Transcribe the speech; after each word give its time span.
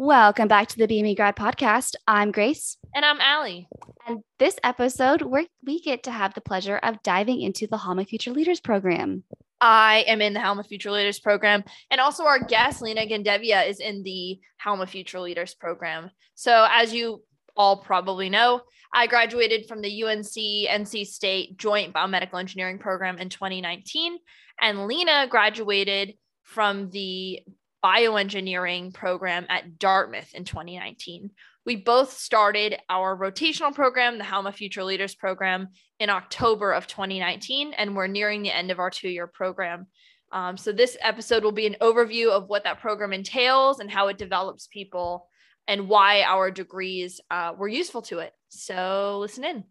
Welcome 0.00 0.46
back 0.46 0.68
to 0.68 0.78
the 0.78 0.86
BME 0.86 1.16
Grad 1.16 1.34
Podcast. 1.34 1.96
I'm 2.06 2.30
Grace. 2.30 2.76
And 2.94 3.04
I'm 3.04 3.20
Allie. 3.20 3.68
And 4.06 4.20
this 4.38 4.56
episode, 4.62 5.22
we 5.22 5.48
we 5.66 5.80
get 5.80 6.04
to 6.04 6.12
have 6.12 6.34
the 6.34 6.40
pleasure 6.40 6.76
of 6.76 7.02
diving 7.02 7.40
into 7.40 7.66
the 7.66 7.78
Halma 7.78 8.04
Future 8.04 8.30
Leaders 8.30 8.60
Program. 8.60 9.24
I 9.60 10.04
am 10.06 10.22
in 10.22 10.34
the 10.34 10.40
Halma 10.40 10.62
Future 10.62 10.92
Leaders 10.92 11.18
Program. 11.18 11.64
And 11.90 12.00
also, 12.00 12.24
our 12.26 12.38
guest, 12.38 12.80
Lena 12.80 13.06
Gandevia, 13.06 13.68
is 13.68 13.80
in 13.80 14.04
the 14.04 14.38
Halma 14.58 14.86
Future 14.86 15.18
Leaders 15.18 15.54
Program. 15.54 16.12
So, 16.36 16.68
as 16.70 16.94
you 16.94 17.24
all 17.56 17.78
probably 17.78 18.30
know, 18.30 18.60
I 18.94 19.08
graduated 19.08 19.66
from 19.66 19.80
the 19.80 20.04
UNC 20.04 20.24
NC 20.24 21.06
State 21.08 21.56
Joint 21.58 21.92
Biomedical 21.92 22.38
Engineering 22.38 22.78
Program 22.78 23.18
in 23.18 23.30
2019. 23.30 24.16
And 24.60 24.86
Lena 24.86 25.26
graduated 25.28 26.14
from 26.44 26.88
the 26.90 27.40
bioengineering 27.84 28.92
program 28.92 29.46
at 29.48 29.78
Dartmouth 29.78 30.34
in 30.34 30.44
2019. 30.44 31.30
We 31.64 31.76
both 31.76 32.12
started 32.14 32.78
our 32.88 33.16
rotational 33.16 33.74
program, 33.74 34.18
the 34.18 34.24
Halma 34.24 34.52
Future 34.52 34.84
Leaders 34.84 35.14
Program, 35.14 35.68
in 36.00 36.10
October 36.10 36.72
of 36.72 36.86
2019, 36.86 37.74
and 37.74 37.94
we're 37.94 38.06
nearing 38.06 38.42
the 38.42 38.56
end 38.56 38.70
of 38.70 38.78
our 38.78 38.90
two 38.90 39.08
year 39.08 39.26
program. 39.26 39.86
Um, 40.32 40.56
so, 40.56 40.72
this 40.72 40.96
episode 41.00 41.44
will 41.44 41.52
be 41.52 41.66
an 41.66 41.76
overview 41.80 42.30
of 42.30 42.48
what 42.48 42.64
that 42.64 42.80
program 42.80 43.12
entails 43.12 43.80
and 43.80 43.90
how 43.90 44.08
it 44.08 44.18
develops 44.18 44.66
people 44.66 45.26
and 45.66 45.88
why 45.88 46.22
our 46.22 46.50
degrees 46.50 47.20
uh, 47.30 47.52
were 47.56 47.68
useful 47.68 48.02
to 48.02 48.18
it. 48.20 48.32
So, 48.48 49.18
listen 49.20 49.44
in. 49.44 49.64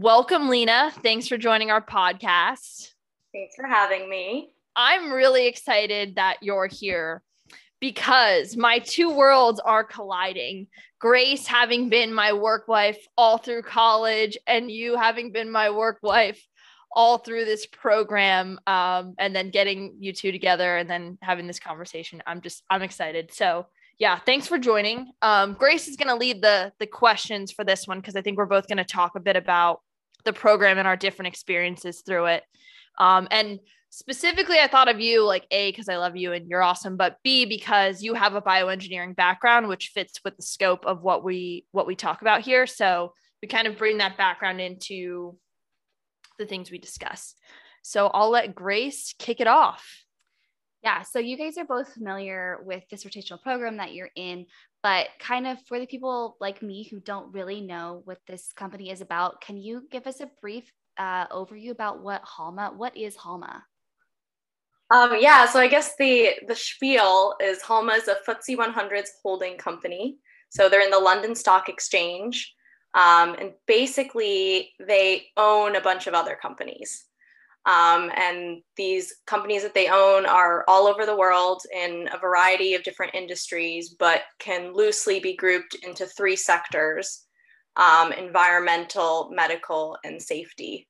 Welcome, 0.00 0.48
Lena. 0.48 0.92
Thanks 1.02 1.26
for 1.26 1.36
joining 1.36 1.72
our 1.72 1.84
podcast. 1.84 2.92
Thanks 3.32 3.56
for 3.56 3.66
having 3.66 4.08
me. 4.08 4.52
I'm 4.76 5.10
really 5.10 5.48
excited 5.48 6.14
that 6.14 6.36
you're 6.40 6.68
here 6.68 7.20
because 7.80 8.56
my 8.56 8.78
two 8.78 9.12
worlds 9.12 9.58
are 9.58 9.82
colliding. 9.82 10.68
Grace 11.00 11.48
having 11.48 11.88
been 11.88 12.14
my 12.14 12.32
work 12.32 12.68
wife 12.68 13.08
all 13.16 13.38
through 13.38 13.62
college, 13.62 14.38
and 14.46 14.70
you 14.70 14.96
having 14.96 15.32
been 15.32 15.50
my 15.50 15.70
work 15.70 15.98
wife 16.00 16.40
all 16.92 17.18
through 17.18 17.44
this 17.44 17.66
program, 17.66 18.60
um, 18.68 19.16
and 19.18 19.34
then 19.34 19.50
getting 19.50 19.96
you 19.98 20.12
two 20.12 20.30
together 20.30 20.76
and 20.76 20.88
then 20.88 21.18
having 21.22 21.48
this 21.48 21.58
conversation. 21.58 22.22
I'm 22.24 22.40
just, 22.40 22.62
I'm 22.70 22.82
excited. 22.82 23.32
So, 23.34 23.66
yeah, 23.98 24.16
thanks 24.16 24.46
for 24.46 24.58
joining. 24.58 25.10
Um, 25.22 25.54
Grace 25.54 25.88
is 25.88 25.96
going 25.96 26.06
to 26.06 26.14
lead 26.14 26.40
the 26.40 26.72
the 26.78 26.86
questions 26.86 27.50
for 27.50 27.64
this 27.64 27.88
one 27.88 27.98
because 27.98 28.14
I 28.14 28.22
think 28.22 28.38
we're 28.38 28.46
both 28.46 28.68
going 28.68 28.78
to 28.78 28.84
talk 28.84 29.16
a 29.16 29.20
bit 29.20 29.34
about 29.34 29.80
the 30.24 30.32
program 30.32 30.78
and 30.78 30.88
our 30.88 30.96
different 30.96 31.28
experiences 31.28 32.02
through 32.06 32.26
it. 32.26 32.44
Um, 32.98 33.28
and 33.30 33.60
specifically, 33.90 34.58
I 34.58 34.66
thought 34.66 34.88
of 34.88 35.00
you 35.00 35.24
like 35.24 35.46
A, 35.50 35.70
because 35.70 35.88
I 35.88 35.96
love 35.96 36.16
you 36.16 36.32
and 36.32 36.48
you're 36.48 36.62
awesome, 36.62 36.96
but 36.96 37.16
B, 37.22 37.46
because 37.46 38.02
you 38.02 38.14
have 38.14 38.34
a 38.34 38.42
bioengineering 38.42 39.16
background, 39.16 39.68
which 39.68 39.92
fits 39.94 40.20
with 40.24 40.36
the 40.36 40.42
scope 40.42 40.84
of 40.84 41.02
what 41.02 41.24
we 41.24 41.64
what 41.72 41.86
we 41.86 41.94
talk 41.94 42.20
about 42.20 42.42
here. 42.42 42.66
So 42.66 43.12
we 43.40 43.48
kind 43.48 43.66
of 43.68 43.78
bring 43.78 43.98
that 43.98 44.18
background 44.18 44.60
into 44.60 45.36
the 46.38 46.46
things 46.46 46.70
we 46.70 46.78
discuss. 46.78 47.34
So 47.82 48.08
I'll 48.08 48.30
let 48.30 48.54
Grace 48.54 49.14
kick 49.18 49.40
it 49.40 49.46
off. 49.46 50.04
Yeah, 50.82 51.02
so 51.02 51.18
you 51.18 51.36
guys 51.36 51.58
are 51.58 51.64
both 51.64 51.92
familiar 51.92 52.58
with 52.62 52.84
this 52.88 53.04
rotational 53.04 53.42
program 53.42 53.78
that 53.78 53.94
you're 53.94 54.10
in, 54.14 54.46
but 54.82 55.08
kind 55.18 55.46
of 55.46 55.58
for 55.66 55.78
the 55.78 55.86
people 55.86 56.36
like 56.40 56.62
me 56.62 56.84
who 56.84 57.00
don't 57.00 57.32
really 57.32 57.60
know 57.60 58.02
what 58.04 58.18
this 58.26 58.52
company 58.52 58.90
is 58.90 59.00
about, 59.00 59.40
can 59.40 59.56
you 59.56 59.82
give 59.90 60.06
us 60.06 60.20
a 60.20 60.30
brief 60.40 60.72
uh, 60.96 61.26
overview 61.28 61.70
about 61.70 62.02
what 62.02 62.22
Halma, 62.24 62.72
what 62.76 62.96
is 62.96 63.16
Halma? 63.16 63.64
Um, 64.90 65.16
yeah, 65.18 65.46
so 65.46 65.58
I 65.58 65.68
guess 65.68 65.96
the 65.96 66.30
the 66.46 66.54
spiel 66.56 67.34
is 67.42 67.60
Halma 67.60 67.92
is 67.92 68.08
a 68.08 68.16
FTSE 68.26 68.56
100s 68.56 69.08
holding 69.22 69.58
company. 69.58 70.18
So 70.50 70.68
they're 70.68 70.84
in 70.84 70.90
the 70.90 70.98
London 70.98 71.34
Stock 71.34 71.68
Exchange, 71.68 72.54
um, 72.94 73.34
and 73.38 73.52
basically 73.66 74.72
they 74.80 75.26
own 75.36 75.76
a 75.76 75.80
bunch 75.80 76.06
of 76.06 76.14
other 76.14 76.38
companies. 76.40 77.04
Um, 77.68 78.10
and 78.16 78.62
these 78.78 79.14
companies 79.26 79.62
that 79.62 79.74
they 79.74 79.88
own 79.88 80.24
are 80.24 80.64
all 80.66 80.86
over 80.86 81.04
the 81.04 81.16
world 81.16 81.60
in 81.70 82.08
a 82.10 82.18
variety 82.18 82.74
of 82.74 82.82
different 82.82 83.14
industries, 83.14 83.90
but 83.90 84.22
can 84.38 84.72
loosely 84.72 85.20
be 85.20 85.36
grouped 85.36 85.76
into 85.82 86.06
three 86.06 86.34
sectors 86.34 87.26
um, 87.76 88.12
environmental, 88.12 89.30
medical, 89.32 89.98
and 90.02 90.20
safety. 90.20 90.88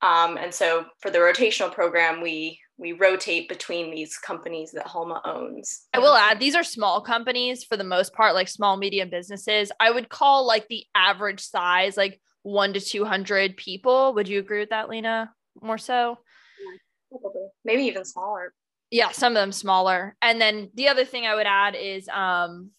Um, 0.00 0.36
and 0.36 0.54
so 0.54 0.86
for 1.00 1.10
the 1.10 1.18
rotational 1.18 1.72
program, 1.72 2.22
we 2.22 2.60
we 2.78 2.92
rotate 2.92 3.48
between 3.48 3.90
these 3.90 4.16
companies 4.18 4.72
that 4.72 4.86
Halma 4.86 5.20
owns. 5.24 5.82
I 5.92 5.98
will 5.98 6.14
add 6.14 6.40
these 6.40 6.56
are 6.56 6.64
small 6.64 7.00
companies 7.00 7.62
for 7.62 7.76
the 7.76 7.84
most 7.84 8.12
part, 8.12 8.34
like 8.34 8.48
small 8.48 8.76
medium 8.76 9.10
businesses. 9.10 9.70
I 9.78 9.90
would 9.90 10.08
call 10.08 10.46
like 10.46 10.66
the 10.68 10.84
average 10.94 11.40
size 11.40 11.96
like 11.96 12.20
one 12.42 12.72
to 12.72 12.80
two 12.80 13.04
hundred 13.04 13.56
people. 13.56 14.14
Would 14.14 14.28
you 14.28 14.38
agree 14.38 14.60
with 14.60 14.70
that, 14.70 14.88
Lena? 14.88 15.32
More 15.60 15.78
so. 15.78 16.18
Probably. 17.10 17.48
Maybe 17.64 17.84
even 17.84 18.04
smaller. 18.04 18.54
Yeah, 18.90 19.10
some 19.10 19.32
of 19.32 19.40
them 19.40 19.52
smaller. 19.52 20.16
And 20.22 20.40
then 20.40 20.70
the 20.74 20.88
other 20.88 21.04
thing 21.04 21.26
I 21.26 21.34
would 21.34 21.46
add 21.46 21.74
is 21.74 22.08
um 22.08 22.70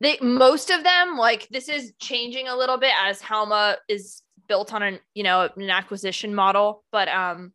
they 0.00 0.18
most 0.20 0.70
of 0.70 0.84
them 0.84 1.16
like 1.16 1.48
this 1.48 1.68
is 1.68 1.92
changing 2.00 2.48
a 2.48 2.56
little 2.56 2.78
bit 2.78 2.92
as 3.00 3.20
Halma 3.20 3.78
is 3.88 4.22
built 4.48 4.72
on 4.72 4.82
an 4.82 5.00
you 5.14 5.22
know 5.22 5.48
an 5.56 5.70
acquisition 5.70 6.34
model, 6.34 6.84
but 6.92 7.08
um 7.08 7.52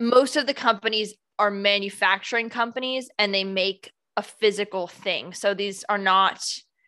most 0.00 0.36
of 0.36 0.46
the 0.46 0.54
companies 0.54 1.14
are 1.38 1.50
manufacturing 1.50 2.50
companies 2.50 3.08
and 3.18 3.32
they 3.32 3.44
make 3.44 3.92
a 4.16 4.22
physical 4.22 4.88
thing. 4.88 5.32
So 5.32 5.54
these 5.54 5.84
are 5.88 5.98
not, 5.98 6.40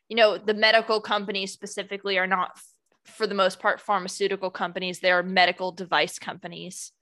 you 0.08 0.16
know, 0.16 0.36
the 0.36 0.54
medical 0.54 1.00
companies 1.00 1.52
specifically 1.52 2.18
are 2.18 2.26
not 2.26 2.58
for 3.04 3.26
the 3.26 3.34
most 3.34 3.60
part 3.60 3.80
pharmaceutical 3.80 4.50
companies 4.50 5.00
they're 5.00 5.22
medical 5.22 5.72
device 5.72 6.18
companies. 6.18 6.92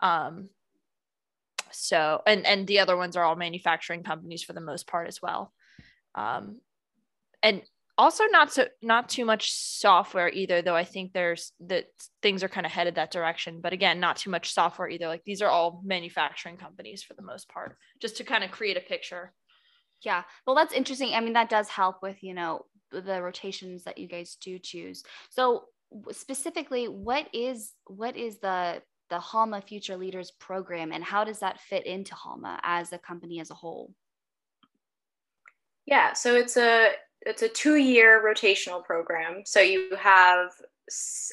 Um 0.00 0.50
so 1.72 2.22
and 2.26 2.46
and 2.46 2.66
the 2.66 2.80
other 2.80 2.96
ones 2.96 3.16
are 3.16 3.24
all 3.24 3.36
manufacturing 3.36 4.02
companies 4.02 4.42
for 4.42 4.52
the 4.52 4.60
most 4.60 4.86
part 4.86 5.08
as 5.08 5.20
well. 5.22 5.52
Um 6.14 6.60
and 7.42 7.62
also 7.98 8.24
not 8.26 8.52
so 8.52 8.66
not 8.82 9.08
too 9.08 9.24
much 9.24 9.52
software 9.52 10.28
either 10.28 10.60
though 10.60 10.76
i 10.76 10.84
think 10.84 11.12
there's 11.12 11.52
that 11.60 11.86
things 12.20 12.42
are 12.42 12.48
kind 12.48 12.66
of 12.66 12.72
headed 12.72 12.96
that 12.96 13.10
direction. 13.10 13.60
But 13.62 13.72
again 13.72 14.00
not 14.00 14.16
too 14.16 14.30
much 14.30 14.52
software 14.52 14.88
either. 14.88 15.06
Like 15.08 15.24
these 15.24 15.42
are 15.42 15.48
all 15.48 15.80
manufacturing 15.84 16.56
companies 16.56 17.02
for 17.02 17.14
the 17.14 17.22
most 17.22 17.48
part 17.48 17.76
just 18.00 18.16
to 18.18 18.24
kind 18.24 18.44
of 18.44 18.50
create 18.50 18.76
a 18.76 18.80
picture. 18.80 19.32
Yeah. 20.02 20.24
Well 20.46 20.56
that's 20.56 20.74
interesting. 20.74 21.14
I 21.14 21.20
mean 21.20 21.34
that 21.34 21.48
does 21.48 21.68
help 21.68 22.02
with 22.02 22.22
you 22.22 22.34
know 22.34 22.66
the 22.92 23.22
rotations 23.22 23.84
that 23.84 23.98
you 23.98 24.08
guys 24.08 24.36
do 24.40 24.58
choose. 24.58 25.02
So 25.30 25.64
specifically, 26.10 26.86
what 26.86 27.28
is 27.32 27.72
what 27.86 28.16
is 28.16 28.38
the 28.38 28.82
the 29.08 29.20
Halma 29.20 29.60
Future 29.60 29.96
Leaders 29.96 30.32
program, 30.32 30.92
and 30.92 31.04
how 31.04 31.24
does 31.24 31.40
that 31.40 31.60
fit 31.60 31.86
into 31.86 32.14
Halma 32.14 32.60
as 32.62 32.92
a 32.92 32.98
company 32.98 33.40
as 33.40 33.50
a 33.50 33.54
whole? 33.54 33.92
Yeah, 35.86 36.12
so 36.12 36.34
it's 36.34 36.56
a 36.56 36.90
it's 37.22 37.42
a 37.42 37.48
two 37.48 37.76
year 37.76 38.22
rotational 38.24 38.84
program. 38.84 39.42
So 39.44 39.60
you 39.60 39.96
have 39.96 40.50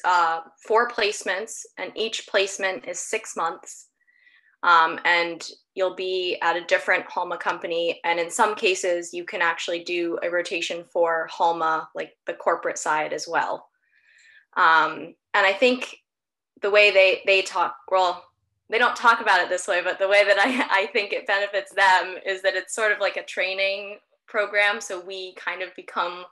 uh, 0.04 0.40
four 0.66 0.88
placements, 0.88 1.62
and 1.78 1.92
each 1.96 2.26
placement 2.28 2.86
is 2.86 2.98
six 2.98 3.36
months. 3.36 3.88
Um, 4.64 4.98
and 5.04 5.46
you'll 5.74 5.94
be 5.94 6.38
at 6.42 6.56
a 6.56 6.64
different 6.64 7.04
Halma 7.08 7.36
company. 7.36 8.00
And 8.02 8.18
in 8.18 8.30
some 8.30 8.54
cases, 8.54 9.12
you 9.12 9.24
can 9.24 9.42
actually 9.42 9.84
do 9.84 10.18
a 10.22 10.30
rotation 10.30 10.84
for 10.90 11.28
Halma, 11.30 11.88
like 11.94 12.16
the 12.26 12.32
corporate 12.32 12.78
side 12.78 13.12
as 13.12 13.28
well. 13.28 13.68
Um, 14.56 15.14
and 15.34 15.46
I 15.46 15.52
think 15.52 15.98
the 16.62 16.70
way 16.70 16.90
they, 16.90 17.20
they 17.26 17.42
talk, 17.42 17.76
well, 17.90 18.24
they 18.70 18.78
don't 18.78 18.96
talk 18.96 19.20
about 19.20 19.40
it 19.40 19.50
this 19.50 19.68
way, 19.68 19.82
but 19.82 19.98
the 19.98 20.08
way 20.08 20.24
that 20.24 20.38
I, 20.38 20.66
I 20.84 20.86
think 20.86 21.12
it 21.12 21.26
benefits 21.26 21.72
them 21.74 22.16
is 22.24 22.40
that 22.42 22.54
it's 22.54 22.74
sort 22.74 22.92
of 22.92 23.00
like 23.00 23.18
a 23.18 23.24
training 23.24 23.98
program. 24.26 24.80
So 24.80 24.98
we 24.98 25.34
kind 25.34 25.60
of 25.60 25.74
become 25.76 26.24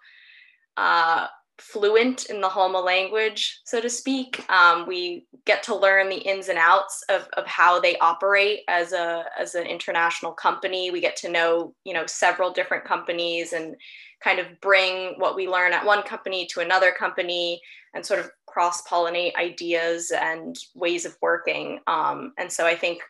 uh, 0.79 1.27
fluent 1.59 2.27
in 2.27 2.41
the 2.41 2.49
Halma 2.49 2.81
language, 2.81 3.61
so 3.65 3.81
to 3.81 3.89
speak. 3.89 4.45
Um, 4.51 4.87
we 4.87 5.27
get 5.45 5.63
to 5.65 5.77
learn 5.77 6.09
the 6.09 6.17
ins 6.17 6.49
and 6.49 6.59
outs 6.59 7.05
of, 7.09 7.29
of 7.37 7.47
how 7.47 7.81
they 7.81 7.97
operate 7.99 8.61
as 8.69 8.93
a 8.93 9.25
as 9.39 9.55
an 9.55 9.67
international 9.67 10.33
company. 10.33 10.91
We 10.91 11.01
get 11.01 11.17
to 11.17 11.31
know, 11.31 11.75
you 11.85 11.95
know, 11.95 12.07
several 12.07 12.53
different 12.53 12.85
companies 12.85 13.53
and 13.53 13.77
kind 14.23 14.39
of 14.39 14.47
bring 14.61 15.15
what 15.19 15.37
we 15.37 15.49
learn 15.49 15.73
at 15.73 15.85
one 15.85 16.03
company 16.03 16.47
to 16.53 16.61
another 16.61 16.93
company 16.93 17.61
and 17.95 18.05
sort 18.05 18.21
of 18.21 18.31
cross 18.47 18.83
pollinate 18.87 19.35
ideas 19.37 20.13
and 20.15 20.57
ways 20.75 21.05
of 21.05 21.17
working. 21.21 21.81
Um, 21.87 22.33
and 22.39 22.51
so 22.51 22.67
I 22.67 22.77
think 22.77 23.03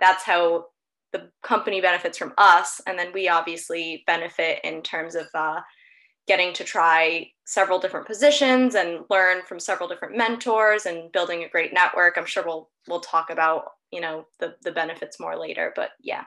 that's 0.00 0.24
how 0.24 0.66
the 1.12 1.30
company 1.42 1.80
benefits 1.80 2.18
from 2.18 2.34
us, 2.36 2.80
and 2.86 2.98
then 2.98 3.12
we 3.12 3.28
obviously 3.28 4.02
benefit 4.06 4.58
in 4.64 4.82
terms 4.82 5.14
of 5.14 5.26
uh, 5.34 5.60
getting 6.26 6.52
to 6.54 6.64
try 6.64 7.30
several 7.44 7.78
different 7.78 8.06
positions 8.06 8.74
and 8.74 9.04
learn 9.10 9.42
from 9.42 9.60
several 9.60 9.88
different 9.88 10.16
mentors 10.16 10.86
and 10.86 11.12
building 11.12 11.44
a 11.44 11.48
great 11.48 11.72
network. 11.72 12.16
I'm 12.16 12.26
sure 12.26 12.44
we'll 12.44 12.70
we'll 12.88 13.00
talk 13.00 13.30
about 13.30 13.64
you 13.92 14.00
know 14.00 14.26
the 14.40 14.56
the 14.62 14.72
benefits 14.72 15.20
more 15.20 15.38
later, 15.38 15.72
but 15.76 15.90
yeah. 16.00 16.24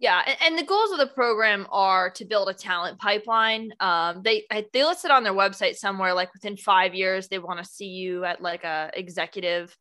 Yeah, 0.00 0.22
and, 0.44 0.58
the 0.58 0.64
goals 0.64 0.90
of 0.90 0.98
the 0.98 1.06
program 1.06 1.66
are 1.70 2.10
to 2.10 2.24
build 2.24 2.48
a 2.48 2.52
talent 2.52 2.98
pipeline. 2.98 3.72
Um, 3.78 4.22
they 4.22 4.44
they 4.72 4.84
listed 4.84 5.12
on 5.12 5.22
their 5.22 5.32
website 5.32 5.76
somewhere 5.76 6.12
like 6.12 6.34
within 6.34 6.56
five 6.56 6.94
years 6.94 7.28
they 7.28 7.38
want 7.38 7.60
to 7.60 7.64
see 7.64 7.86
you 7.86 8.24
at 8.24 8.42
like 8.42 8.64
a 8.64 8.90
executive 8.94 9.74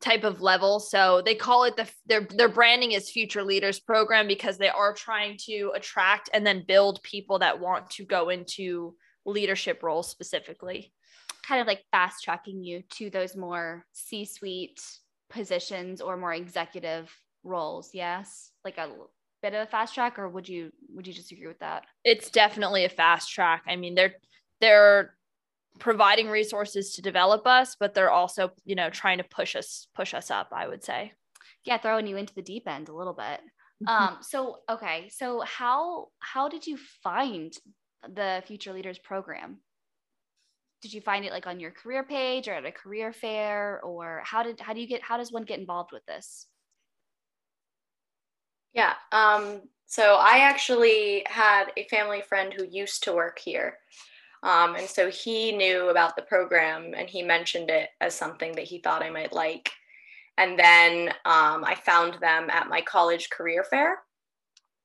type 0.00 0.24
of 0.24 0.40
level. 0.40 0.80
So 0.80 1.22
they 1.24 1.34
call 1.34 1.64
it 1.64 1.76
the 1.76 1.88
their 2.06 2.26
their 2.30 2.48
branding 2.48 2.92
is 2.92 3.10
Future 3.10 3.42
Leaders 3.42 3.80
Program 3.80 4.26
because 4.26 4.58
they 4.58 4.68
are 4.68 4.94
trying 4.94 5.36
to 5.46 5.72
attract 5.74 6.30
and 6.32 6.46
then 6.46 6.64
build 6.66 7.02
people 7.02 7.40
that 7.40 7.60
want 7.60 7.90
to 7.90 8.04
go 8.04 8.28
into 8.28 8.94
leadership 9.26 9.82
roles 9.82 10.10
specifically. 10.10 10.92
Kind 11.46 11.60
of 11.60 11.66
like 11.66 11.84
fast 11.90 12.22
tracking 12.22 12.62
you 12.62 12.82
to 12.90 13.10
those 13.10 13.36
more 13.36 13.84
C-suite 13.92 14.80
positions 15.30 16.00
or 16.00 16.16
more 16.16 16.34
executive 16.34 17.14
roles. 17.42 17.90
Yes, 17.92 18.50
like 18.64 18.78
a 18.78 18.90
bit 19.42 19.54
of 19.54 19.66
a 19.66 19.70
fast 19.70 19.94
track, 19.94 20.18
or 20.18 20.28
would 20.28 20.48
you 20.48 20.70
would 20.90 21.06
you 21.06 21.14
disagree 21.14 21.46
with 21.46 21.58
that? 21.60 21.84
It's 22.04 22.30
definitely 22.30 22.84
a 22.84 22.88
fast 22.88 23.32
track. 23.32 23.64
I 23.66 23.76
mean, 23.76 23.94
they're 23.94 24.14
they're 24.60 25.14
providing 25.78 26.28
resources 26.28 26.94
to 26.94 27.02
develop 27.02 27.46
us, 27.46 27.76
but 27.78 27.94
they're 27.94 28.10
also, 28.10 28.50
you 28.64 28.74
know, 28.74 28.90
trying 28.90 29.18
to 29.18 29.24
push 29.24 29.56
us, 29.56 29.88
push 29.94 30.14
us 30.14 30.30
up, 30.30 30.48
I 30.52 30.68
would 30.68 30.84
say. 30.84 31.12
Yeah, 31.64 31.78
throwing 31.78 32.06
you 32.06 32.16
into 32.16 32.34
the 32.34 32.42
deep 32.42 32.68
end 32.68 32.88
a 32.88 32.94
little 32.94 33.12
bit. 33.12 33.40
Mm-hmm. 33.82 33.88
Um, 33.88 34.18
so 34.22 34.58
okay, 34.68 35.08
so 35.08 35.40
how 35.40 36.08
how 36.18 36.48
did 36.48 36.66
you 36.66 36.78
find 37.02 37.52
the 38.02 38.42
Future 38.46 38.72
Leaders 38.72 38.98
program? 38.98 39.58
Did 40.82 40.92
you 40.92 41.00
find 41.00 41.24
it 41.24 41.32
like 41.32 41.46
on 41.46 41.60
your 41.60 41.70
career 41.70 42.04
page 42.04 42.48
or 42.48 42.52
at 42.54 42.64
a 42.64 42.72
career 42.72 43.12
fair, 43.12 43.80
or 43.82 44.22
how 44.24 44.42
did 44.42 44.60
how 44.60 44.72
do 44.72 44.80
you 44.80 44.86
get 44.86 45.02
how 45.02 45.16
does 45.16 45.32
one 45.32 45.44
get 45.44 45.60
involved 45.60 45.90
with 45.92 46.04
this? 46.06 46.46
Yeah, 48.74 48.94
um, 49.12 49.62
so 49.86 50.16
I 50.20 50.38
actually 50.38 51.24
had 51.26 51.66
a 51.76 51.84
family 51.84 52.20
friend 52.20 52.52
who 52.52 52.66
used 52.70 53.04
to 53.04 53.12
work 53.12 53.38
here. 53.38 53.78
Um, 54.42 54.76
and 54.76 54.88
so 54.88 55.10
he 55.10 55.52
knew 55.52 55.88
about 55.88 56.16
the 56.16 56.22
program 56.22 56.94
and 56.96 57.08
he 57.08 57.22
mentioned 57.22 57.70
it 57.70 57.90
as 58.00 58.14
something 58.14 58.52
that 58.52 58.64
he 58.64 58.78
thought 58.78 59.02
I 59.02 59.10
might 59.10 59.32
like. 59.32 59.70
And 60.36 60.58
then 60.58 61.08
um, 61.24 61.64
I 61.64 61.76
found 61.84 62.14
them 62.14 62.48
at 62.50 62.68
my 62.68 62.80
college 62.80 63.30
career 63.30 63.64
fair. 63.64 63.98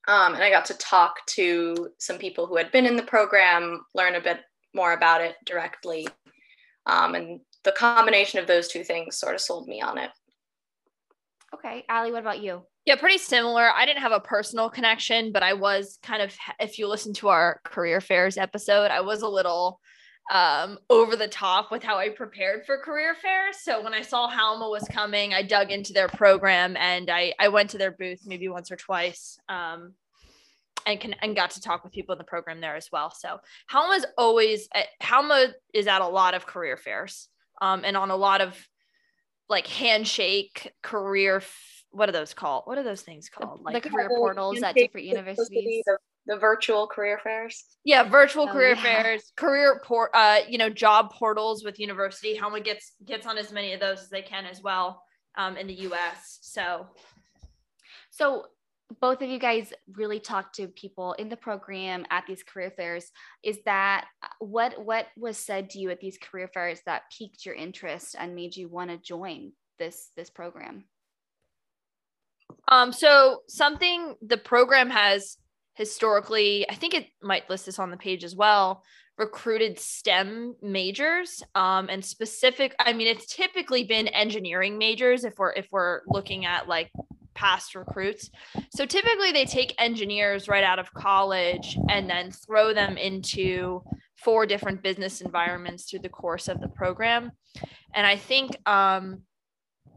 Um, 0.07 0.33
and 0.33 0.43
I 0.43 0.49
got 0.49 0.65
to 0.65 0.73
talk 0.75 1.25
to 1.27 1.89
some 1.99 2.17
people 2.17 2.47
who 2.47 2.57
had 2.57 2.71
been 2.71 2.85
in 2.85 2.95
the 2.95 3.03
program, 3.03 3.85
learn 3.93 4.15
a 4.15 4.21
bit 4.21 4.39
more 4.73 4.93
about 4.93 5.21
it 5.21 5.35
directly. 5.45 6.07
Um, 6.87 7.15
and 7.15 7.39
the 7.63 7.71
combination 7.71 8.39
of 8.39 8.47
those 8.47 8.67
two 8.67 8.83
things 8.83 9.17
sort 9.17 9.35
of 9.35 9.41
sold 9.41 9.67
me 9.67 9.81
on 9.81 9.97
it. 9.97 10.09
Okay. 11.53 11.85
Allie, 11.87 12.11
what 12.11 12.21
about 12.21 12.41
you? 12.41 12.63
Yeah, 12.85 12.95
pretty 12.97 13.17
similar. 13.17 13.69
I 13.73 13.85
didn't 13.85 14.01
have 14.01 14.11
a 14.11 14.19
personal 14.19 14.69
connection, 14.69 15.31
but 15.31 15.41
I 15.41 15.53
was 15.53 15.99
kind 16.03 16.21
of, 16.21 16.35
if 16.59 16.77
you 16.77 16.87
listen 16.87 17.13
to 17.15 17.29
our 17.29 17.61
career 17.63 18.01
fairs 18.01 18.37
episode, 18.37 18.91
I 18.91 18.99
was 18.99 19.21
a 19.21 19.27
little 19.27 19.79
um, 20.31 20.77
over 20.89 21.15
the 21.15 21.27
top 21.27 21.71
with 21.71 21.81
how 21.81 21.97
I 21.97 22.09
prepared 22.09 22.65
for 22.65 22.77
career 22.77 23.15
fairs. 23.15 23.57
So 23.61 23.81
when 23.81 23.93
I 23.93 24.01
saw 24.01 24.27
Halma 24.27 24.69
was 24.69 24.87
coming, 24.89 25.33
I 25.33 25.43
dug 25.43 25.71
into 25.71 25.93
their 25.93 26.09
program 26.09 26.75
and 26.77 27.09
I, 27.09 27.33
I 27.39 27.47
went 27.49 27.69
to 27.71 27.77
their 27.77 27.91
booth 27.91 28.21
maybe 28.25 28.49
once 28.49 28.69
or 28.71 28.75
twice. 28.75 29.37
Um, 29.47 29.93
and 30.85 30.99
can 30.99 31.15
and 31.21 31.33
got 31.33 31.51
to 31.51 31.61
talk 31.61 31.85
with 31.85 31.93
people 31.93 32.11
in 32.11 32.17
the 32.17 32.25
program 32.25 32.59
there 32.59 32.75
as 32.75 32.89
well. 32.91 33.09
So 33.09 33.39
Halma's 33.67 34.05
always 34.17 34.67
at, 34.73 34.87
Halma 34.99 35.53
is 35.73 35.87
at 35.87 36.01
a 36.01 36.07
lot 36.07 36.33
of 36.33 36.45
career 36.45 36.75
fairs 36.75 37.29
um, 37.61 37.83
and 37.85 37.95
on 37.95 38.11
a 38.11 38.17
lot 38.17 38.41
of 38.41 38.57
like 39.47 39.67
handshake 39.67 40.73
career 40.81 41.41
what 41.93 42.09
are 42.09 42.11
those 42.11 42.33
called? 42.33 42.63
What 42.65 42.77
are 42.77 42.83
those 42.83 43.01
things 43.01 43.29
called? 43.29 43.59
The, 43.59 43.63
like 43.63 43.83
the 43.83 43.89
career 43.89 44.09
portals 44.09 44.61
at 44.61 44.75
different 44.75 45.05
universities. 45.05 45.83
The, 45.85 45.97
the, 46.25 46.37
virtual 46.37 46.87
career 46.87 47.19
fairs. 47.23 47.63
Yeah, 47.83 48.03
virtual 48.03 48.49
oh, 48.49 48.51
career 48.51 48.75
yeah. 48.75 48.81
fairs, 48.81 49.31
career 49.35 49.81
port, 49.85 50.09
uh, 50.13 50.39
you 50.49 50.57
know, 50.57 50.69
job 50.69 51.11
portals 51.11 51.63
with 51.63 51.79
university. 51.79 52.35
Halma 52.35 52.61
gets 52.61 52.93
gets 53.05 53.27
on 53.27 53.37
as 53.37 53.51
many 53.51 53.73
of 53.73 53.79
those 53.79 54.01
as 54.01 54.09
they 54.09 54.23
can 54.23 54.45
as 54.45 54.61
well 54.61 55.03
um, 55.37 55.55
in 55.55 55.67
the 55.67 55.73
U.S. 55.73 56.39
So, 56.41 56.87
so 58.09 58.45
both 58.99 59.21
of 59.21 59.29
you 59.29 59.39
guys 59.39 59.71
really 59.95 60.19
talk 60.19 60.51
to 60.53 60.67
people 60.67 61.13
in 61.13 61.29
the 61.29 61.37
program 61.37 62.05
at 62.09 62.25
these 62.27 62.43
career 62.43 62.71
fairs 62.71 63.11
is 63.43 63.59
that 63.65 64.05
uh, 64.23 64.27
what 64.39 64.83
what 64.83 65.07
was 65.17 65.37
said 65.37 65.69
to 65.71 65.79
you 65.79 65.91
at 65.91 65.99
these 65.99 66.17
career 66.17 66.49
fairs 66.53 66.81
that 66.85 67.03
piqued 67.15 67.45
your 67.45 67.55
interest 67.55 68.15
and 68.17 68.35
made 68.35 68.55
you 68.55 68.67
want 68.67 68.89
to 68.89 68.97
join 68.97 69.51
this 69.79 70.09
this 70.15 70.29
program 70.29 70.85
um, 72.67 72.91
so 72.91 73.41
something 73.47 74.15
the 74.21 74.37
program 74.37 74.89
has 74.89 75.37
historically, 75.75 76.69
I 76.69 76.75
think 76.75 76.93
it 76.93 77.07
might 77.21 77.49
list 77.49 77.65
this 77.65 77.79
on 77.79 77.91
the 77.91 77.97
page 77.97 78.23
as 78.23 78.35
well, 78.35 78.83
recruited 79.17 79.79
STEM 79.79 80.55
majors. 80.61 81.43
Um, 81.55 81.89
and 81.89 82.03
specific, 82.03 82.75
I 82.79 82.93
mean, 82.93 83.07
it's 83.07 83.33
typically 83.33 83.83
been 83.83 84.07
engineering 84.07 84.77
majors 84.77 85.23
if 85.23 85.33
we're 85.37 85.53
if 85.53 85.67
we're 85.71 86.01
looking 86.07 86.45
at 86.45 86.67
like 86.67 86.91
past 87.33 87.75
recruits. 87.75 88.29
So 88.75 88.85
typically 88.85 89.31
they 89.31 89.45
take 89.45 89.75
engineers 89.79 90.47
right 90.47 90.63
out 90.63 90.79
of 90.79 90.93
college 90.93 91.77
and 91.89 92.09
then 92.09 92.31
throw 92.31 92.73
them 92.73 92.97
into 92.97 93.81
four 94.15 94.45
different 94.45 94.81
business 94.81 95.21
environments 95.21 95.89
through 95.89 95.99
the 95.99 96.09
course 96.09 96.47
of 96.47 96.61
the 96.61 96.69
program. 96.69 97.31
And 97.93 98.05
I 98.05 98.15
think 98.15 98.55
um, 98.67 99.23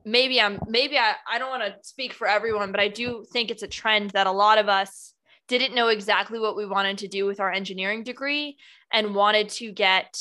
maybe 0.06 0.40
I'm 0.40 0.60
maybe 0.68 0.96
I, 0.96 1.14
I 1.30 1.38
don't 1.38 1.50
want 1.50 1.64
to 1.64 1.74
speak 1.86 2.14
for 2.14 2.26
everyone, 2.28 2.70
but 2.70 2.80
I 2.80 2.88
do 2.88 3.26
think 3.30 3.50
it's 3.50 3.64
a 3.64 3.68
trend 3.68 4.10
that 4.10 4.28
a 4.28 4.32
lot 4.32 4.56
of 4.56 4.68
us 4.68 5.12
didn't 5.48 5.74
know 5.74 5.88
exactly 5.88 6.38
what 6.38 6.56
we 6.56 6.64
wanted 6.64 6.98
to 6.98 7.08
do 7.08 7.26
with 7.26 7.40
our 7.40 7.52
engineering 7.52 8.04
degree 8.04 8.56
and 8.90 9.14
wanted 9.14 9.48
to 9.48 9.72
get 9.72 10.18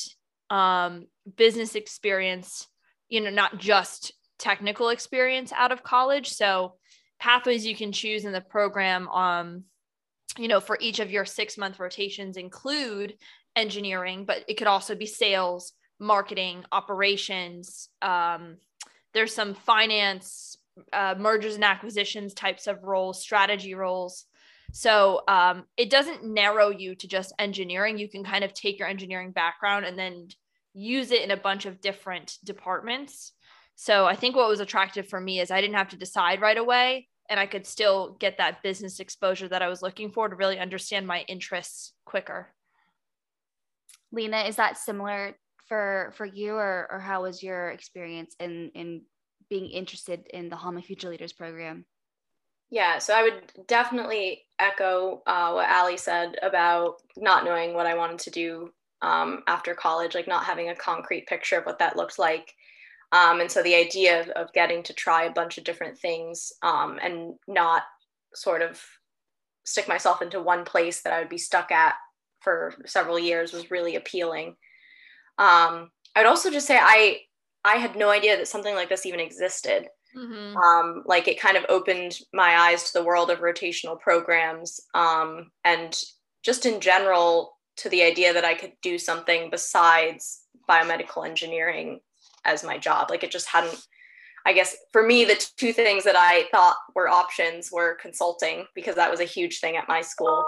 um, 0.50 1.06
business 1.38 1.76
experience, 1.76 2.68
you 3.10 3.22
know, 3.22 3.30
not 3.30 3.58
just 3.58 4.12
technical 4.38 4.90
experience 4.90 5.54
out 5.54 5.72
of 5.72 5.84
college. 5.84 6.30
So 6.30 6.74
pathways 7.20 7.66
you 7.66 7.76
can 7.76 7.92
choose 7.92 8.26
in 8.26 8.34
the 8.34 8.42
program, 8.42 9.08
um, 9.10 9.64
you 10.38 10.48
know, 10.48 10.60
for 10.60 10.78
each 10.82 11.00
of 11.00 11.12
your 11.12 11.26
six 11.26 11.58
month 11.58 11.80
rotations 11.80 12.38
include 12.38 13.16
engineering, 13.56 14.26
but 14.26 14.44
it 14.48 14.56
could 14.56 14.68
also 14.68 14.96
be 14.96 15.06
sales, 15.06 15.74
marketing, 16.00 16.66
operations, 16.72 17.90
um, 18.02 18.58
there's 19.16 19.34
some 19.34 19.56
finance, 19.56 20.58
uh, 20.94 21.16
mergers 21.18 21.56
and 21.56 21.64
acquisitions 21.64 22.34
types 22.34 22.68
of 22.68 22.84
roles, 22.84 23.22
strategy 23.22 23.74
roles. 23.74 24.26
So 24.74 25.22
um, 25.28 25.64
it 25.78 25.90
doesn't 25.90 26.26
narrow 26.26 26.70
you 26.70 26.96
to 26.96 27.08
just 27.08 27.34
engineering. 27.40 27.98
You 27.98 28.10
can 28.10 28.26
kind 28.26 28.44
of 28.44 28.54
take 28.54 28.78
your 28.78 28.90
engineering 28.90 29.32
background 29.32 29.86
and 29.86 29.98
then 29.98 30.28
use 30.74 31.12
it 31.12 31.22
in 31.22 31.32
a 31.32 31.38
bunch 31.38 31.66
of 31.66 31.80
different 31.80 32.38
departments. 32.44 33.32
So 33.76 34.06
I 34.06 34.16
think 34.16 34.36
what 34.36 34.50
was 34.50 34.60
attractive 34.60 35.08
for 35.08 35.20
me 35.20 35.40
is 35.40 35.50
I 35.50 35.62
didn't 35.62 35.78
have 35.78 35.90
to 35.90 35.98
decide 35.98 36.42
right 36.42 36.58
away 36.58 37.08
and 37.30 37.40
I 37.40 37.46
could 37.46 37.66
still 37.66 38.18
get 38.20 38.38
that 38.38 38.62
business 38.62 39.00
exposure 39.00 39.48
that 39.48 39.62
I 39.62 39.70
was 39.70 39.82
looking 39.82 40.12
for 40.12 40.28
to 40.28 40.36
really 40.36 40.60
understand 40.60 41.08
my 41.08 41.22
interests 41.28 41.94
quicker. 42.06 42.54
Lena, 44.12 44.44
is 44.44 44.58
that 44.58 44.78
similar 44.78 45.38
for 45.68 46.14
for 46.16 46.26
you 46.26 46.56
or 46.56 46.88
or 46.92 47.00
how 47.00 47.24
was 47.24 47.44
your 47.44 47.70
experience 47.72 48.36
in 48.40 48.72
in 48.76 49.02
being 49.50 49.70
interested 49.70 50.28
in 50.34 50.50
the 50.50 50.56
Halma 50.56 50.82
Future 50.82 51.10
Leaders 51.10 51.34
program? 51.34 51.86
Yeah, 52.72 52.98
so 52.98 53.14
I 53.14 53.22
would 53.24 53.68
definitely 53.68 54.44
echo 54.58 55.22
uh, 55.28 55.52
what 55.52 55.70
Allie 55.70 55.98
said 55.98 56.36
about 56.42 56.96
not 57.16 57.46
knowing 57.46 57.74
what 57.74 57.86
I 57.86 57.96
wanted 57.96 58.20
to 58.20 58.32
do 58.32 58.72
um, 59.02 59.44
after 59.48 59.76
college, 59.76 60.16
like 60.16 60.28
not 60.28 60.46
having 60.46 60.70
a 60.70 60.76
concrete 60.76 61.28
picture 61.28 61.60
of 61.60 61.66
what 61.66 61.80
that 61.80 61.96
looked 61.96 62.18
like. 62.18 62.54
Um, 63.12 63.40
and 63.40 63.52
so 63.52 63.62
the 63.62 63.76
idea 63.76 64.20
of, 64.20 64.30
of, 64.30 64.54
getting 64.54 64.82
to 64.84 64.94
try 64.94 65.26
a 65.26 65.32
bunch 65.32 65.58
of 65.58 65.64
different 65.64 65.98
things 65.98 66.52
um, 66.64 67.00
and 67.02 67.36
not 67.48 67.84
sort 68.34 68.64
of 68.64 68.84
stick 69.64 69.88
myself 69.88 70.24
into 70.24 70.42
one 70.42 70.66
place 70.66 71.02
that 71.02 71.14
I 71.14 71.20
would 71.20 71.30
be 71.30 71.38
stuck 71.38 71.72
at 71.72 71.94
for 72.42 72.74
several 72.86 73.20
years 73.20 73.54
was 73.54 73.72
really 73.72 73.96
appealing. 73.96 74.56
Um, 75.38 75.90
I'd 76.16 76.26
also 76.26 76.50
just 76.50 76.68
say 76.68 76.78
I 76.82 77.20
I 77.64 77.76
had 77.76 77.96
no 77.96 78.10
idea 78.10 78.38
that 78.38 78.48
something 78.48 78.76
like 78.76 78.90
this 78.90 79.06
even 79.06 79.20
existed. 79.20 79.88
Mm-hmm. 80.16 80.56
Um, 80.56 81.04
like 81.06 81.28
it 81.28 81.40
kind 81.40 81.58
of 81.58 81.66
opened 81.68 82.20
my 82.34 82.58
eyes 82.58 82.84
to 82.86 82.94
the 82.94 83.04
world 83.04 83.30
of 83.30 83.40
rotational 83.40 84.00
programs 84.00 84.80
um, 84.94 85.52
and 85.66 86.00
just 86.44 86.66
in 86.66 86.80
general 86.80 87.58
to 87.78 87.90
the 87.90 88.04
idea 88.04 88.34
that 88.34 88.46
I 88.46 88.54
could 88.54 88.72
do 88.82 88.98
something 88.98 89.50
besides 89.50 90.42
biomedical 90.70 91.28
engineering 91.28 92.00
as 92.46 92.64
my 92.64 92.78
job. 92.78 93.10
Like 93.10 93.24
it 93.24 93.32
just 93.32 93.48
hadn't, 93.48 93.78
I 94.46 94.54
guess 94.54 94.78
for 94.94 95.06
me, 95.06 95.26
the 95.26 95.44
two 95.58 95.74
things 95.74 96.06
that 96.06 96.16
I 96.16 96.46
thought 96.52 96.78
were 96.96 97.10
options 97.10 97.70
were 97.72 97.98
consulting 98.02 98.66
because 98.74 98.96
that 98.96 99.12
was 99.12 99.20
a 99.20 99.26
huge 99.26 99.60
thing 99.60 99.76
at 99.76 99.90
my 99.90 100.02
school 100.02 100.46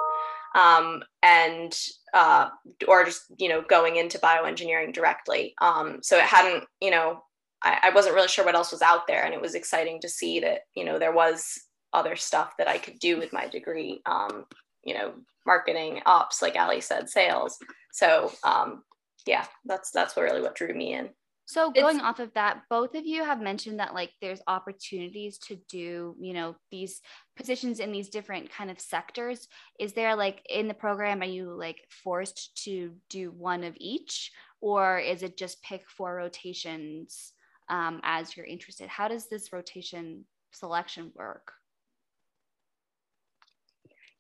um, 0.57 1.03
and 1.21 1.79
uh, 2.13 2.49
or 2.87 3.05
just 3.05 3.21
you 3.37 3.47
know 3.47 3.61
going 3.61 3.95
into 3.95 4.19
bioengineering 4.19 4.93
directly. 4.93 5.53
Um, 5.61 5.99
so 6.01 6.17
it 6.17 6.23
hadn't 6.23 6.65
you 6.81 6.91
know 6.91 7.21
I, 7.63 7.79
I 7.83 7.89
wasn't 7.91 8.15
really 8.15 8.27
sure 8.27 8.43
what 8.43 8.55
else 8.55 8.71
was 8.71 8.81
out 8.81 9.07
there, 9.07 9.23
and 9.23 9.33
it 9.33 9.41
was 9.41 9.55
exciting 9.55 10.01
to 10.01 10.09
see 10.09 10.39
that 10.41 10.61
you 10.75 10.83
know 10.83 10.99
there 10.99 11.13
was 11.13 11.59
other 11.93 12.15
stuff 12.15 12.53
that 12.57 12.67
I 12.67 12.77
could 12.77 12.99
do 12.99 13.17
with 13.17 13.31
my 13.31 13.47
degree. 13.47 14.01
Um, 14.05 14.45
you 14.83 14.93
know, 14.93 15.13
marketing, 15.45 16.01
ops, 16.05 16.41
like 16.41 16.55
Allie 16.55 16.81
said, 16.81 17.09
sales. 17.09 17.57
So 17.93 18.31
um, 18.43 18.83
yeah, 19.25 19.45
that's 19.65 19.91
that's 19.91 20.17
really 20.17 20.41
what 20.41 20.55
drew 20.55 20.73
me 20.73 20.93
in. 20.93 21.09
So 21.47 21.71
going 21.71 21.95
it's, 21.95 22.03
off 22.03 22.19
of 22.19 22.33
that, 22.33 22.63
both 22.69 22.93
of 22.93 23.05
you 23.05 23.23
have 23.23 23.39
mentioned 23.39 23.79
that 23.79 23.93
like 23.93 24.11
there's 24.19 24.41
opportunities 24.47 25.37
to 25.47 25.57
do, 25.69 26.13
you 26.19 26.33
know, 26.33 26.57
these 26.71 26.99
positions 27.37 27.79
in 27.79 27.93
these 27.93 28.09
different 28.09 28.51
kind 28.51 28.69
of 28.69 28.81
sectors. 28.81 29.47
Is 29.79 29.93
there 29.93 30.13
like 30.17 30.45
in 30.49 30.67
the 30.67 30.73
program, 30.73 31.21
are 31.21 31.25
you 31.25 31.55
like 31.57 31.77
forced 32.03 32.61
to 32.65 32.91
do 33.09 33.31
one 33.31 33.63
of 33.63 33.73
each, 33.77 34.29
or 34.59 34.99
is 34.99 35.23
it 35.23 35.37
just 35.37 35.63
pick 35.63 35.89
four 35.89 36.15
rotations 36.15 37.31
um, 37.69 38.01
as 38.03 38.35
you're 38.35 38.45
interested? 38.45 38.89
How 38.89 39.07
does 39.07 39.29
this 39.29 39.53
rotation 39.53 40.25
selection 40.51 41.13
work? 41.15 41.53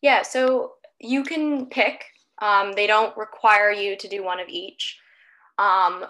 Yeah, 0.01 0.21
so 0.21 0.75
you 0.97 1.23
can 1.23 1.65
pick. 1.65 2.05
Um, 2.41 2.71
they 2.71 2.87
don't 2.87 3.17
require 3.17 3.71
you 3.71 3.97
to 3.97 4.07
do 4.07 4.23
one 4.23 4.39
of 4.39 4.47
each. 4.47 4.97
Um, 5.57 6.05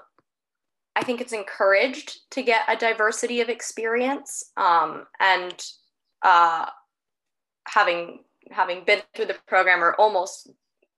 I 0.97 1.03
think 1.03 1.21
it's 1.21 1.31
encouraged 1.31 2.31
to 2.31 2.41
get 2.41 2.63
a 2.67 2.75
diversity 2.75 3.39
of 3.41 3.49
experience. 3.49 4.51
Um, 4.57 5.05
and 5.19 5.63
uh, 6.23 6.65
having 7.67 8.23
having 8.49 8.83
been 8.83 9.01
through 9.13 9.27
the 9.27 9.35
program 9.45 9.83
or 9.83 9.93
almost 9.99 10.49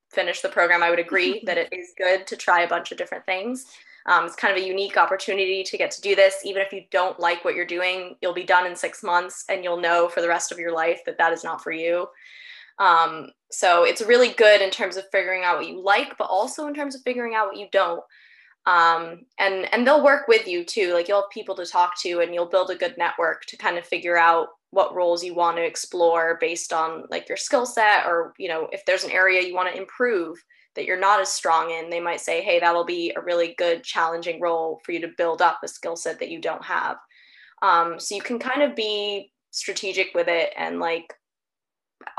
finished 0.09 0.41
the 0.41 0.47
program, 0.47 0.83
I 0.83 0.89
would 0.89 0.99
agree 0.99 1.43
that 1.45 1.57
it 1.57 1.67
is 1.73 1.91
good 1.97 2.25
to 2.27 2.37
try 2.37 2.61
a 2.61 2.67
bunch 2.67 2.93
of 2.93 2.97
different 2.97 3.25
things. 3.25 3.65
Um, 4.05 4.25
it's 4.25 4.37
kind 4.37 4.57
of 4.57 4.63
a 4.63 4.65
unique 4.65 4.95
opportunity 4.95 5.63
to 5.63 5.77
get 5.77 5.91
to 5.91 6.01
do 6.01 6.15
this. 6.15 6.45
Even 6.45 6.61
if 6.61 6.71
you 6.71 6.83
don't 6.91 7.19
like 7.19 7.43
what 7.43 7.55
you're 7.55 7.65
doing, 7.65 8.15
you'll 8.21 8.33
be 8.33 8.45
done 8.45 8.65
in 8.65 8.77
six 8.77 9.03
months 9.03 9.43
and 9.49 9.65
you'll 9.65 9.81
know 9.81 10.07
for 10.07 10.21
the 10.21 10.29
rest 10.29 10.53
of 10.53 10.59
your 10.59 10.71
life 10.71 11.01
that 11.05 11.17
that 11.17 11.33
is 11.33 11.43
not 11.43 11.61
for 11.61 11.73
you. 11.73 12.07
Um, 12.77 13.31
so 13.51 13.83
it's 13.83 14.01
really 14.01 14.29
good 14.29 14.61
in 14.61 14.69
terms 14.69 14.95
of 14.95 15.03
figuring 15.11 15.43
out 15.43 15.57
what 15.57 15.67
you 15.67 15.83
like, 15.83 16.17
but 16.17 16.29
also 16.29 16.67
in 16.67 16.73
terms 16.73 16.95
of 16.95 17.01
figuring 17.01 17.35
out 17.35 17.47
what 17.47 17.57
you 17.57 17.67
don't 17.69 18.01
um, 18.69 19.21
and 19.39 19.67
and 19.73 19.85
they'll 19.85 20.03
work 20.03 20.27
with 20.27 20.47
you 20.47 20.63
too. 20.63 20.93
Like 20.93 21.07
you'll 21.07 21.21
have 21.21 21.31
people 21.31 21.55
to 21.55 21.65
talk 21.65 21.99
to 22.01 22.19
and 22.19 22.35
you'll 22.35 22.45
build 22.45 22.69
a 22.69 22.75
good 22.75 22.95
network 22.99 23.45
to 23.45 23.57
kind 23.57 23.79
of 23.79 23.85
figure 23.85 24.15
out 24.15 24.49
what 24.69 24.93
roles 24.93 25.23
you 25.23 25.33
want 25.33 25.57
to 25.57 25.65
explore 25.65 26.37
based 26.39 26.71
on 26.71 27.05
like 27.09 27.27
your 27.27 27.37
skill 27.37 27.65
set 27.65 28.05
or 28.05 28.35
you 28.37 28.47
know 28.47 28.69
if 28.71 28.85
there's 28.85 29.03
an 29.03 29.09
area 29.09 29.41
you 29.41 29.55
want 29.55 29.67
to 29.73 29.79
improve 29.79 30.37
that 30.75 30.85
you're 30.85 30.99
not 30.99 31.19
as 31.19 31.29
strong 31.29 31.71
in 31.71 31.89
they 31.89 31.99
might 31.99 32.21
say 32.21 32.41
hey 32.43 32.59
that'll 32.59 32.85
be 32.85 33.11
a 33.17 33.21
really 33.21 33.55
good 33.57 33.83
challenging 33.83 34.39
role 34.39 34.79
for 34.85 34.91
you 34.91 35.01
to 35.01 35.15
build 35.17 35.41
up 35.41 35.57
a 35.63 35.67
skill 35.67 35.95
set 35.95 36.19
that 36.19 36.29
you 36.29 36.39
don't 36.39 36.63
have. 36.63 36.97
Um, 37.63 37.99
so 37.99 38.13
you 38.13 38.21
can 38.21 38.37
kind 38.37 38.61
of 38.61 38.75
be 38.75 39.31
strategic 39.49 40.13
with 40.13 40.27
it 40.27 40.53
and 40.55 40.79
like 40.79 41.11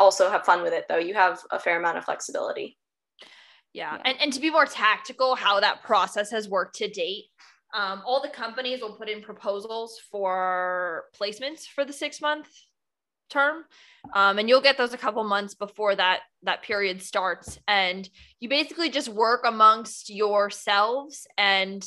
also 0.01 0.29
have 0.29 0.45
fun 0.45 0.63
with 0.65 0.73
it 0.73 0.87
though. 0.89 0.99
You 0.99 1.15
have 1.15 1.41
a 1.53 1.61
fair 1.61 1.79
amount 1.79 1.99
of 1.99 2.05
flexibility 2.05 2.77
yeah. 3.73 3.95
yeah. 3.95 4.03
And, 4.05 4.21
and 4.21 4.33
to 4.33 4.41
be 4.41 4.51
more 4.51 4.67
tactical, 4.67 5.35
how 5.35 5.61
that 5.61 5.83
process 5.83 6.31
has 6.31 6.49
worked 6.49 6.77
to 6.77 6.89
date. 6.89 7.25
Um, 7.73 8.03
all 8.05 8.21
the 8.21 8.29
companies 8.29 8.81
will 8.81 8.97
put 8.97 9.09
in 9.09 9.23
proposals 9.23 10.01
for 10.11 11.05
placements 11.21 11.67
for 11.67 11.85
the 11.85 11.93
six 11.93 12.21
month 12.21 12.49
term. 13.31 13.65
Um, 14.13 14.39
and 14.39 14.49
you'll 14.49 14.61
get 14.61 14.77
those 14.77 14.93
a 14.93 14.99
couple 14.99 15.23
months 15.25 15.55
before 15.55 15.95
that 15.95 16.21
that 16.43 16.63
period 16.63 17.01
starts. 17.03 17.59
And 17.69 18.09
you 18.41 18.49
basically 18.49 18.91
just 18.91 19.09
work 19.09 19.43
amongst 19.47 20.11
yourselves 20.11 21.27
and 21.39 21.87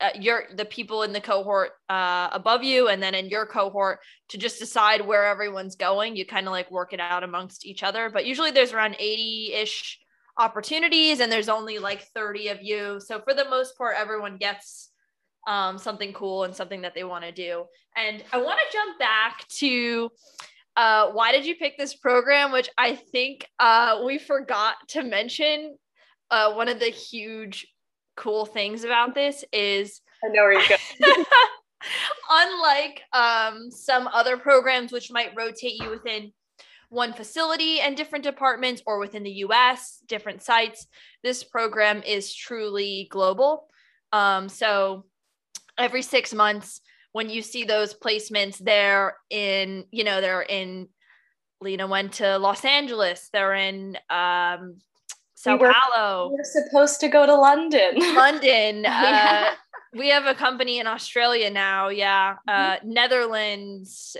uh, 0.00 0.08
your 0.18 0.44
the 0.56 0.64
people 0.64 1.02
in 1.02 1.12
the 1.12 1.20
cohort 1.20 1.72
uh, 1.90 2.30
above 2.32 2.62
you 2.62 2.88
and 2.88 3.02
then 3.02 3.14
in 3.14 3.28
your 3.28 3.44
cohort 3.44 3.98
to 4.30 4.38
just 4.38 4.58
decide 4.58 5.06
where 5.06 5.26
everyone's 5.26 5.76
going 5.76 6.16
you 6.16 6.24
kind 6.24 6.46
of 6.46 6.52
like 6.52 6.70
work 6.70 6.94
it 6.94 7.00
out 7.00 7.22
amongst 7.22 7.66
each 7.66 7.82
other 7.82 8.08
but 8.08 8.24
usually 8.24 8.50
there's 8.50 8.72
around 8.72 8.94
80-ish 8.94 9.99
opportunities 10.40 11.20
and 11.20 11.30
there's 11.30 11.48
only 11.48 11.78
like 11.78 12.02
30 12.14 12.48
of 12.48 12.62
you. 12.62 12.98
So 12.98 13.20
for 13.20 13.34
the 13.34 13.48
most 13.48 13.76
part, 13.76 13.94
everyone 13.96 14.38
gets 14.38 14.90
um, 15.46 15.78
something 15.78 16.12
cool 16.12 16.44
and 16.44 16.54
something 16.54 16.82
that 16.82 16.94
they 16.94 17.04
want 17.04 17.24
to 17.24 17.32
do. 17.32 17.64
And 17.96 18.24
I 18.32 18.38
want 18.38 18.58
to 18.58 18.76
jump 18.76 18.98
back 18.98 19.46
to 19.58 20.10
uh, 20.76 21.10
why 21.10 21.32
did 21.32 21.44
you 21.44 21.56
pick 21.56 21.76
this 21.76 21.94
program, 21.94 22.52
which 22.52 22.70
I 22.78 22.94
think 22.94 23.46
uh, 23.58 24.00
we 24.04 24.18
forgot 24.18 24.76
to 24.88 25.02
mention. 25.02 25.76
Uh, 26.30 26.54
one 26.54 26.68
of 26.68 26.78
the 26.78 26.86
huge 26.86 27.66
cool 28.16 28.46
things 28.46 28.84
about 28.84 29.14
this 29.14 29.44
is 29.52 30.00
I 30.24 30.28
know 30.28 30.42
where 30.42 30.52
you're 30.52 30.62
going. 30.68 31.24
unlike 32.30 33.02
um, 33.12 33.70
some 33.70 34.08
other 34.08 34.36
programs 34.36 34.92
which 34.92 35.10
might 35.10 35.36
rotate 35.36 35.80
you 35.80 35.90
within 35.90 36.32
one 36.90 37.12
facility 37.12 37.80
and 37.80 37.96
different 37.96 38.24
departments 38.24 38.82
or 38.84 38.98
within 38.98 39.22
the 39.22 39.44
US, 39.46 40.02
different 40.06 40.42
sites. 40.42 40.86
This 41.22 41.42
program 41.42 42.02
is 42.02 42.34
truly 42.34 43.08
global. 43.10 43.68
Um, 44.12 44.48
so 44.48 45.06
every 45.78 46.02
six 46.02 46.34
months, 46.34 46.80
when 47.12 47.30
you 47.30 47.42
see 47.42 47.64
those 47.64 47.94
placements, 47.94 48.58
they're 48.58 49.16
in, 49.30 49.84
you 49.90 50.04
know, 50.04 50.20
they're 50.20 50.42
in, 50.42 50.88
Lena 51.60 51.86
went 51.86 52.14
to 52.14 52.38
Los 52.38 52.64
Angeles, 52.64 53.28
they're 53.32 53.54
in 53.54 53.96
um, 54.08 54.78
Sao 55.34 55.56
we 55.56 55.62
were, 55.62 55.72
Paulo. 55.72 56.32
We 56.32 56.40
are 56.40 56.44
supposed 56.44 57.00
to 57.00 57.08
go 57.08 57.24
to 57.24 57.34
London. 57.34 57.94
London. 58.14 58.84
Uh, 58.84 59.50
we 59.94 60.08
have 60.10 60.26
a 60.26 60.34
company 60.34 60.80
in 60.80 60.86
Australia 60.86 61.50
now. 61.50 61.88
Yeah. 61.88 62.34
Uh, 62.46 62.76
mm-hmm. 62.76 62.92
Netherlands, 62.92 64.16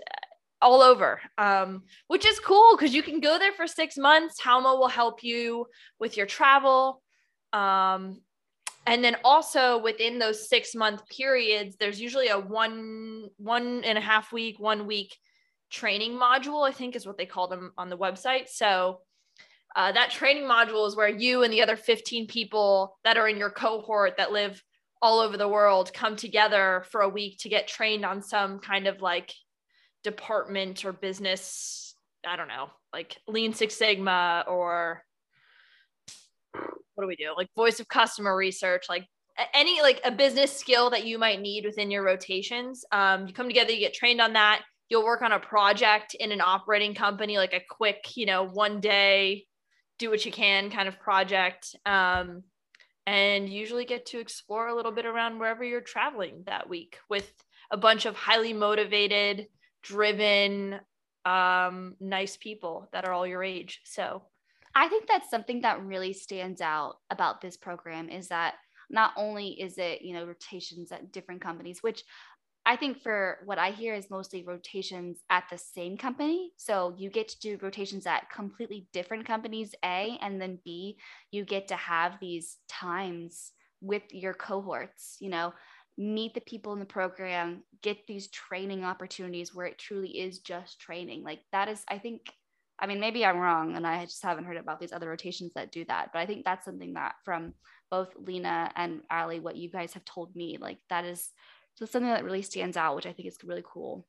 all 0.62 0.82
over, 0.82 1.20
um, 1.38 1.82
which 2.08 2.26
is 2.26 2.38
cool 2.40 2.76
because 2.76 2.94
you 2.94 3.02
can 3.02 3.20
go 3.20 3.38
there 3.38 3.52
for 3.52 3.66
six 3.66 3.96
months. 3.96 4.40
Halma 4.40 4.76
will 4.76 4.88
help 4.88 5.22
you 5.22 5.66
with 5.98 6.16
your 6.16 6.26
travel. 6.26 7.02
Um, 7.52 8.20
and 8.86 9.04
then 9.04 9.16
also 9.24 9.78
within 9.78 10.18
those 10.18 10.48
six 10.48 10.74
month 10.74 11.08
periods, 11.08 11.76
there's 11.78 12.00
usually 12.00 12.28
a 12.28 12.38
one, 12.38 13.28
one 13.36 13.84
and 13.84 13.96
a 13.96 14.00
half 14.00 14.32
week, 14.32 14.58
one 14.58 14.86
week 14.86 15.16
training 15.70 16.12
module, 16.12 16.68
I 16.68 16.72
think 16.72 16.96
is 16.96 17.06
what 17.06 17.16
they 17.16 17.26
call 17.26 17.48
them 17.48 17.72
on 17.78 17.88
the 17.88 17.98
website. 17.98 18.48
So 18.48 19.00
uh, 19.76 19.92
that 19.92 20.10
training 20.10 20.44
module 20.44 20.86
is 20.86 20.96
where 20.96 21.08
you 21.08 21.42
and 21.42 21.52
the 21.52 21.62
other 21.62 21.76
15 21.76 22.26
people 22.26 22.98
that 23.04 23.16
are 23.16 23.28
in 23.28 23.36
your 23.36 23.50
cohort 23.50 24.16
that 24.16 24.32
live 24.32 24.62
all 25.02 25.20
over 25.20 25.36
the 25.36 25.48
world 25.48 25.92
come 25.94 26.16
together 26.16 26.84
for 26.90 27.02
a 27.02 27.08
week 27.08 27.38
to 27.40 27.48
get 27.48 27.68
trained 27.68 28.04
on 28.04 28.22
some 28.22 28.58
kind 28.58 28.86
of 28.86 29.00
like 29.00 29.32
department 30.02 30.84
or 30.84 30.92
business 30.92 31.94
i 32.26 32.36
don't 32.36 32.48
know 32.48 32.68
like 32.92 33.16
lean 33.26 33.52
six 33.52 33.76
sigma 33.76 34.44
or 34.48 35.02
what 37.00 37.04
do 37.04 37.08
we 37.08 37.16
do? 37.16 37.32
Like 37.36 37.48
voice 37.56 37.80
of 37.80 37.88
customer 37.88 38.36
research 38.36 38.84
like 38.88 39.06
any 39.54 39.80
like 39.80 40.00
a 40.04 40.10
business 40.10 40.54
skill 40.54 40.90
that 40.90 41.06
you 41.06 41.18
might 41.18 41.40
need 41.40 41.64
within 41.64 41.90
your 41.90 42.04
rotations. 42.04 42.84
Um, 42.92 43.26
you 43.26 43.32
come 43.32 43.48
together 43.48 43.72
you 43.72 43.80
get 43.80 43.94
trained 43.94 44.20
on 44.20 44.34
that. 44.34 44.62
You'll 44.90 45.04
work 45.04 45.22
on 45.22 45.32
a 45.32 45.40
project 45.40 46.14
in 46.14 46.30
an 46.32 46.42
operating 46.42 46.94
company 46.94 47.38
like 47.38 47.54
a 47.54 47.62
quick 47.68 48.16
you 48.16 48.26
know 48.26 48.44
one 48.44 48.80
day 48.80 49.46
do 49.98 50.10
what 50.10 50.24
you 50.26 50.32
can 50.32 50.70
kind 50.70 50.88
of 50.88 51.00
project. 51.00 51.74
Um, 51.86 52.42
and 53.06 53.48
usually 53.48 53.86
get 53.86 54.06
to 54.06 54.20
explore 54.20 54.68
a 54.68 54.74
little 54.74 54.92
bit 54.92 55.06
around 55.06 55.38
wherever 55.38 55.64
you're 55.64 55.80
traveling 55.80 56.42
that 56.46 56.68
week 56.68 56.98
with 57.08 57.32
a 57.70 57.76
bunch 57.76 58.04
of 58.04 58.14
highly 58.14 58.52
motivated 58.52 59.46
driven, 59.82 60.80
um, 61.24 61.96
nice 62.00 62.36
people 62.36 62.88
that 62.92 63.04
are 63.04 63.12
all 63.12 63.26
your 63.26 63.44
age. 63.44 63.80
So 63.84 64.22
I 64.74 64.88
think 64.88 65.06
that's 65.06 65.30
something 65.30 65.62
that 65.62 65.84
really 65.84 66.12
stands 66.12 66.60
out 66.60 66.96
about 67.10 67.40
this 67.40 67.56
program 67.56 68.08
is 68.08 68.28
that 68.28 68.54
not 68.88 69.12
only 69.16 69.48
is 69.60 69.78
it, 69.78 70.02
you 70.02 70.14
know, 70.14 70.24
rotations 70.24 70.92
at 70.92 71.12
different 71.12 71.40
companies, 71.40 71.82
which 71.82 72.02
I 72.66 72.76
think 72.76 73.02
for 73.02 73.38
what 73.46 73.58
I 73.58 73.70
hear 73.70 73.94
is 73.94 74.10
mostly 74.10 74.44
rotations 74.44 75.18
at 75.30 75.44
the 75.50 75.56
same 75.56 75.96
company. 75.96 76.52
So 76.56 76.94
you 76.98 77.08
get 77.08 77.28
to 77.28 77.40
do 77.40 77.58
rotations 77.62 78.06
at 78.06 78.30
completely 78.30 78.86
different 78.92 79.26
companies, 79.26 79.74
A, 79.84 80.18
and 80.20 80.40
then 80.40 80.58
B, 80.64 80.98
you 81.30 81.44
get 81.44 81.68
to 81.68 81.76
have 81.76 82.18
these 82.20 82.58
times 82.68 83.52
with 83.80 84.02
your 84.10 84.34
cohorts, 84.34 85.16
you 85.20 85.30
know, 85.30 85.54
meet 85.98 86.34
the 86.34 86.40
people 86.40 86.72
in 86.72 86.78
the 86.78 86.84
program, 86.84 87.62
get 87.82 88.06
these 88.06 88.28
training 88.28 88.84
opportunities 88.84 89.54
where 89.54 89.66
it 89.66 89.78
truly 89.78 90.08
is 90.08 90.38
just 90.38 90.80
training. 90.80 91.22
Like 91.22 91.40
that 91.52 91.68
is, 91.68 91.84
I 91.88 91.98
think, 91.98 92.22
I 92.78 92.86
mean, 92.86 93.00
maybe 93.00 93.24
I'm 93.24 93.38
wrong 93.38 93.76
and 93.76 93.86
I 93.86 94.04
just 94.04 94.22
haven't 94.22 94.46
heard 94.46 94.56
about 94.56 94.80
these 94.80 94.92
other 94.92 95.08
rotations 95.08 95.52
that 95.54 95.72
do 95.72 95.84
that. 95.86 96.10
But 96.12 96.20
I 96.20 96.26
think 96.26 96.44
that's 96.44 96.64
something 96.64 96.94
that 96.94 97.16
from 97.24 97.52
both 97.90 98.08
Lena 98.16 98.70
and 98.76 99.02
Allie, 99.10 99.40
what 99.40 99.56
you 99.56 99.68
guys 99.68 99.92
have 99.94 100.04
told 100.04 100.34
me, 100.34 100.56
like 100.58 100.78
that 100.88 101.04
is 101.04 101.28
just 101.78 101.92
something 101.92 102.10
that 102.10 102.24
really 102.24 102.42
stands 102.42 102.76
out, 102.76 102.96
which 102.96 103.06
I 103.06 103.12
think 103.12 103.28
is 103.28 103.38
really 103.44 103.64
cool. 103.64 104.06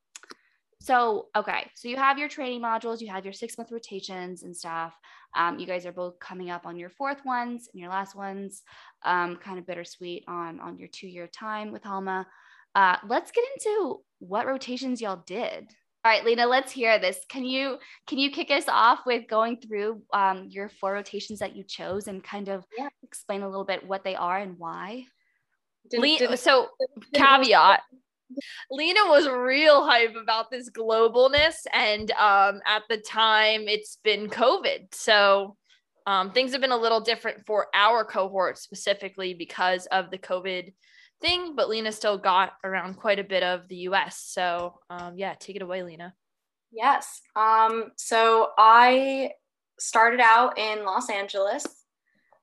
So, 0.82 1.28
okay, 1.36 1.70
so 1.76 1.88
you 1.90 1.98
have 1.98 2.18
your 2.18 2.28
training 2.28 2.60
modules, 2.60 3.02
you 3.02 3.08
have 3.10 3.24
your 3.24 3.34
six 3.34 3.56
month 3.56 3.72
rotations 3.72 4.42
and 4.42 4.58
stuff. 4.58 4.94
Um, 5.36 5.60
you 5.60 5.68
guys 5.68 5.86
are 5.86 5.92
both 5.92 6.18
coming 6.18 6.50
up 6.50 6.66
on 6.66 6.76
your 6.76 6.90
fourth 6.90 7.24
ones 7.24 7.70
and 7.72 7.80
your 7.80 7.92
last 7.92 8.16
ones, 8.16 8.64
um, 9.04 9.36
kind 9.36 9.60
of 9.60 9.68
bittersweet 9.68 10.24
on 10.28 10.60
on 10.60 10.80
your 10.80 10.88
two 10.88 11.08
year 11.08 11.28
time 11.28 11.72
with 11.72 11.84
Halma. 11.84 12.26
Uh, 12.74 12.98
let's 13.08 13.32
get 13.32 13.44
into 13.56 14.00
what 14.18 14.48
rotations 14.48 15.00
y'all 15.02 15.22
did. 15.28 15.68
All 16.04 16.12
right, 16.12 16.26
Lena, 16.26 16.48
let's 16.48 16.72
hear 16.72 16.98
this. 16.98 17.20
Can 17.30 17.46
you 17.46 17.78
can 18.08 18.18
you 18.18 18.32
kick 18.32 18.50
us 18.50 18.66
off 18.68 19.02
with 19.06 19.28
going 19.30 19.58
through 19.58 20.02
um, 20.16 20.48
your 20.50 20.70
four 20.80 20.94
rotations 20.94 21.38
that 21.40 21.56
you 21.56 21.64
chose 21.64 22.08
and 22.08 22.24
kind 22.24 22.50
of 22.50 22.66
yeah. 22.76 22.90
explain 23.04 23.44
a 23.44 23.48
little 23.48 23.66
bit 23.66 23.86
what 23.86 24.04
they 24.04 24.16
are 24.16 24.40
and 24.40 24.58
why? 24.58 25.06
Did, 25.92 26.02
did, 26.02 26.40
so 26.40 26.70
caveat 27.14 27.82
Lena 28.70 29.02
was 29.08 29.28
real 29.28 29.86
hype 29.86 30.16
about 30.16 30.52
this 30.52 30.70
globalness, 30.70 31.66
and 31.74 32.12
um, 32.12 32.62
at 32.66 32.84
the 32.90 32.98
time, 32.98 33.68
it's 33.68 33.98
been 34.04 34.30
COVID, 34.30 34.94
so 34.94 35.58
um, 36.08 36.32
things 36.32 36.52
have 36.52 36.62
been 36.62 36.72
a 36.72 36.78
little 36.78 37.02
different 37.02 37.46
for 37.46 37.68
our 37.74 38.04
cohort 38.04 38.58
specifically 38.58 39.34
because 39.34 39.86
of 39.88 40.10
the 40.10 40.18
COVID 40.18 40.74
thing. 41.22 41.56
But 41.56 41.70
Lena 41.70 41.92
still 41.92 42.18
got 42.18 42.54
around 42.64 42.96
quite 42.96 43.20
a 43.20 43.24
bit 43.24 43.44
of 43.44 43.68
the 43.68 43.76
U.S. 43.78 44.18
So 44.18 44.80
um, 44.90 45.18
yeah, 45.18 45.36
take 45.40 45.56
it 45.56 45.62
away, 45.62 45.84
Lena. 45.84 46.14
Yes. 46.72 47.22
Um, 47.36 47.92
so 47.98 48.50
I 48.58 49.32
started 49.80 50.20
out 50.22 50.58
in 50.58 50.86
Los 50.86 51.10
Angeles, 51.10 51.66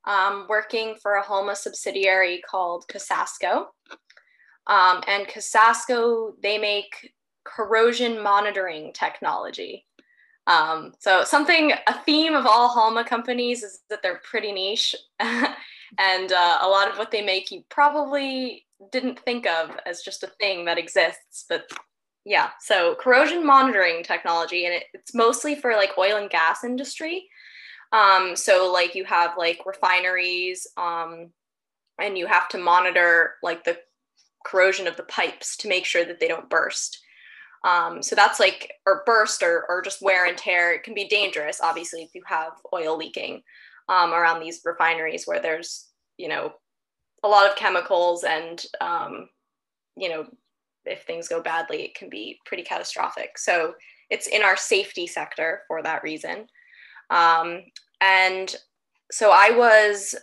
um, 0.06 0.46
working 0.48 0.96
for 1.00 1.14
a 1.14 1.22
Halma 1.22 1.56
subsidiary 1.56 2.42
called 2.48 2.84
Cosasco. 2.88 3.66
Um, 4.68 5.02
and 5.06 5.26
Cosasco, 5.26 6.32
they 6.42 6.58
make 6.58 7.14
corrosion 7.44 8.22
monitoring 8.22 8.92
technology. 8.92 9.86
Um, 10.46 10.92
so 10.98 11.24
something, 11.24 11.72
a 11.86 11.94
theme 12.04 12.34
of 12.34 12.46
all 12.46 12.68
Halma 12.68 13.04
companies 13.04 13.62
is 13.62 13.80
that 13.90 14.02
they're 14.02 14.20
pretty 14.24 14.52
niche. 14.52 14.94
and 15.20 16.32
uh, 16.32 16.58
a 16.62 16.68
lot 16.68 16.90
of 16.90 16.98
what 16.98 17.10
they 17.10 17.22
make 17.22 17.50
you 17.50 17.64
probably 17.68 18.66
didn't 18.92 19.18
think 19.20 19.46
of 19.46 19.70
as 19.86 20.02
just 20.02 20.22
a 20.22 20.32
thing 20.40 20.64
that 20.64 20.78
exists. 20.78 21.44
But 21.48 21.70
yeah, 22.24 22.50
so 22.60 22.94
corrosion 23.00 23.44
monitoring 23.44 24.02
technology, 24.02 24.66
and 24.66 24.74
it, 24.74 24.84
it's 24.92 25.14
mostly 25.14 25.54
for 25.54 25.72
like 25.72 25.96
oil 25.98 26.16
and 26.16 26.30
gas 26.30 26.64
industry. 26.64 27.26
Um, 27.92 28.36
so 28.36 28.70
like 28.70 28.94
you 28.94 29.04
have 29.04 29.32
like 29.38 29.60
refineries, 29.64 30.66
um, 30.76 31.30
and 32.00 32.16
you 32.16 32.26
have 32.26 32.48
to 32.50 32.58
monitor 32.58 33.34
like 33.42 33.64
the 33.64 33.78
corrosion 34.44 34.86
of 34.86 34.96
the 34.96 35.02
pipes 35.04 35.56
to 35.58 35.68
make 35.68 35.84
sure 35.84 36.04
that 36.04 36.20
they 36.20 36.28
don't 36.28 36.50
burst. 36.50 37.00
Um, 37.64 38.02
so 38.02 38.14
that's 38.14 38.38
like, 38.38 38.72
or 38.86 39.02
burst 39.04 39.42
or, 39.42 39.64
or 39.68 39.82
just 39.82 40.00
wear 40.00 40.26
and 40.26 40.38
tear. 40.38 40.72
It 40.72 40.84
can 40.84 40.94
be 40.94 41.08
dangerous, 41.08 41.60
obviously, 41.60 42.02
if 42.02 42.14
you 42.14 42.22
have 42.26 42.52
oil 42.72 42.96
leaking 42.96 43.42
um, 43.88 44.12
around 44.12 44.40
these 44.40 44.60
refineries 44.64 45.26
where 45.26 45.40
there's, 45.40 45.88
you 46.16 46.28
know, 46.28 46.52
a 47.24 47.28
lot 47.28 47.50
of 47.50 47.56
chemicals 47.56 48.22
and, 48.22 48.64
um, 48.80 49.28
you 49.96 50.08
know, 50.08 50.26
if 50.84 51.02
things 51.02 51.28
go 51.28 51.42
badly, 51.42 51.82
it 51.82 51.94
can 51.94 52.08
be 52.08 52.38
pretty 52.46 52.62
catastrophic. 52.62 53.36
So 53.36 53.74
it's 54.08 54.28
in 54.28 54.42
our 54.42 54.56
safety 54.56 55.06
sector 55.06 55.62
for 55.66 55.82
that 55.82 56.02
reason. 56.02 56.46
Um, 57.10 57.62
and 58.00 58.54
so 59.10 59.30
I 59.32 59.50
was 59.50 60.14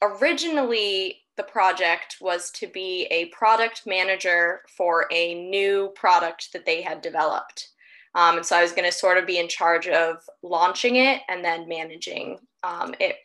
originally 0.00 1.18
the 1.38 1.44
project 1.44 2.18
was 2.20 2.50
to 2.50 2.66
be 2.66 3.06
a 3.10 3.26
product 3.26 3.84
manager 3.86 4.60
for 4.76 5.06
a 5.10 5.34
new 5.34 5.90
product 5.94 6.52
that 6.52 6.66
they 6.66 6.82
had 6.82 7.00
developed. 7.00 7.68
Um, 8.14 8.38
and 8.38 8.44
so 8.44 8.56
I 8.56 8.62
was 8.62 8.72
going 8.72 8.90
to 8.90 8.96
sort 8.96 9.16
of 9.16 9.26
be 9.26 9.38
in 9.38 9.48
charge 9.48 9.86
of 9.86 10.16
launching 10.42 10.96
it 10.96 11.22
and 11.28 11.42
then 11.42 11.68
managing 11.68 12.38
um, 12.64 12.94
it 12.98 13.16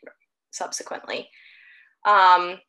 subsequently. 0.51 1.29
Um, 2.05 2.60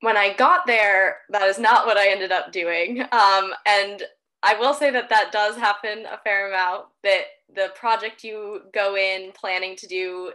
when 0.00 0.16
I 0.16 0.32
got 0.32 0.66
there, 0.66 1.18
that 1.28 1.42
is 1.42 1.58
not 1.58 1.86
what 1.86 1.98
I 1.98 2.10
ended 2.10 2.32
up 2.32 2.50
doing. 2.50 3.02
Um, 3.02 3.52
and 3.66 4.02
I 4.42 4.54
will 4.58 4.72
say 4.72 4.90
that 4.90 5.10
that 5.10 5.30
does 5.32 5.56
happen 5.56 6.06
a 6.10 6.16
fair 6.24 6.48
amount, 6.48 6.86
that 7.02 7.24
the 7.54 7.68
project 7.74 8.24
you 8.24 8.62
go 8.72 8.96
in 8.96 9.32
planning 9.32 9.76
to 9.76 9.86
do 9.86 10.32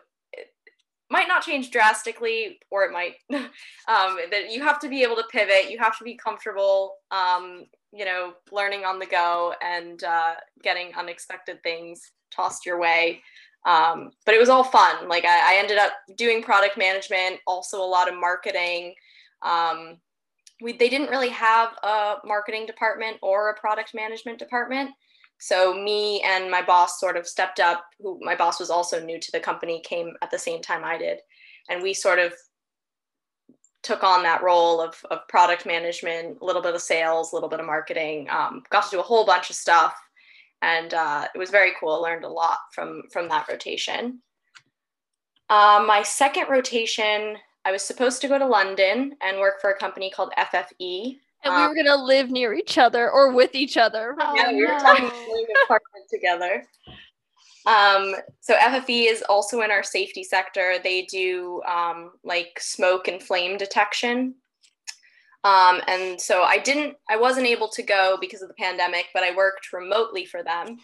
might 1.09 1.27
not 1.27 1.43
change 1.43 1.71
drastically 1.71 2.59
or 2.71 2.83
it 2.83 2.91
might 2.91 3.15
um, 3.31 4.17
that 4.31 4.51
you 4.51 4.63
have 4.63 4.79
to 4.79 4.89
be 4.89 5.03
able 5.03 5.15
to 5.15 5.23
pivot 5.31 5.69
you 5.69 5.77
have 5.77 5.97
to 5.97 6.03
be 6.03 6.15
comfortable 6.15 6.95
um, 7.11 7.65
you 7.93 8.05
know 8.05 8.33
learning 8.51 8.85
on 8.85 8.99
the 8.99 9.05
go 9.05 9.53
and 9.61 10.03
uh, 10.03 10.33
getting 10.63 10.93
unexpected 10.95 11.61
things 11.63 12.11
tossed 12.35 12.65
your 12.65 12.79
way. 12.79 13.21
Um, 13.65 14.11
but 14.25 14.35
it 14.35 14.39
was 14.39 14.49
all 14.49 14.63
fun. 14.63 15.07
Like 15.07 15.25
I, 15.25 15.55
I, 15.55 15.57
ended 15.57 15.79
up 15.79 15.93
doing 16.17 16.43
product 16.43 16.77
management 16.77 17.39
also 17.47 17.81
a 17.81 17.83
lot 17.83 18.07
of 18.07 18.19
marketing. 18.19 18.93
Um, 19.41 19.97
we, 20.61 20.73
they 20.73 20.87
didn't 20.87 21.09
really 21.09 21.29
have 21.29 21.71
a 21.81 22.17
marketing 22.25 22.67
department 22.67 23.17
or 23.23 23.49
a 23.49 23.59
product 23.59 23.95
management 23.95 24.37
department 24.37 24.91
so 25.37 25.73
me 25.73 26.21
and 26.21 26.49
my 26.49 26.61
boss 26.61 26.99
sort 26.99 27.17
of 27.17 27.27
stepped 27.27 27.59
up, 27.59 27.85
who 27.99 28.19
my 28.21 28.35
boss 28.35 28.59
was 28.59 28.69
also 28.69 29.03
new 29.03 29.19
to 29.19 29.31
the 29.31 29.39
company, 29.39 29.81
came 29.81 30.13
at 30.21 30.31
the 30.31 30.39
same 30.39 30.61
time 30.61 30.83
I 30.83 30.97
did. 30.97 31.19
And 31.69 31.83
we 31.83 31.93
sort 31.93 32.19
of 32.19 32.33
took 33.83 34.03
on 34.03 34.23
that 34.23 34.41
role 34.41 34.81
of, 34.81 34.95
of 35.11 35.27
product 35.27 35.65
management, 35.65 36.39
a 36.41 36.45
little 36.45 36.61
bit 36.61 36.73
of 36.73 36.81
sales, 36.81 37.31
a 37.31 37.35
little 37.35 37.49
bit 37.49 37.59
of 37.59 37.65
marketing, 37.65 38.27
um, 38.31 38.63
got 38.69 38.85
to 38.85 38.91
do 38.91 38.99
a 38.99 39.03
whole 39.03 39.25
bunch 39.25 39.49
of 39.49 39.55
stuff. 39.55 39.95
And 40.61 40.93
uh, 40.93 41.27
it 41.33 41.37
was 41.37 41.51
very 41.51 41.73
cool. 41.79 41.93
I 41.93 42.09
learned 42.09 42.25
a 42.25 42.29
lot 42.29 42.57
from, 42.73 43.03
from 43.11 43.29
that 43.29 43.47
rotation. 43.47 44.21
Uh, 45.49 45.83
my 45.85 46.01
second 46.01 46.49
rotation, 46.49 47.37
I 47.63 47.71
was 47.71 47.83
supposed 47.83 48.21
to 48.21 48.27
go 48.27 48.39
to 48.39 48.47
London 48.47 49.15
and 49.21 49.37
work 49.37 49.61
for 49.61 49.69
a 49.69 49.77
company 49.77 50.09
called 50.09 50.33
FFE, 50.37 51.17
and 51.45 51.53
um, 51.53 51.61
we 51.61 51.67
were 51.67 51.75
gonna 51.75 52.03
live 52.03 52.31
near 52.31 52.53
each 52.53 52.77
other 52.77 53.09
or 53.09 53.31
with 53.31 53.55
each 53.55 53.77
other. 53.77 54.15
Oh, 54.19 54.35
yeah, 54.35 54.51
we 54.51 54.61
were 54.65 54.79
talking 54.79 55.05
living 55.05 55.45
apartment 55.63 56.05
together. 56.11 56.63
Um, 57.65 58.15
so 58.41 58.55
FFE 58.55 59.11
is 59.11 59.23
also 59.27 59.61
in 59.61 59.71
our 59.71 59.83
safety 59.83 60.23
sector. 60.23 60.75
They 60.83 61.03
do 61.03 61.61
um, 61.63 62.11
like 62.23 62.59
smoke 62.59 63.07
and 63.07 63.21
flame 63.21 63.57
detection. 63.57 64.35
Um, 65.43 65.81
and 65.87 66.19
so 66.19 66.43
I 66.43 66.57
didn't, 66.57 66.95
I 67.09 67.17
wasn't 67.17 67.47
able 67.47 67.69
to 67.69 67.83
go 67.83 68.17
because 68.19 68.41
of 68.41 68.47
the 68.47 68.55
pandemic, 68.55 69.07
but 69.13 69.23
I 69.23 69.35
worked 69.35 69.73
remotely 69.73 70.25
for 70.25 70.43
them 70.43 70.77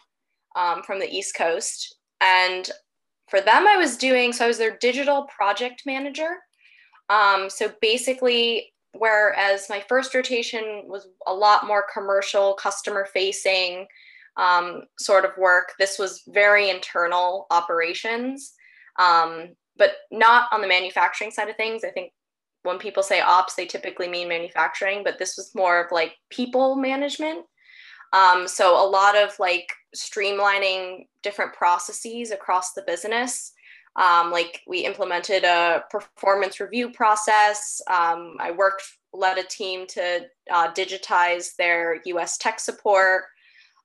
um, 0.55 0.83
from 0.83 0.99
the 0.99 1.09
East 1.09 1.35
Coast. 1.35 1.95
And 2.19 2.69
for 3.27 3.41
them, 3.41 3.67
I 3.67 3.77
was 3.77 3.97
doing, 3.97 4.33
so 4.33 4.45
I 4.45 4.47
was 4.47 4.59
their 4.59 4.77
digital 4.77 5.23
project 5.35 5.83
manager. 5.85 6.37
Um, 7.09 7.49
so 7.49 7.71
basically, 7.81 8.73
whereas 8.93 9.67
my 9.69 9.83
first 9.87 10.13
rotation 10.13 10.83
was 10.85 11.07
a 11.27 11.33
lot 11.33 11.67
more 11.67 11.85
commercial, 11.93 12.53
customer 12.53 13.07
facing 13.13 13.87
um, 14.37 14.83
sort 14.99 15.25
of 15.25 15.31
work. 15.37 15.73
This 15.79 15.97
was 15.99 16.23
very 16.27 16.69
internal 16.69 17.47
operations, 17.51 18.53
um, 18.99 19.49
but 19.77 19.93
not 20.11 20.47
on 20.51 20.61
the 20.61 20.67
manufacturing 20.67 21.31
side 21.31 21.49
of 21.49 21.55
things. 21.55 21.83
I 21.83 21.89
think 21.89 22.11
when 22.63 22.77
people 22.77 23.03
say 23.03 23.21
ops, 23.21 23.55
they 23.55 23.65
typically 23.65 24.07
mean 24.07 24.29
manufacturing, 24.29 25.03
but 25.03 25.17
this 25.17 25.35
was 25.37 25.55
more 25.55 25.83
of 25.83 25.91
like 25.91 26.13
people 26.29 26.75
management. 26.75 27.45
Um, 28.13 28.47
so 28.47 28.75
a 28.75 28.87
lot 28.87 29.15
of 29.15 29.37
like 29.39 29.71
streamlining 29.95 31.07
different 31.23 31.53
processes 31.53 32.31
across 32.31 32.73
the 32.73 32.83
business. 32.83 33.53
Um, 33.95 34.31
like 34.31 34.61
we 34.67 34.85
implemented 34.85 35.43
a 35.43 35.83
performance 35.89 36.59
review 36.59 36.91
process. 36.91 37.81
Um, 37.89 38.37
I 38.39 38.51
worked, 38.51 38.83
led 39.13 39.37
a 39.37 39.43
team 39.43 39.85
to 39.87 40.25
uh, 40.49 40.73
digitize 40.73 41.55
their 41.57 41.99
US 42.05 42.37
tech 42.37 42.59
support. 42.59 43.23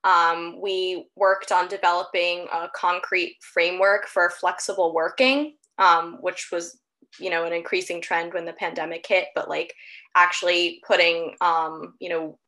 Um, 0.03 0.61
we 0.61 1.07
worked 1.15 1.51
on 1.51 1.67
developing 1.67 2.47
a 2.53 2.69
concrete 2.73 3.37
framework 3.41 4.07
for 4.07 4.29
flexible 4.29 4.93
working, 4.93 5.55
um, 5.77 6.19
which 6.21 6.49
was, 6.51 6.79
you 7.19 7.29
know, 7.29 7.43
an 7.43 7.51
increasing 7.51 8.01
trend 8.01 8.33
when 8.33 8.45
the 8.45 8.53
pandemic 8.53 9.05
hit, 9.05 9.27
but 9.35 9.49
like 9.49 9.73
actually 10.15 10.81
putting, 10.87 11.35
um, 11.41 11.95
you 11.99 12.07
know, 12.07 12.39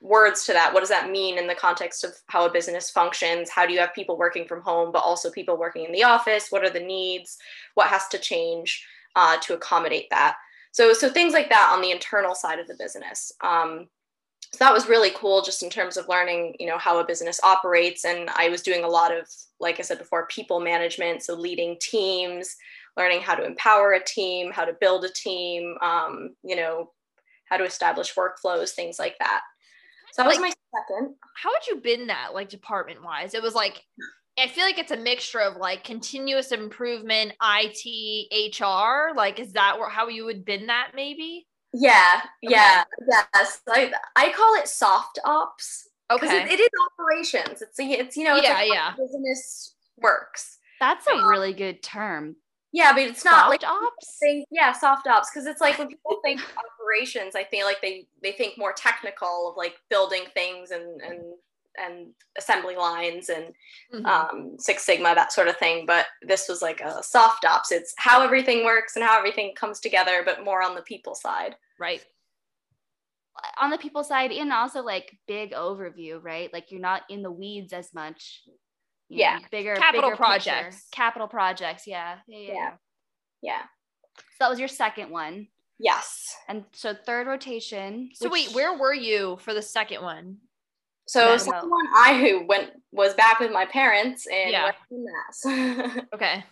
words 0.00 0.44
to 0.44 0.52
that. 0.52 0.72
What 0.72 0.80
does 0.80 0.88
that 0.88 1.10
mean 1.10 1.38
in 1.38 1.46
the 1.46 1.54
context 1.54 2.04
of 2.04 2.12
how 2.26 2.46
a 2.46 2.52
business 2.52 2.90
functions? 2.90 3.50
How 3.50 3.66
do 3.66 3.72
you 3.72 3.80
have 3.80 3.94
people 3.94 4.16
working 4.16 4.46
from 4.46 4.62
home 4.62 4.92
but 4.92 5.02
also 5.02 5.30
people 5.30 5.56
working 5.56 5.84
in 5.84 5.92
the 5.92 6.04
office? 6.04 6.48
What 6.50 6.64
are 6.64 6.70
the 6.70 6.80
needs? 6.80 7.38
What 7.74 7.88
has 7.88 8.06
to 8.08 8.18
change 8.18 8.86
uh, 9.16 9.38
to 9.42 9.54
accommodate 9.54 10.08
that? 10.10 10.36
So 10.72 10.92
so 10.92 11.08
things 11.08 11.32
like 11.32 11.48
that 11.48 11.70
on 11.72 11.80
the 11.80 11.90
internal 11.90 12.34
side 12.34 12.58
of 12.58 12.68
the 12.68 12.76
business. 12.78 13.32
Um, 13.42 13.88
so 14.52 14.64
that 14.64 14.72
was 14.72 14.88
really 14.88 15.10
cool 15.14 15.42
just 15.42 15.62
in 15.62 15.68
terms 15.68 15.96
of 15.96 16.08
learning 16.08 16.54
you 16.58 16.66
know 16.66 16.78
how 16.78 16.98
a 16.98 17.06
business 17.06 17.40
operates. 17.42 18.04
And 18.04 18.30
i 18.30 18.48
was 18.48 18.62
doing 18.62 18.84
a 18.84 18.88
lot 18.88 19.14
of 19.16 19.26
like 19.60 19.78
i 19.78 19.82
said 19.82 19.98
before 19.98 20.26
people 20.26 20.60
management 20.60 21.22
so 21.22 21.34
leading 21.34 21.76
teams 21.80 22.56
learning 22.96 23.20
how 23.20 23.34
to 23.34 23.44
empower 23.44 23.92
a 23.92 24.04
team 24.04 24.50
how 24.50 24.64
to 24.64 24.76
build 24.80 25.04
a 25.04 25.12
team 25.12 25.76
um, 25.82 26.34
you 26.42 26.56
know 26.56 26.90
how 27.44 27.56
to 27.56 27.64
establish 27.64 28.14
workflows 28.14 28.70
things 28.70 28.98
like 28.98 29.16
that 29.18 29.42
So 30.18 30.24
that 30.24 30.28
was 30.30 30.40
my 30.40 30.52
second. 30.74 31.14
How 31.36 31.50
would 31.50 31.66
you 31.68 31.76
been 31.76 32.08
that 32.08 32.34
like 32.34 32.48
department 32.48 33.04
wise? 33.04 33.34
It 33.34 33.42
was 33.42 33.54
like 33.54 33.84
I 34.36 34.48
feel 34.48 34.64
like 34.64 34.78
it's 34.78 34.90
a 34.90 34.96
mixture 34.96 35.40
of 35.40 35.56
like 35.56 35.84
continuous 35.84 36.50
improvement, 36.52 37.32
IT, 37.42 38.54
HR. 38.60 39.14
Like, 39.16 39.38
is 39.40 39.52
that 39.52 39.78
where, 39.78 39.88
how 39.88 40.08
you 40.08 40.24
would 40.24 40.44
been 40.44 40.66
that 40.66 40.90
maybe? 40.94 41.46
Yeah, 41.72 42.20
yeah, 42.42 42.84
yes. 43.08 43.60
I 43.68 43.92
I 44.16 44.32
call 44.32 44.54
it 44.56 44.68
soft 44.68 45.18
ops 45.24 45.88
because 46.08 46.28
Okay. 46.30 46.42
it, 46.44 46.58
it 46.58 46.60
is 46.60 46.68
operations. 46.92 47.62
It's 47.62 47.78
it's 47.78 48.16
you 48.16 48.24
know 48.24 48.36
it's 48.36 48.44
Yeah, 48.46 48.54
like 48.54 48.68
yeah. 48.72 48.90
business 48.96 49.74
works. 49.98 50.58
That's 50.80 51.06
a 51.06 51.14
Um, 51.14 51.28
really 51.28 51.52
good 51.52 51.82
term. 51.82 52.36
Yeah, 52.72 52.92
but 52.92 53.02
it's 53.02 53.24
not 53.24 53.48
like 53.48 53.62
ops. 53.64 54.18
think 54.20 54.46
yeah 54.50 54.72
soft 54.72 55.06
ops 55.06 55.30
because 55.30 55.46
it's 55.46 55.60
like 55.60 55.78
when 55.78 55.88
people 55.88 56.20
think 56.22 56.40
operations 56.80 57.34
i 57.34 57.44
feel 57.44 57.64
like 57.66 57.80
they 57.80 58.06
they 58.22 58.32
think 58.32 58.58
more 58.58 58.72
technical 58.72 59.50
of 59.50 59.56
like 59.56 59.76
building 59.88 60.24
things 60.34 60.70
and 60.70 61.00
and 61.00 61.20
and 61.82 62.08
assembly 62.36 62.76
lines 62.76 63.28
and 63.30 63.54
Mhm. 63.94 64.04
um, 64.06 64.56
six 64.58 64.82
sigma 64.84 65.14
that 65.14 65.32
sort 65.32 65.48
of 65.48 65.56
thing 65.56 65.86
but 65.86 66.06
this 66.22 66.48
was 66.48 66.60
like 66.60 66.80
a 66.80 67.02
soft 67.02 67.44
ops 67.44 67.70
it's 67.72 67.94
how 67.96 68.20
everything 68.22 68.64
works 68.64 68.96
and 68.96 69.04
how 69.04 69.16
everything 69.16 69.54
comes 69.54 69.80
together 69.80 70.22
but 70.24 70.44
more 70.44 70.60
on 70.62 70.74
the 70.74 70.82
people 70.82 71.14
side 71.14 71.54
right. 71.78 72.04
on 73.60 73.70
the 73.70 73.78
people 73.78 74.02
side 74.04 74.32
and 74.32 74.52
also 74.52 74.82
like 74.82 75.16
big 75.28 75.52
overview, 75.52 76.22
right? 76.22 76.52
Like 76.52 76.70
you're 76.70 76.80
not 76.80 77.02
in 77.08 77.22
the 77.22 77.30
weeds 77.30 77.72
as 77.72 77.94
much. 77.94 78.42
You 79.08 79.20
Yeah. 79.20 79.38
know, 79.38 79.44
bigger 79.50 79.74
Capital 79.76 80.10
bigger 80.10 80.22
picture. 80.22 80.50
projects. 80.50 80.86
Capital 80.92 81.28
projects, 81.28 81.86
yeah. 81.86 82.18
Yeah, 82.26 82.38
yeah. 82.38 82.52
Yeah. 82.54 82.70
yeah. 83.42 83.62
So 84.16 84.22
that 84.40 84.50
was 84.50 84.58
your 84.58 84.68
second 84.68 85.10
one. 85.10 85.48
yes 85.78 86.36
And 86.48 86.64
so 86.72 86.92
third 86.94 87.26
rotation. 87.26 88.10
So 88.14 88.28
which- 88.28 88.48
wait, 88.48 88.54
where 88.54 88.76
were 88.76 88.94
you 88.94 89.38
for 89.40 89.54
the 89.54 89.62
second 89.62 90.02
one? 90.02 90.38
so 91.06 91.30
Yeah, 91.30 91.36
second 91.38 91.62
no. 91.62 91.68
one 91.68 91.86
i 91.94 92.44
went 92.46 92.70
was 92.92 93.14
back 93.14 93.40
with 93.40 93.50
my 93.50 93.64
parents 93.64 94.26
in 94.26 94.50
Yeah. 94.50 94.64
Western 94.66 95.04
mass 95.08 96.04
Okay. 96.14 96.44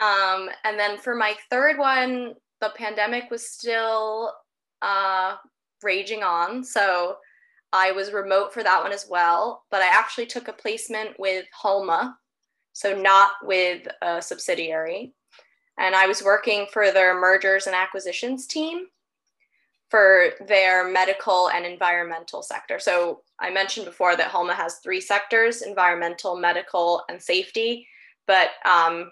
Um, 0.00 0.48
and 0.64 0.78
then 0.78 0.96
for 0.96 1.14
my 1.14 1.36
third 1.50 1.76
one, 1.78 2.34
the 2.62 2.70
pandemic 2.74 3.30
was 3.30 3.48
still 3.50 4.34
uh, 4.82 5.36
raging 5.82 6.22
on. 6.22 6.64
So 6.64 7.16
I 7.72 7.92
was 7.92 8.12
remote 8.12 8.52
for 8.52 8.62
that 8.62 8.82
one 8.82 8.92
as 8.92 9.06
well. 9.08 9.64
But 9.70 9.82
I 9.82 9.86
actually 9.86 10.26
took 10.26 10.48
a 10.48 10.52
placement 10.52 11.18
with 11.18 11.46
Halma, 11.52 12.16
so 12.72 12.94
not 12.94 13.32
with 13.42 13.86
a 14.02 14.20
subsidiary. 14.20 15.14
And 15.78 15.94
I 15.94 16.06
was 16.06 16.22
working 16.22 16.66
for 16.72 16.90
their 16.90 17.18
mergers 17.18 17.66
and 17.66 17.74
acquisitions 17.74 18.46
team 18.46 18.86
for 19.88 20.30
their 20.46 20.88
medical 20.88 21.50
and 21.50 21.66
environmental 21.66 22.42
sector. 22.42 22.78
So 22.78 23.22
I 23.40 23.50
mentioned 23.50 23.86
before 23.86 24.16
that 24.16 24.28
Halma 24.28 24.54
has 24.54 24.76
three 24.76 25.00
sectors 25.00 25.62
environmental, 25.62 26.36
medical, 26.36 27.02
and 27.08 27.20
safety. 27.20 27.88
But 28.26 28.50
um, 28.64 29.10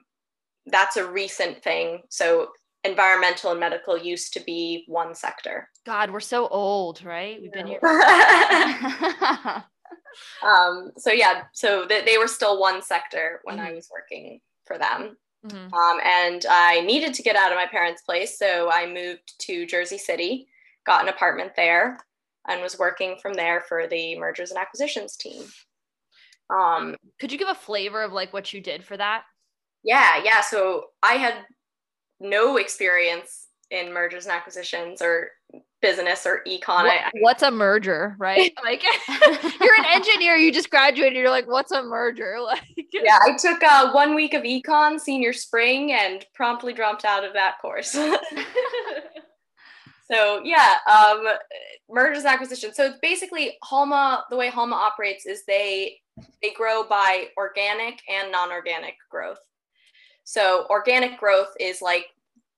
that's 0.67 0.97
a 0.97 1.11
recent 1.11 1.63
thing. 1.63 2.03
So 2.11 2.51
environmental 2.85 3.51
and 3.51 3.61
medical 3.61 3.99
used 3.99 4.33
to 4.35 4.41
be 4.41 4.85
one 4.87 5.15
sector. 5.15 5.69
God, 5.89 6.11
we're 6.11 6.21
so 6.21 6.47
old, 6.49 7.03
right? 7.03 7.41
We've 7.41 7.51
been 7.51 7.67
here. 7.67 7.81
um, 10.43 10.93
so 10.99 11.11
yeah, 11.11 11.45
so 11.55 11.87
th- 11.89 12.05
they 12.05 12.19
were 12.19 12.29
still 12.29 12.61
one 12.61 12.83
sector 12.83 13.41
when 13.45 13.59
I 13.59 13.71
Mhm. 13.71 13.77
was 13.77 13.89
working 13.91 14.43
for 14.67 14.77
them. 14.77 15.17
Mhm. 15.47 15.73
Um, 15.73 16.01
and 16.05 16.45
I 16.47 16.83
needed 16.83 17.15
to 17.15 17.23
get 17.23 17.37
out 17.37 17.53
of 17.53 17.57
my 17.57 17.65
parents' 17.65 18.03
place, 18.03 18.37
so 18.37 18.71
I 18.71 18.85
moved 18.85 19.39
to 19.47 19.65
Jersey 19.65 19.97
City, 19.97 20.51
got 20.85 21.01
an 21.03 21.09
apartment 21.09 21.53
there, 21.57 21.97
and 22.47 22.61
was 22.61 22.79
working 22.79 23.17
from 23.23 23.33
there 23.33 23.63
for 23.63 23.87
the 23.87 24.19
mergers 24.19 24.51
and 24.51 24.61
acquisitions 24.61 25.17
team. 25.17 25.43
Um, 26.51 26.97
Could 27.19 27.33
you 27.33 27.39
give 27.39 27.49
a 27.49 27.55
flavor 27.55 28.03
of 28.03 28.13
like 28.13 28.35
what 28.35 28.53
you 28.53 28.61
did 28.61 28.85
for 28.85 28.99
that? 28.99 29.25
Yeah, 29.85 30.23
yeah. 30.23 30.43
So 30.43 30.91
I 31.03 31.15
had 31.15 31.47
no 32.21 32.59
experience 32.59 33.47
in 33.71 33.91
mergers 33.93 34.27
and 34.27 34.35
acquisitions 34.35 35.01
or 35.01 35.31
business 35.81 36.27
or 36.27 36.43
econ. 36.47 36.85
What- 36.85 36.87
I, 36.87 37.11
what's 37.21 37.43
a 37.43 37.51
merger, 37.51 38.17
right? 38.19 38.53
Like 38.65 38.83
you're 39.61 39.75
an 39.75 39.85
engineer, 39.95 40.37
you 40.37 40.53
just 40.53 40.71
graduated, 40.71 41.17
you're 41.17 41.31
like, 41.31 41.47
what's 41.47 41.73
a 41.73 41.83
merger? 41.83 42.37
Like 42.49 42.63
yeah, 42.93 43.19
I 43.23 43.37
took 43.37 43.63
uh, 43.63 43.93
one 43.93 44.15
week 44.15 44.35
of 44.35 44.43
econ 44.43 44.99
senior 44.99 45.33
spring 45.33 45.93
and 45.93 46.25
promptly 46.35 46.73
dropped 46.73 47.05
out 47.05 47.25
of 47.25 47.35
that 47.35 47.59
course. 47.61 47.91
so 50.11 50.41
yeah, 50.43 50.77
um, 50.91 51.25
mergers 51.91 52.19
and 52.19 52.29
acquisitions. 52.29 52.77
So 52.77 52.95
basically 53.03 53.59
Halma. 53.63 54.25
The 54.31 54.37
way 54.37 54.49
Halma 54.49 54.77
operates 54.77 55.27
is 55.27 55.45
they 55.47 55.99
they 56.43 56.53
grow 56.53 56.85
by 56.89 57.29
organic 57.37 58.01
and 58.09 58.33
non-organic 58.33 58.95
growth. 59.11 59.39
So 60.25 60.67
organic 60.71 61.19
growth 61.19 61.55
is 61.61 61.81
like 61.83 62.07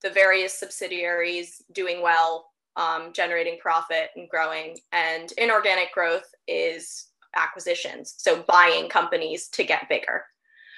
the 0.03 0.11
various 0.11 0.59
subsidiaries 0.59 1.63
doing 1.73 2.03
well, 2.03 2.50
um, 2.81 3.13
generating 3.13 3.59
profit 3.59 4.09
and 4.17 4.29
growing, 4.29 4.79
and 4.93 5.33
inorganic 5.33 5.93
growth 5.93 6.29
is 6.49 7.09
acquisitions. 7.37 8.15
So 8.17 8.43
buying 8.49 8.89
companies 8.89 9.49
to 9.49 9.65
get 9.65 9.89
bigger. 9.89 10.25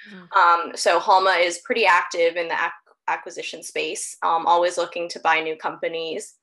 Mhm. 0.09 0.31
Um, 0.35 0.75
so 0.75 0.99
Halma 0.99 1.31
is 1.31 1.59
pretty 1.59 1.85
active 1.85 2.35
in 2.35 2.49
the 2.49 2.55
ac- 2.55 2.93
acquisition 3.07 3.63
space, 3.63 4.17
um, 4.21 4.45
always 4.45 4.77
looking 4.77 5.07
to 5.09 5.19
buy 5.19 5.39
new 5.39 5.55
companies. 5.55 6.35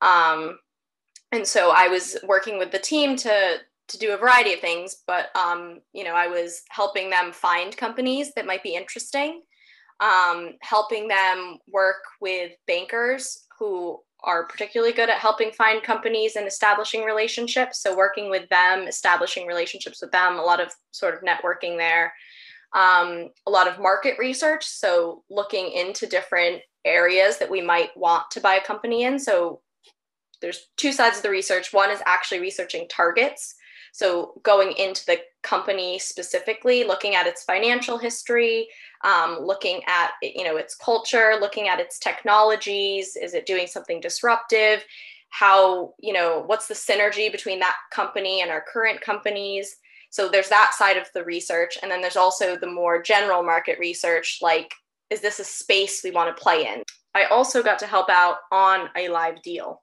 Um, 0.00 0.58
and 1.30 1.46
so 1.46 1.70
I 1.70 1.88
was 1.88 2.16
working 2.24 2.58
with 2.58 2.72
the 2.72 2.78
team 2.78 3.16
to 3.16 3.60
to 3.88 3.98
do 3.98 4.14
a 4.14 4.16
variety 4.16 4.54
of 4.54 4.60
things, 4.60 5.02
but 5.06 5.34
um, 5.36 5.80
you 5.92 6.04
know 6.04 6.14
I 6.14 6.28
was 6.28 6.62
helping 6.70 7.10
them 7.10 7.32
find 7.32 7.76
companies 7.76 8.32
that 8.34 8.46
might 8.46 8.62
be 8.62 8.74
interesting, 8.74 9.42
um, 10.00 10.54
helping 10.62 11.08
them 11.08 11.58
work 11.68 12.02
with 12.20 12.52
bankers 12.66 13.46
who 13.58 14.00
are 14.24 14.46
particularly 14.46 14.92
good 14.92 15.10
at 15.10 15.18
helping 15.18 15.50
find 15.52 15.82
companies 15.82 16.36
and 16.36 16.46
establishing 16.46 17.04
relationships. 17.04 17.80
So 17.80 17.96
working 17.96 18.30
with 18.30 18.48
them, 18.48 18.86
establishing 18.86 19.46
relationships 19.46 20.00
with 20.00 20.12
them, 20.12 20.38
a 20.38 20.42
lot 20.42 20.60
of 20.60 20.72
sort 20.92 21.14
of 21.14 21.20
networking 21.22 21.76
there 21.76 22.12
um, 22.74 23.28
a 23.46 23.50
lot 23.50 23.68
of 23.68 23.78
market 23.78 24.18
research. 24.18 24.64
So, 24.64 25.24
looking 25.30 25.70
into 25.72 26.06
different 26.06 26.62
areas 26.84 27.38
that 27.38 27.50
we 27.50 27.60
might 27.60 27.96
want 27.96 28.30
to 28.32 28.40
buy 28.40 28.54
a 28.54 28.64
company 28.64 29.04
in. 29.04 29.18
So, 29.18 29.60
there's 30.40 30.68
two 30.76 30.92
sides 30.92 31.18
of 31.18 31.22
the 31.22 31.30
research. 31.30 31.72
One 31.72 31.90
is 31.90 32.02
actually 32.06 32.40
researching 32.40 32.88
targets. 32.88 33.54
So, 33.92 34.40
going 34.42 34.72
into 34.72 35.04
the 35.04 35.18
company 35.42 35.98
specifically, 35.98 36.84
looking 36.84 37.14
at 37.14 37.26
its 37.26 37.44
financial 37.44 37.98
history, 37.98 38.68
um, 39.04 39.38
looking 39.40 39.82
at 39.86 40.12
you 40.22 40.44
know 40.44 40.56
its 40.56 40.74
culture, 40.74 41.34
looking 41.40 41.68
at 41.68 41.80
its 41.80 41.98
technologies. 41.98 43.16
Is 43.16 43.34
it 43.34 43.46
doing 43.46 43.66
something 43.66 44.00
disruptive? 44.00 44.84
How 45.30 45.94
you 46.00 46.12
know 46.12 46.44
what's 46.46 46.68
the 46.68 46.74
synergy 46.74 47.30
between 47.30 47.60
that 47.60 47.76
company 47.90 48.42
and 48.42 48.50
our 48.50 48.64
current 48.72 49.00
companies? 49.00 49.76
So 50.12 50.28
there's 50.28 50.50
that 50.50 50.74
side 50.74 50.98
of 50.98 51.08
the 51.14 51.24
research. 51.24 51.78
And 51.82 51.90
then 51.90 52.02
there's 52.02 52.18
also 52.18 52.54
the 52.54 52.70
more 52.70 53.02
general 53.02 53.42
market 53.42 53.78
research 53.78 54.40
like, 54.42 54.74
is 55.08 55.22
this 55.22 55.40
a 55.40 55.44
space 55.44 56.02
we 56.04 56.10
want 56.10 56.36
to 56.36 56.42
play 56.42 56.66
in? 56.66 56.82
I 57.14 57.24
also 57.24 57.62
got 57.62 57.78
to 57.78 57.86
help 57.86 58.10
out 58.10 58.36
on 58.52 58.90
a 58.94 59.08
live 59.08 59.42
deal. 59.42 59.82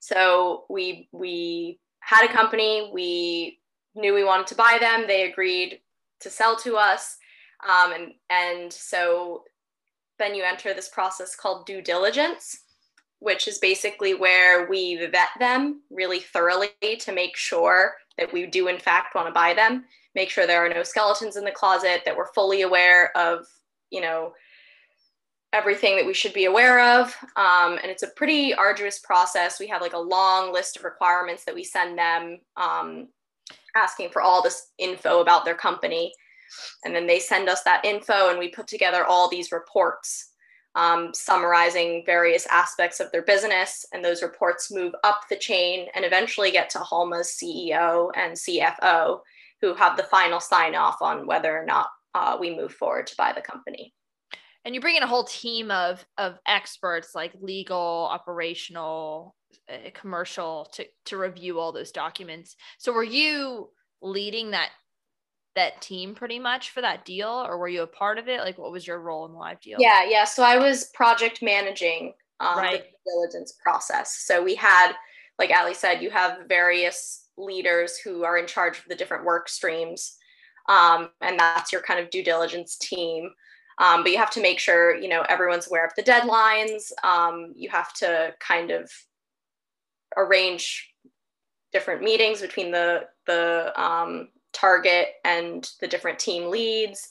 So 0.00 0.64
we 0.68 1.08
we 1.10 1.80
had 2.00 2.28
a 2.28 2.32
company, 2.32 2.90
we 2.92 3.60
knew 3.94 4.14
we 4.14 4.24
wanted 4.24 4.46
to 4.48 4.54
buy 4.54 4.76
them, 4.78 5.06
they 5.06 5.22
agreed 5.30 5.80
to 6.20 6.30
sell 6.30 6.56
to 6.56 6.76
us. 6.76 7.16
Um, 7.66 7.92
and, 7.92 8.12
and 8.30 8.72
so 8.72 9.44
then 10.18 10.34
you 10.34 10.42
enter 10.44 10.74
this 10.74 10.88
process 10.88 11.34
called 11.34 11.66
due 11.66 11.82
diligence, 11.82 12.58
which 13.20 13.48
is 13.48 13.58
basically 13.58 14.14
where 14.14 14.68
we 14.68 14.96
vet 14.96 15.28
them 15.38 15.82
really 15.90 16.20
thoroughly 16.20 16.70
to 17.00 17.12
make 17.12 17.36
sure 17.36 17.94
that 18.16 18.32
we 18.32 18.46
do 18.46 18.68
in 18.68 18.78
fact 18.78 19.14
want 19.14 19.28
to 19.28 19.32
buy 19.32 19.54
them 19.54 19.84
make 20.18 20.30
sure 20.30 20.46
there 20.46 20.64
are 20.64 20.68
no 20.68 20.82
skeletons 20.82 21.36
in 21.36 21.44
the 21.44 21.50
closet 21.50 22.02
that 22.04 22.16
we're 22.16 22.32
fully 22.32 22.62
aware 22.62 23.16
of 23.16 23.46
you 23.90 24.00
know 24.00 24.32
everything 25.52 25.96
that 25.96 26.04
we 26.04 26.12
should 26.12 26.34
be 26.34 26.44
aware 26.44 27.00
of. 27.00 27.16
Um, 27.36 27.78
and 27.82 27.86
it's 27.86 28.02
a 28.02 28.08
pretty 28.16 28.52
arduous 28.52 28.98
process. 28.98 29.58
We 29.58 29.66
have 29.68 29.80
like 29.80 29.94
a 29.94 29.98
long 29.98 30.52
list 30.52 30.76
of 30.76 30.84
requirements 30.84 31.46
that 31.46 31.54
we 31.54 31.64
send 31.64 31.96
them 31.96 32.38
um, 32.58 33.08
asking 33.74 34.10
for 34.10 34.20
all 34.20 34.42
this 34.42 34.72
info 34.76 35.20
about 35.20 35.46
their 35.46 35.54
company 35.54 36.12
and 36.84 36.94
then 36.94 37.06
they 37.06 37.18
send 37.18 37.48
us 37.48 37.62
that 37.62 37.84
info 37.84 38.30
and 38.30 38.38
we 38.38 38.48
put 38.48 38.66
together 38.66 39.04
all 39.04 39.28
these 39.28 39.52
reports 39.52 40.32
um, 40.74 41.12
summarizing 41.12 42.04
various 42.06 42.46
aspects 42.46 43.00
of 43.00 43.10
their 43.10 43.22
business. 43.22 43.84
And 43.92 44.04
those 44.04 44.22
reports 44.22 44.70
move 44.70 44.94
up 45.02 45.22
the 45.28 45.36
chain 45.36 45.88
and 45.94 46.04
eventually 46.04 46.50
get 46.50 46.70
to 46.70 46.78
Halma's 46.78 47.36
CEO 47.36 48.10
and 48.14 48.34
CFO, 48.34 49.20
who 49.60 49.74
have 49.74 49.96
the 49.96 50.04
final 50.04 50.40
sign 50.40 50.74
off 50.74 51.02
on 51.02 51.26
whether 51.26 51.56
or 51.56 51.64
not 51.64 51.88
uh, 52.14 52.36
we 52.40 52.56
move 52.56 52.72
forward 52.72 53.06
to 53.08 53.16
buy 53.16 53.32
the 53.32 53.40
company. 53.40 53.92
and 54.64 54.74
you 54.74 54.80
bring 54.80 54.96
in 54.96 55.02
a 55.02 55.06
whole 55.06 55.24
team 55.24 55.70
of 55.70 56.04
of 56.16 56.38
experts 56.46 57.14
like 57.14 57.32
legal 57.40 58.08
operational 58.10 59.34
a 59.68 59.90
commercial 59.92 60.66
to 60.72 60.86
to 61.06 61.16
review 61.16 61.58
all 61.58 61.72
those 61.72 61.92
documents. 61.92 62.56
So 62.78 62.92
were 62.92 63.04
you 63.04 63.70
leading 64.00 64.52
that 64.52 64.70
that 65.58 65.82
team 65.82 66.14
pretty 66.14 66.38
much 66.38 66.70
for 66.70 66.80
that 66.80 67.04
deal 67.04 67.28
or 67.28 67.58
were 67.58 67.68
you 67.68 67.82
a 67.82 67.86
part 67.86 68.18
of 68.18 68.28
it? 68.28 68.40
Like 68.40 68.58
what 68.58 68.72
was 68.72 68.86
your 68.86 69.00
role 69.00 69.26
in 69.26 69.32
the 69.32 69.38
live 69.38 69.60
deal? 69.60 69.78
Yeah, 69.80 70.04
yeah. 70.08 70.24
So 70.24 70.42
I 70.42 70.56
was 70.56 70.86
project 70.94 71.42
managing 71.42 72.14
um, 72.40 72.58
Right. 72.58 72.84
the 73.04 73.10
diligence 73.10 73.52
process. 73.62 74.16
So 74.24 74.42
we 74.42 74.54
had, 74.54 74.92
like 75.38 75.50
Allie 75.50 75.74
said, 75.74 76.02
you 76.02 76.10
have 76.10 76.48
various 76.48 77.26
leaders 77.36 77.98
who 77.98 78.24
are 78.24 78.38
in 78.38 78.46
charge 78.46 78.78
of 78.78 78.84
the 78.88 78.94
different 78.94 79.24
work 79.24 79.48
streams. 79.48 80.16
Um, 80.68 81.10
and 81.20 81.38
that's 81.38 81.72
your 81.72 81.82
kind 81.82 82.00
of 82.00 82.10
due 82.10 82.22
diligence 82.22 82.76
team. 82.76 83.30
Um, 83.78 84.02
but 84.02 84.12
you 84.12 84.18
have 84.18 84.30
to 84.32 84.42
make 84.42 84.58
sure, 84.58 84.96
you 84.96 85.08
know, 85.08 85.22
everyone's 85.28 85.68
aware 85.68 85.86
of 85.86 85.92
the 85.96 86.02
deadlines. 86.02 86.92
Um, 87.04 87.52
you 87.56 87.70
have 87.70 87.92
to 87.94 88.34
kind 88.40 88.70
of 88.70 88.90
arrange 90.16 90.92
different 91.72 92.02
meetings 92.02 92.40
between 92.40 92.70
the 92.72 93.04
the 93.26 93.72
um, 93.80 94.28
target 94.58 95.08
and 95.24 95.70
the 95.80 95.88
different 95.88 96.18
team 96.18 96.50
leads. 96.50 97.10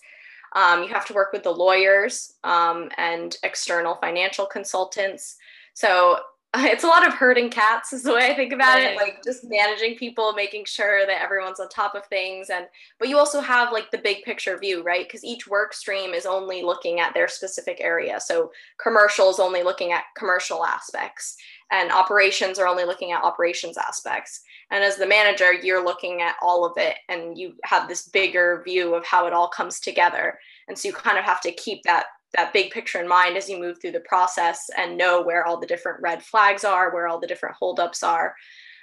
Um, 0.55 0.81
you 0.83 0.89
have 0.89 1.05
to 1.07 1.13
work 1.13 1.33
with 1.33 1.43
the 1.43 1.51
lawyers 1.51 2.33
um, 2.43 2.89
and 2.97 3.36
external 3.43 3.95
financial 3.95 4.45
consultants. 4.45 5.36
So 5.73 6.19
it's 6.55 6.83
a 6.83 6.88
lot 6.88 7.05
of 7.05 7.13
herding 7.13 7.49
cats, 7.49 7.91
is 7.91 8.03
the 8.03 8.13
way 8.13 8.31
I 8.31 8.33
think 8.33 8.53
about 8.53 8.79
it. 8.79 8.95
Like 8.95 9.23
just 9.23 9.43
managing 9.43 9.95
people, 9.97 10.33
making 10.33 10.65
sure 10.65 11.05
that 11.05 11.21
everyone's 11.21 11.60
on 11.60 11.67
top 11.67 11.93
of 11.93 12.05
things, 12.05 12.49
and 12.49 12.67
but 12.99 13.10
you 13.10 13.17
also 13.17 13.41
have 13.41 13.73
like 13.73 13.91
the 13.91 13.97
big 13.97 14.23
picture 14.23 14.57
view, 14.57 14.81
right? 14.81 15.05
Because 15.05 15.25
each 15.25 15.47
work 15.47 15.73
stream 15.73 16.13
is 16.13 16.25
only 16.25 16.63
looking 16.63 16.99
at 16.99 17.13
their 17.13 17.27
specific 17.27 17.79
area. 17.81 18.19
So 18.19 18.51
commercial 18.81 19.29
is 19.29 19.39
only 19.39 19.62
looking 19.62 19.91
at 19.91 20.05
commercial 20.17 20.65
aspects, 20.65 21.36
and 21.71 21.91
operations 21.91 22.60
are 22.60 22.67
only 22.67 22.86
looking 22.86 23.12
at 23.12 23.23
operations 23.23 23.77
aspects. 23.77 24.41
And 24.71 24.84
as 24.84 24.97
the 24.97 25.08
manager, 25.08 25.53
you're 25.53 25.84
looking 25.84 26.21
at 26.21 26.36
all 26.41 26.65
of 26.65 26.73
it 26.77 26.95
and 27.10 27.38
you 27.38 27.53
have 27.63 27.88
this 27.88 28.08
bigger 28.08 28.62
view 28.65 28.95
of 28.95 29.06
how 29.06 29.27
it 29.27 29.34
all 29.34 29.49
comes 29.49 29.80
together. 29.80 30.39
And 30.67 30.77
so 30.77 30.88
you 30.88 30.93
kind 30.93 31.17
of 31.17 31.25
have 31.25 31.41
to 31.41 31.51
keep 31.51 31.84
that 31.84 32.06
that 32.34 32.51
big 32.51 32.71
picture 32.71 32.99
in 32.99 33.08
mind 33.08 33.38
as 33.38 33.47
you 33.47 33.58
move 33.58 33.77
through 33.80 33.93
the 33.93 34.01
process 34.01 34.69
and 34.77 34.97
know 34.97 35.21
where 35.21 35.45
all 35.45 35.58
the 35.58 35.65
different 35.65 36.01
red 36.01 36.21
flags 36.21 36.65
are, 36.65 36.93
where 36.93 37.08
all 37.08 37.21
the 37.21 37.27
different 37.27 37.56
holdups 37.58 38.03
are, 38.03 38.36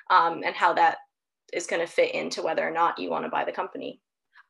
um, 0.09 0.41
and 0.43 0.55
how 0.55 0.73
that 0.73 0.97
is 1.53 1.67
going 1.67 1.81
to 1.81 1.87
fit 1.87 2.15
into 2.15 2.43
whether 2.43 2.67
or 2.67 2.71
not 2.71 2.99
you 2.99 3.11
want 3.11 3.23
to 3.23 3.31
buy 3.31 3.45
the 3.45 3.53
company. 3.53 4.01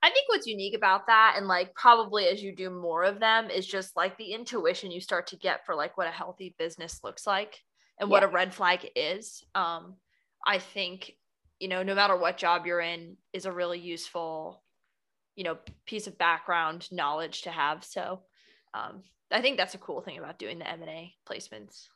I 0.00 0.10
think 0.10 0.28
what's 0.28 0.46
unique 0.46 0.76
about 0.76 1.08
that, 1.08 1.34
and 1.36 1.48
like 1.48 1.74
probably 1.74 2.26
as 2.26 2.40
you 2.40 2.54
do 2.54 2.70
more 2.70 3.02
of 3.02 3.18
them, 3.18 3.50
is 3.50 3.66
just 3.66 3.96
like 3.96 4.16
the 4.16 4.32
intuition 4.32 4.92
you 4.92 5.00
start 5.00 5.26
to 5.28 5.36
get 5.36 5.66
for 5.66 5.74
like 5.74 5.98
what 5.98 6.06
a 6.06 6.12
healthy 6.12 6.54
business 6.56 7.00
looks 7.02 7.26
like 7.26 7.62
and 7.98 8.10
what 8.10 8.22
a 8.24 8.28
red 8.28 8.54
flag 8.54 8.88
is. 8.96 9.44
Um, 9.54 9.94
I 10.46 10.58
think, 10.58 11.12
you 11.58 11.68
know, 11.68 11.82
no 11.82 11.94
matter 11.94 12.16
what 12.16 12.36
job 12.36 12.66
you're 12.66 12.80
in, 12.80 13.16
is 13.32 13.46
a 13.46 13.52
really 13.52 13.78
useful, 13.78 14.62
you 15.36 15.44
know, 15.44 15.58
piece 15.86 16.06
of 16.06 16.18
background 16.18 16.88
knowledge 16.90 17.42
to 17.42 17.50
have. 17.50 17.84
So 17.84 18.20
um, 18.74 19.02
I 19.30 19.40
think 19.40 19.56
that's 19.56 19.74
a 19.74 19.78
cool 19.78 20.00
thing 20.00 20.18
about 20.18 20.38
doing 20.38 20.58
the 20.58 20.68
M 20.68 20.82
and 20.82 20.90
A 20.90 21.14
placements. 21.28 21.86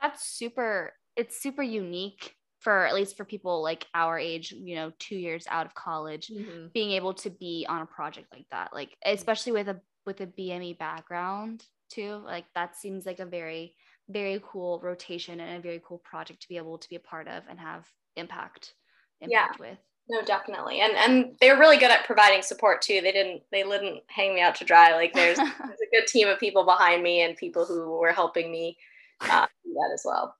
That's 0.00 0.24
super, 0.24 0.92
it's 1.16 1.40
super 1.42 1.62
unique 1.62 2.34
for 2.60 2.86
at 2.86 2.94
least 2.94 3.16
for 3.16 3.24
people 3.24 3.62
like 3.62 3.86
our 3.94 4.18
age, 4.18 4.52
you 4.52 4.76
know, 4.76 4.92
two 4.98 5.16
years 5.16 5.46
out 5.50 5.66
of 5.66 5.74
college, 5.74 6.30
being 6.72 6.92
able 6.92 7.14
to 7.14 7.30
be 7.30 7.66
on 7.68 7.82
a 7.82 7.86
project 7.86 8.28
like 8.32 8.46
that. 8.50 8.70
Like 8.72 8.96
especially 9.04 9.52
with 9.52 9.68
a 9.68 9.80
with 10.06 10.20
a 10.20 10.26
BME 10.26 10.78
background 10.78 11.64
too. 11.90 12.22
Like 12.24 12.44
that 12.54 12.76
seems 12.76 13.06
like 13.06 13.18
a 13.18 13.26
very, 13.26 13.74
very 14.10 14.40
cool 14.44 14.80
rotation 14.82 15.40
and 15.40 15.58
a 15.58 15.60
very 15.60 15.80
cool 15.84 15.98
project 15.98 16.42
to 16.42 16.48
be 16.48 16.56
able 16.56 16.78
to 16.78 16.88
be 16.88 16.96
a 16.96 17.00
part 17.00 17.28
of 17.28 17.44
and 17.48 17.58
have 17.58 17.86
impact 18.16 18.74
impact 19.20 19.58
with. 19.58 19.78
No, 20.08 20.22
definitely. 20.22 20.80
And 20.80 20.94
and 20.94 21.36
they're 21.40 21.58
really 21.58 21.76
good 21.76 21.90
at 21.90 22.04
providing 22.04 22.42
support 22.42 22.82
too. 22.82 23.00
They 23.00 23.12
didn't 23.12 23.42
they 23.52 23.62
didn't 23.62 24.02
hang 24.08 24.34
me 24.34 24.40
out 24.40 24.56
to 24.56 24.64
dry. 24.64 24.92
Like 24.94 25.12
there's 25.12 25.36
there's 25.38 25.48
a 25.48 25.96
good 25.96 26.06
team 26.08 26.28
of 26.28 26.40
people 26.40 26.64
behind 26.64 27.02
me 27.02 27.22
and 27.22 27.36
people 27.36 27.64
who 27.64 27.98
were 27.98 28.12
helping 28.12 28.50
me 28.50 28.76
uh, 29.20 29.46
do 29.64 29.72
that 29.72 29.90
as 29.94 30.02
well. 30.04 30.34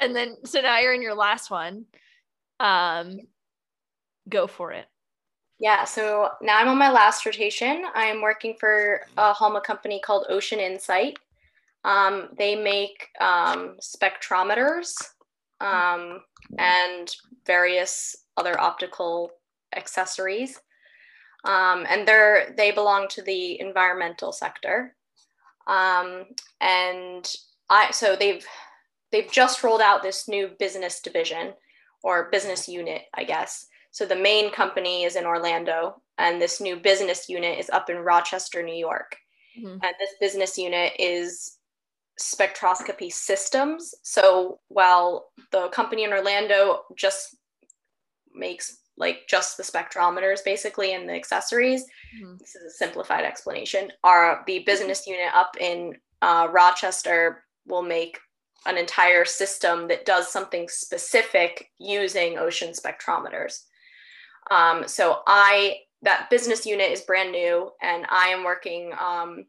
And 0.00 0.14
then 0.14 0.36
so 0.44 0.60
now 0.60 0.80
you're 0.80 0.94
in 0.94 1.02
your 1.02 1.14
last 1.14 1.50
one. 1.50 1.86
Um, 2.58 3.20
go 4.28 4.46
for 4.46 4.72
it. 4.72 4.86
Yeah, 5.58 5.84
so 5.84 6.30
now 6.42 6.58
I'm 6.58 6.68
on 6.68 6.78
my 6.78 6.90
last 6.90 7.24
rotation. 7.24 7.84
I'm 7.94 8.20
working 8.20 8.56
for 8.60 9.02
a 9.16 9.32
Halma 9.32 9.62
company 9.62 10.00
called 10.04 10.26
Ocean 10.28 10.60
Insight. 10.60 11.18
Um, 11.86 12.30
they 12.36 12.56
make 12.56 13.08
um, 13.20 13.76
spectrometers 13.80 14.92
um, 15.60 16.20
and 16.58 17.14
various 17.46 18.16
other 18.36 18.60
optical 18.60 19.30
accessories. 19.74 20.58
Um, 21.44 21.86
and 21.88 22.06
they're 22.06 22.52
they 22.56 22.72
belong 22.72 23.06
to 23.10 23.22
the 23.22 23.60
environmental 23.60 24.32
sector. 24.32 24.96
Um, 25.68 26.24
and 26.60 27.32
I 27.70 27.92
so 27.92 28.16
they've 28.16 28.44
they've 29.12 29.30
just 29.30 29.62
rolled 29.62 29.80
out 29.80 30.02
this 30.02 30.26
new 30.28 30.50
business 30.58 31.00
division 31.00 31.54
or 32.02 32.30
business 32.30 32.68
unit, 32.68 33.02
I 33.14 33.22
guess. 33.22 33.66
So 33.92 34.04
the 34.06 34.16
main 34.16 34.50
company 34.50 35.04
is 35.04 35.14
in 35.14 35.24
Orlando, 35.24 36.02
and 36.18 36.42
this 36.42 36.60
new 36.60 36.76
business 36.76 37.28
unit 37.28 37.60
is 37.60 37.70
up 37.70 37.88
in 37.90 37.98
Rochester, 37.98 38.62
New 38.62 38.74
York. 38.74 39.16
Mhm. 39.56 39.78
And 39.82 39.94
this 40.00 40.14
business 40.20 40.58
unit 40.58 40.92
is 40.98 41.58
spectroscopy 42.20 43.12
systems. 43.12 43.94
So 44.02 44.60
while 44.68 45.28
the 45.52 45.68
company 45.68 46.04
in 46.04 46.12
Orlando 46.12 46.82
just 46.96 47.36
makes 48.34 48.78
like 48.98 49.26
just 49.28 49.56
the 49.58 49.62
spectrometers 49.62 50.42
basically 50.44 50.94
and 50.94 51.06
the 51.08 51.12
accessories, 51.14 51.84
Mhm. 52.18 52.38
this 52.38 52.54
is 52.54 52.64
a 52.64 52.76
simplified 52.76 53.24
explanation. 53.24 53.92
Our 54.04 54.42
the 54.46 54.60
business 54.60 55.06
unit 55.06 55.34
up 55.34 55.56
in 55.60 56.00
uh, 56.22 56.48
Rochester 56.50 57.44
will 57.66 57.82
make 57.82 58.18
an 58.64 58.78
entire 58.78 59.24
system 59.26 59.86
that 59.88 60.06
does 60.06 60.32
something 60.32 60.68
specific 60.68 61.70
using 61.78 62.38
ocean 62.38 62.72
spectrometers. 62.72 63.64
Um, 64.50 64.88
so 64.88 65.22
I 65.26 65.80
that 66.02 66.30
business 66.30 66.64
unit 66.64 66.90
is 66.90 67.00
brand 67.02 67.32
new, 67.32 67.72
and 67.82 68.06
I 68.08 68.28
am 68.28 68.44
working 68.44 68.92
um, 68.98 69.46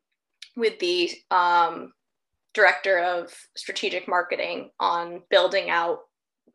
with 0.55 0.79
the 0.79 1.11
um, 1.31 1.93
director 2.57 2.97
of 2.99 3.31
strategic 3.55 4.07
marketing 4.07 4.71
on 4.79 5.21
building 5.29 5.69
out 5.69 5.99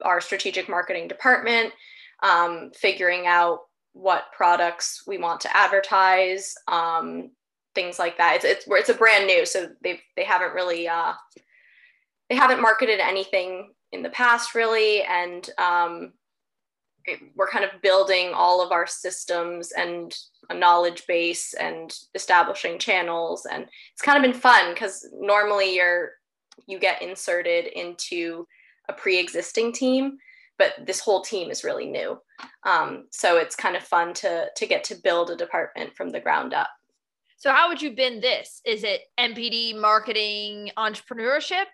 our 0.03 0.21
strategic 0.21 0.69
marketing 0.69 1.07
department, 1.07 1.73
um, 2.25 2.73
figuring 2.75 3.27
out 3.27 3.61
what 3.93 4.25
products 4.37 5.05
we 5.07 5.17
want 5.17 5.41
to 5.43 5.57
advertise, 5.57 6.55
um, 6.67 7.31
things 7.77 8.01
like 8.01 8.19
that. 8.19 8.37
It's 8.37 8.45
it's 8.45 8.65
it's 8.69 8.89
a 8.89 8.95
brand 8.95 9.27
new, 9.29 9.47
so 9.47 9.69
they 9.83 10.01
they 10.17 10.25
haven't 10.25 10.55
really 10.55 10.89
uh, 10.89 11.13
they 12.29 12.35
haven't 12.35 12.61
marketed 12.61 12.99
anything 12.99 13.73
in 13.93 14.03
the 14.03 14.11
past 14.11 14.57
really, 14.57 15.03
and 15.03 15.49
um, 15.57 16.13
it, 17.05 17.21
we're 17.37 17.49
kind 17.49 17.65
of 17.65 17.81
building 17.81 18.33
all 18.35 18.65
of 18.65 18.73
our 18.73 18.89
systems 18.89 19.71
and 19.71 20.13
a 20.51 20.55
knowledge 20.55 21.07
base 21.07 21.55
and 21.55 21.95
establishing 22.15 22.79
channels, 22.79 23.47
and 23.47 23.67
it's 23.93 24.03
kind 24.03 24.17
of 24.17 24.31
been 24.31 24.41
fun 24.41 24.73
because 24.75 25.09
normally 25.15 25.75
you're 25.75 26.13
you 26.67 26.79
get 26.79 27.03
inserted 27.03 27.67
into 27.67 28.47
a 28.89 28.93
pre-existing 28.93 29.73
team 29.73 30.19
but 30.59 30.75
this 30.87 31.01
whole 31.01 31.23
team 31.23 31.51
is 31.51 31.65
really 31.65 31.87
new 31.87 32.19
um, 32.65 33.07
so 33.11 33.37
it's 33.39 33.57
kind 33.57 33.75
of 33.77 33.83
fun 33.83 34.13
to 34.13 34.47
to 34.55 34.67
get 34.67 34.85
to 34.85 34.95
build 34.95 35.31
a 35.31 35.37
department 35.37 35.95
from 35.97 36.11
the 36.11 36.21
ground 36.21 36.53
up 36.53 36.69
So 37.39 37.51
how 37.51 37.69
would 37.69 37.83
you 37.83 37.95
bend 37.97 38.23
this? 38.23 38.61
Is 38.65 38.85
it 38.85 39.03
MPD 39.19 39.77
marketing 39.81 40.71
entrepreneurship? 40.77 41.65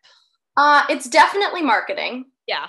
uh, 0.57 0.85
it's 0.89 1.09
definitely 1.09 1.63
marketing 1.63 2.27
Yeah. 2.47 2.69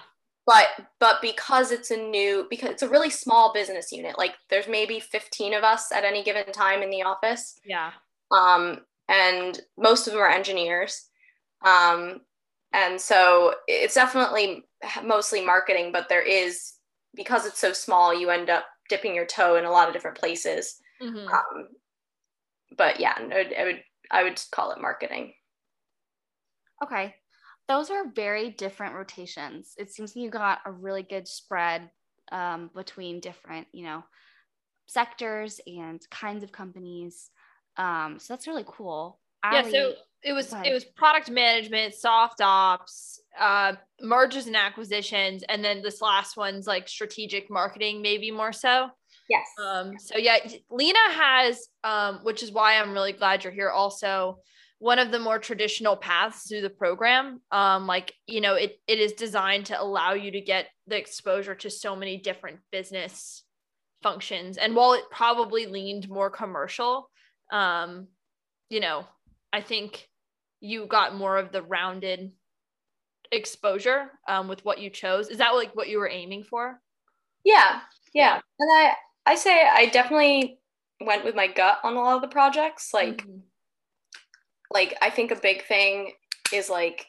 But 0.49 0.67
but 0.99 1.21
because 1.21 1.71
it's 1.71 1.91
a 1.91 1.97
new 1.97 2.47
because 2.49 2.71
it's 2.71 2.81
a 2.81 2.89
really 2.89 3.11
small 3.11 3.53
business 3.53 3.91
unit 3.91 4.17
like 4.17 4.33
there's 4.49 4.67
maybe 4.67 4.99
15 4.99 5.53
of 5.53 5.63
us 5.63 5.91
at 5.91 6.03
any 6.03 6.23
given 6.23 6.51
time 6.51 6.81
in 6.81 6.89
the 6.89 7.03
office 7.03 7.59
Yeah. 7.63 7.91
um, 8.31 8.79
and 9.07 9.61
most 9.77 10.07
of 10.07 10.13
them 10.13 10.21
are 10.23 10.29
engineers 10.29 11.07
um, 11.63 12.21
and 12.73 12.99
so 12.99 13.53
it's 13.67 13.93
definitely 13.93 14.63
mostly 15.03 15.45
marketing 15.45 15.91
but 15.91 16.09
there 16.09 16.23
is 16.23 16.73
because 17.15 17.45
it's 17.45 17.59
so 17.59 17.71
small 17.71 18.19
you 18.19 18.31
end 18.31 18.49
up 18.49 18.65
dipping 18.89 19.13
your 19.13 19.27
toe 19.27 19.55
in 19.55 19.65
a 19.65 19.71
lot 19.71 19.87
of 19.87 19.93
different 19.93 20.17
places 20.17 20.79
Mhm. 20.99 21.27
um, 21.31 21.67
but 22.75 22.99
yeah 22.99 23.13
no, 23.21 23.35
i 23.35 23.63
would 23.65 23.83
i 24.11 24.23
would 24.23 24.41
call 24.51 24.71
it 24.71 24.81
marketing 24.81 25.33
Okay. 26.83 27.13
Those 27.69 27.89
are 27.89 28.11
very 28.13 28.49
different 28.49 28.95
rotations. 28.95 29.75
It 29.77 29.91
seems 29.91 30.15
you 30.15 30.29
got 30.29 30.59
a 30.65 30.71
really 30.71 31.03
good 31.03 31.27
spread 31.27 31.89
um, 32.31 32.69
between 32.75 33.21
different, 33.21 33.67
you 33.71 33.85
know, 33.85 34.03
sectors 34.87 35.61
and 35.67 36.01
kinds 36.09 36.43
of 36.43 36.51
companies. 36.51 37.29
Um, 37.77 38.17
so 38.19 38.33
that's 38.33 38.47
really 38.47 38.65
cool. 38.67 39.19
Yeah. 39.43 39.69
So 39.69 39.93
it 40.23 40.33
was 40.33 40.53
it 40.65 40.73
was 40.73 40.83
product 40.83 41.29
management, 41.29 41.93
soft 41.93 42.41
ops, 42.41 43.21
uh, 43.39 43.73
mergers 44.01 44.47
and 44.47 44.55
acquisitions, 44.55 45.43
and 45.47 45.63
then 45.63 45.81
this 45.81 46.01
last 46.01 46.35
one's 46.35 46.67
like 46.67 46.89
strategic 46.89 47.49
marketing, 47.49 48.01
maybe 48.01 48.31
more 48.31 48.51
so. 48.51 48.89
Yes. 49.29 49.47
Um, 49.63 49.93
so 49.97 50.17
yeah, 50.17 50.37
Lena 50.71 50.97
has, 51.11 51.69
um, 51.83 52.19
which 52.23 52.43
is 52.43 52.51
why 52.51 52.77
I'm 52.77 52.93
really 52.93 53.13
glad 53.13 53.43
you're 53.43 53.53
here. 53.53 53.69
Also, 53.69 54.39
one 54.79 54.97
of 54.97 55.11
the 55.11 55.19
more 55.19 55.39
traditional 55.39 55.95
paths 55.95 56.47
through 56.47 56.61
the 56.61 56.69
program. 56.69 57.41
Um, 57.51 57.85
like 57.85 58.13
you 58.27 58.41
know, 58.41 58.55
it 58.55 58.77
it 58.87 58.99
is 58.99 59.13
designed 59.13 59.67
to 59.67 59.79
allow 59.79 60.13
you 60.13 60.31
to 60.31 60.41
get 60.41 60.67
the 60.87 60.97
exposure 60.97 61.55
to 61.55 61.69
so 61.69 61.95
many 61.95 62.17
different 62.17 62.59
business 62.71 63.43
functions. 64.01 64.57
And 64.57 64.75
while 64.75 64.93
it 64.93 65.03
probably 65.11 65.65
leaned 65.65 66.09
more 66.09 66.29
commercial, 66.29 67.09
um, 67.51 68.07
you 68.69 68.79
know, 68.79 69.05
I 69.51 69.61
think 69.61 70.07
you 70.61 70.85
got 70.85 71.15
more 71.15 71.37
of 71.37 71.51
the 71.51 71.61
rounded 71.61 72.31
exposure 73.31 74.11
um, 74.27 74.47
with 74.47 74.63
what 74.65 74.79
you 74.79 74.89
chose. 74.89 75.29
Is 75.29 75.37
that 75.37 75.51
like 75.51 75.75
what 75.75 75.89
you 75.89 75.99
were 75.99 76.09
aiming 76.09 76.43
for? 76.43 76.79
Yeah, 77.43 77.81
yeah. 78.13 78.39
And 78.59 78.69
I 78.71 78.93
I 79.25 79.35
say 79.35 79.61
I 79.71 79.87
definitely 79.87 80.59
went 81.01 81.23
with 81.23 81.35
my 81.35 81.47
gut 81.47 81.79
on 81.83 81.95
a 81.95 81.99
lot 81.99 82.15
of 82.15 82.21
the 82.21 82.27
projects. 82.27 82.93
Like, 82.93 83.23
mm-hmm. 83.23 83.39
Like 84.71 84.95
I 85.01 85.09
think 85.09 85.31
a 85.31 85.35
big 85.35 85.65
thing 85.65 86.13
is 86.53 86.69
like 86.69 87.07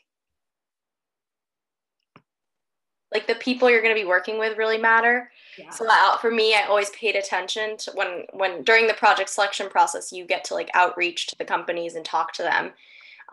like 3.12 3.26
the 3.26 3.34
people 3.36 3.68
you're 3.68 3.82
going 3.82 3.94
to 3.94 4.00
be 4.00 4.06
working 4.06 4.38
with 4.38 4.56
really 4.56 4.78
matter 4.78 5.30
yeah. 5.58 5.70
so 5.70 5.86
uh, 5.88 6.16
for 6.18 6.30
me 6.30 6.54
i 6.54 6.62
always 6.68 6.90
paid 6.90 7.16
attention 7.16 7.76
to 7.76 7.90
when 7.92 8.24
when 8.32 8.62
during 8.62 8.86
the 8.86 8.94
project 8.94 9.28
selection 9.28 9.68
process 9.68 10.12
you 10.12 10.24
get 10.24 10.44
to 10.44 10.54
like 10.54 10.70
outreach 10.74 11.26
to 11.26 11.36
the 11.38 11.44
companies 11.44 11.94
and 11.94 12.04
talk 12.04 12.32
to 12.32 12.42
them 12.42 12.72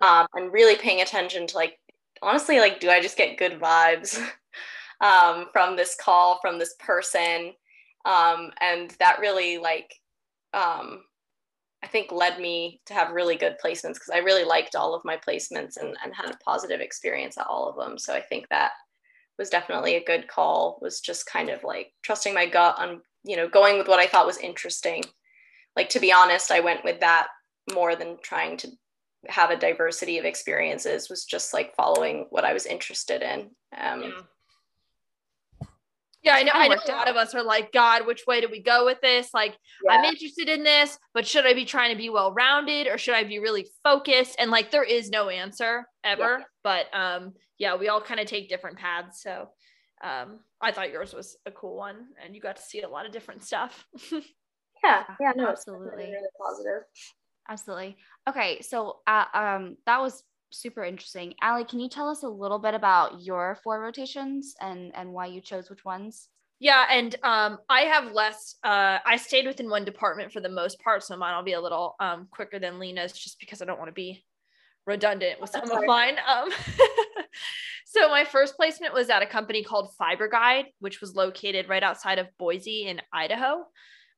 um, 0.01 0.27
and 0.35 0.51
really 0.51 0.75
paying 0.75 1.01
attention 1.01 1.47
to 1.47 1.55
like 1.55 1.79
honestly 2.21 2.59
like 2.59 2.79
do 2.79 2.89
i 2.89 3.01
just 3.01 3.17
get 3.17 3.37
good 3.37 3.59
vibes 3.59 4.19
um, 5.01 5.47
from 5.51 5.75
this 5.75 5.95
call 5.99 6.39
from 6.41 6.57
this 6.57 6.75
person 6.79 7.53
um, 8.05 8.51
and 8.61 8.91
that 8.99 9.19
really 9.19 9.57
like 9.57 9.93
um, 10.53 11.01
i 11.83 11.87
think 11.87 12.11
led 12.11 12.39
me 12.39 12.81
to 12.85 12.93
have 12.93 13.11
really 13.11 13.35
good 13.35 13.55
placements 13.63 13.95
because 13.95 14.11
i 14.13 14.17
really 14.17 14.43
liked 14.43 14.75
all 14.75 14.93
of 14.93 15.05
my 15.05 15.17
placements 15.17 15.77
and, 15.77 15.95
and 16.03 16.13
had 16.13 16.29
a 16.29 16.37
positive 16.37 16.81
experience 16.81 17.37
at 17.37 17.47
all 17.47 17.69
of 17.69 17.75
them. 17.75 17.97
So 17.97 18.13
i 18.13 18.21
think 18.21 18.47
that 18.49 18.71
was 19.37 19.49
definitely 19.49 19.95
a 19.95 20.03
good 20.03 20.27
call 20.27 20.79
was 20.81 20.99
just 20.99 21.27
kind 21.27 21.49
of 21.49 21.63
like 21.63 21.93
trusting 22.03 22.33
my 22.33 22.47
gut 22.47 22.75
on 22.79 23.01
you 23.23 23.35
know 23.35 23.47
going 23.47 23.77
with 23.77 23.87
what 23.87 23.99
i 23.99 24.07
thought 24.07 24.27
was 24.27 24.37
interesting. 24.37 25.03
Like 25.75 25.89
to 25.89 25.99
be 25.99 26.11
honest 26.11 26.51
i 26.51 26.59
went 26.59 26.83
with 26.83 26.99
that 27.01 27.27
more 27.73 27.95
than 27.95 28.17
trying 28.23 28.57
to 28.57 28.69
have 29.27 29.49
a 29.49 29.57
diversity 29.57 30.17
of 30.17 30.25
experiences 30.25 31.09
was 31.09 31.25
just 31.25 31.53
like 31.53 31.75
following 31.75 32.27
what 32.29 32.45
i 32.45 32.53
was 32.53 32.65
interested 32.65 33.21
in. 33.21 33.51
Um, 33.77 34.03
yeah. 34.03 34.21
Yeah, 36.27 36.35
I 36.35 36.43
know. 36.43 36.51
I 36.53 36.67
know 36.67 36.75
a 36.75 36.91
lot 36.91 37.09
of 37.09 37.15
us 37.15 37.33
are 37.33 37.43
like, 37.43 37.71
God, 37.71 38.05
which 38.05 38.25
way 38.27 38.41
do 38.41 38.49
we 38.51 38.61
go 38.61 38.85
with 38.85 38.99
this? 39.01 39.29
Like, 39.33 39.57
yeah. 39.83 39.93
I'm 39.93 40.03
interested 40.03 40.49
in 40.49 40.63
this, 40.63 40.97
but 41.13 41.25
should 41.25 41.45
I 41.45 41.53
be 41.53 41.65
trying 41.65 41.91
to 41.91 41.97
be 41.97 42.09
well 42.09 42.33
rounded 42.33 42.87
or 42.87 42.97
should 42.97 43.15
I 43.15 43.23
be 43.23 43.39
really 43.39 43.67
focused? 43.83 44.35
And 44.37 44.51
like, 44.51 44.69
there 44.69 44.83
is 44.83 45.09
no 45.09 45.29
answer 45.29 45.85
ever. 46.03 46.39
Yeah. 46.39 46.43
But 46.63 46.85
um, 46.93 47.33
yeah, 47.57 47.75
we 47.75 47.87
all 47.87 48.01
kind 48.01 48.19
of 48.19 48.27
take 48.27 48.49
different 48.49 48.77
paths. 48.77 49.21
So 49.21 49.49
um, 50.03 50.39
I 50.61 50.71
thought 50.71 50.91
yours 50.91 51.13
was 51.13 51.37
a 51.45 51.51
cool 51.51 51.77
one, 51.77 52.07
and 52.23 52.35
you 52.35 52.41
got 52.41 52.57
to 52.57 52.61
see 52.61 52.81
a 52.81 52.89
lot 52.89 53.05
of 53.05 53.11
different 53.11 53.43
stuff. 53.43 53.85
yeah, 54.11 55.03
yeah, 55.19 55.31
no, 55.35 55.47
absolutely, 55.47 56.05
really 56.05 56.29
positive. 56.39 56.83
Absolutely. 57.49 57.97
Okay, 58.27 58.61
so 58.61 58.97
uh, 59.07 59.25
um, 59.33 59.77
that 59.85 60.01
was 60.01 60.23
super 60.51 60.83
interesting. 60.83 61.33
Allie, 61.41 61.65
can 61.65 61.79
you 61.79 61.89
tell 61.89 62.09
us 62.09 62.23
a 62.23 62.29
little 62.29 62.59
bit 62.59 62.73
about 62.73 63.21
your 63.21 63.57
four 63.63 63.81
rotations 63.81 64.55
and 64.61 64.91
and 64.95 65.11
why 65.11 65.27
you 65.27 65.41
chose 65.41 65.69
which 65.69 65.85
ones? 65.85 66.29
Yeah, 66.59 66.85
and 66.89 67.15
um, 67.23 67.59
I 67.69 67.81
have 67.81 68.13
less. 68.13 68.55
Uh, 68.63 68.97
I 69.05 69.17
stayed 69.17 69.45
within 69.45 69.69
one 69.69 69.85
department 69.85 70.31
for 70.31 70.39
the 70.39 70.49
most 70.49 70.79
part, 70.79 71.03
so 71.03 71.15
mine 71.15 71.35
will 71.35 71.43
be 71.43 71.53
a 71.53 71.61
little 71.61 71.95
um, 71.99 72.27
quicker 72.31 72.57
than 72.57 72.79
Lena's, 72.79 73.13
just 73.13 73.39
because 73.39 73.61
I 73.61 73.65
don't 73.65 73.77
want 73.77 73.89
to 73.89 73.93
be 73.93 74.23
redundant 74.87 75.39
with 75.39 75.51
some 75.51 75.69
of 75.69 75.85
mine. 75.85 76.15
Um, 76.27 76.49
so 77.85 78.09
my 78.09 78.23
first 78.23 78.55
placement 78.55 78.93
was 78.93 79.09
at 79.11 79.21
a 79.21 79.27
company 79.27 79.63
called 79.63 79.93
Fiber 79.99 80.27
Guide, 80.27 80.65
which 80.79 80.99
was 80.99 81.13
located 81.13 81.69
right 81.69 81.83
outside 81.83 82.17
of 82.17 82.27
Boise 82.39 82.87
in 82.87 83.01
Idaho. 83.13 83.65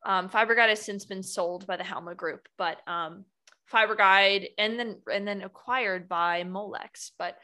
Um, 0.05 0.29
Fiber 0.29 0.55
Guide 0.55 0.69
has 0.69 0.81
since 0.81 1.03
been 1.03 1.23
sold 1.23 1.67
by 1.67 1.75
the 1.75 1.83
Halma 1.83 2.15
Group, 2.15 2.47
but 2.57 2.77
um, 2.87 3.25
Fiber 3.69 3.95
Guide 3.95 4.49
and 4.57 4.79
then 4.79 4.97
and 5.11 5.27
then 5.27 5.41
acquired 5.41 6.09
by 6.09 6.43
Molex. 6.43 7.11
But 7.17 7.37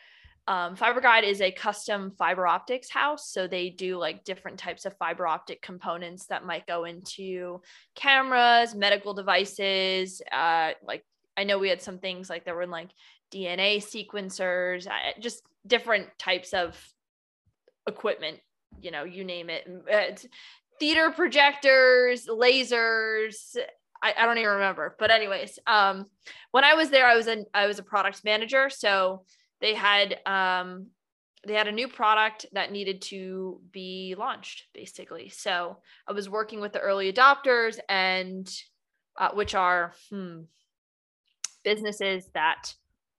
um, 0.47 0.75
Fiber 0.75 1.01
Guide 1.01 1.23
is 1.23 1.41
a 1.41 1.51
custom 1.51 2.11
fiber 2.17 2.45
optics 2.45 2.89
house, 2.89 3.31
so 3.31 3.47
they 3.47 3.69
do 3.69 3.97
like 3.97 4.23
different 4.23 4.59
types 4.59 4.85
of 4.85 4.95
fiber 4.97 5.25
optic 5.25 5.61
components 5.61 6.27
that 6.27 6.45
might 6.45 6.67
go 6.67 6.85
into 6.85 7.61
cameras, 7.95 8.75
medical 8.75 9.13
devices. 9.13 10.21
Uh, 10.31 10.71
like 10.87 11.03
I 11.35 11.45
know 11.45 11.57
we 11.57 11.69
had 11.69 11.81
some 11.81 11.99
things 11.99 12.29
like 12.29 12.45
there 12.45 12.55
were 12.55 12.67
like 12.67 12.89
DNA 13.33 13.77
sequencers, 13.77 14.87
uh, 14.87 15.19
just 15.19 15.41
different 15.65 16.07
types 16.19 16.53
of 16.53 16.77
equipment. 17.87 18.39
You 18.81 18.91
know, 18.91 19.03
you 19.03 19.23
name 19.23 19.49
it. 19.49 19.67
Uh, 19.91 20.15
theater 20.79 21.11
projectors, 21.11 22.27
lasers, 22.27 23.57
I, 24.01 24.13
I 24.17 24.25
don't 24.25 24.37
even 24.37 24.51
remember. 24.51 24.95
But 24.99 25.11
anyways, 25.11 25.59
um, 25.67 26.05
when 26.51 26.63
I 26.63 26.73
was 26.73 26.89
there, 26.89 27.07
I 27.07 27.15
was 27.15 27.27
a 27.27 27.45
I 27.53 27.67
was 27.67 27.79
a 27.79 27.83
product 27.83 28.23
manager. 28.23 28.69
So 28.69 29.23
they 29.61 29.73
had 29.73 30.19
um, 30.25 30.87
they 31.45 31.53
had 31.53 31.67
a 31.67 31.71
new 31.71 31.87
product 31.87 32.45
that 32.53 32.71
needed 32.71 33.01
to 33.03 33.61
be 33.71 34.15
launched, 34.17 34.65
basically. 34.73 35.29
So 35.29 35.77
I 36.07 36.13
was 36.13 36.29
working 36.29 36.61
with 36.61 36.73
the 36.73 36.79
early 36.79 37.11
adopters, 37.11 37.77
and 37.87 38.49
uh, 39.17 39.29
which 39.33 39.55
are 39.55 39.93
hmm, 40.09 40.41
businesses 41.63 42.29
that 42.33 42.73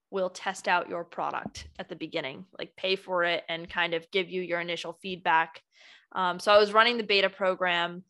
will 0.09 0.29
test 0.29 0.67
out 0.67 0.89
your 0.89 1.03
product 1.03 1.67
at 1.79 1.89
the 1.89 1.95
beginning, 1.95 2.45
like 2.57 2.75
pay 2.77 2.95
for 2.95 3.23
it 3.23 3.43
and 3.49 3.69
kind 3.69 3.93
of 3.93 4.09
give 4.11 4.29
you 4.29 4.41
your 4.41 4.61
initial 4.61 4.93
feedback. 5.01 5.61
Um, 6.13 6.39
so 6.39 6.51
I 6.51 6.57
was 6.57 6.71
running 6.73 6.97
the 6.97 7.03
beta 7.03 7.29
program 7.29 8.03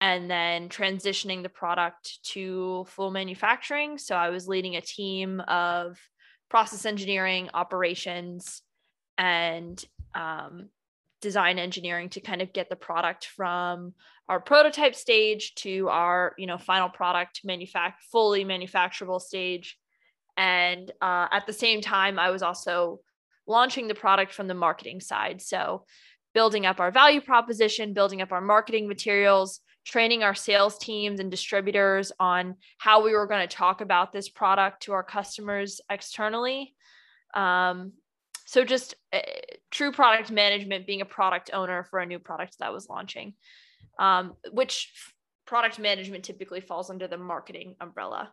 and 0.00 0.30
then 0.30 0.68
transitioning 0.68 1.42
the 1.42 1.48
product 1.48 2.22
to 2.22 2.84
full 2.88 3.10
manufacturing. 3.10 3.98
So 3.98 4.14
I 4.14 4.30
was 4.30 4.46
leading 4.46 4.76
a 4.76 4.80
team 4.80 5.40
of 5.40 5.98
process 6.48 6.86
engineering, 6.86 7.50
operations, 7.52 8.62
and 9.16 9.82
um, 10.14 10.68
design 11.20 11.58
engineering 11.58 12.08
to 12.10 12.20
kind 12.20 12.40
of 12.40 12.52
get 12.52 12.68
the 12.70 12.76
product 12.76 13.26
from 13.26 13.92
our 14.28 14.40
prototype 14.40 14.94
stage 14.94 15.54
to 15.56 15.88
our 15.88 16.34
you 16.38 16.46
know 16.46 16.58
final 16.58 16.88
product 16.88 17.40
manufact 17.46 17.94
fully 18.12 18.44
manufacturable 18.44 19.20
stage 19.20 19.76
and 20.36 20.92
uh, 21.00 21.26
at 21.32 21.46
the 21.46 21.52
same 21.52 21.80
time 21.80 22.18
i 22.18 22.30
was 22.30 22.42
also 22.42 23.00
launching 23.46 23.88
the 23.88 23.94
product 23.94 24.32
from 24.32 24.46
the 24.46 24.54
marketing 24.54 25.00
side 25.00 25.40
so 25.40 25.84
building 26.34 26.66
up 26.66 26.78
our 26.78 26.92
value 26.92 27.20
proposition 27.20 27.94
building 27.94 28.22
up 28.22 28.30
our 28.30 28.40
marketing 28.40 28.86
materials 28.86 29.60
training 29.88 30.22
our 30.22 30.34
sales 30.34 30.76
teams 30.76 31.18
and 31.18 31.30
distributors 31.30 32.12
on 32.20 32.54
how 32.76 33.02
we 33.02 33.12
were 33.12 33.26
going 33.26 33.48
to 33.48 33.56
talk 33.56 33.80
about 33.80 34.12
this 34.12 34.28
product 34.28 34.82
to 34.82 34.92
our 34.92 35.02
customers 35.02 35.80
externally. 35.90 36.74
Um, 37.32 37.92
so 38.44 38.64
just 38.64 38.94
uh, 39.14 39.20
true 39.70 39.90
product 39.90 40.30
management, 40.30 40.86
being 40.86 41.00
a 41.00 41.06
product 41.06 41.50
owner 41.54 41.84
for 41.84 42.00
a 42.00 42.06
new 42.06 42.18
product 42.18 42.58
that 42.58 42.72
was 42.72 42.88
launching, 42.90 43.32
um, 43.98 44.34
which 44.52 44.92
product 45.46 45.78
management 45.78 46.22
typically 46.22 46.60
falls 46.60 46.90
under 46.90 47.08
the 47.08 47.16
marketing 47.16 47.74
umbrella. 47.80 48.30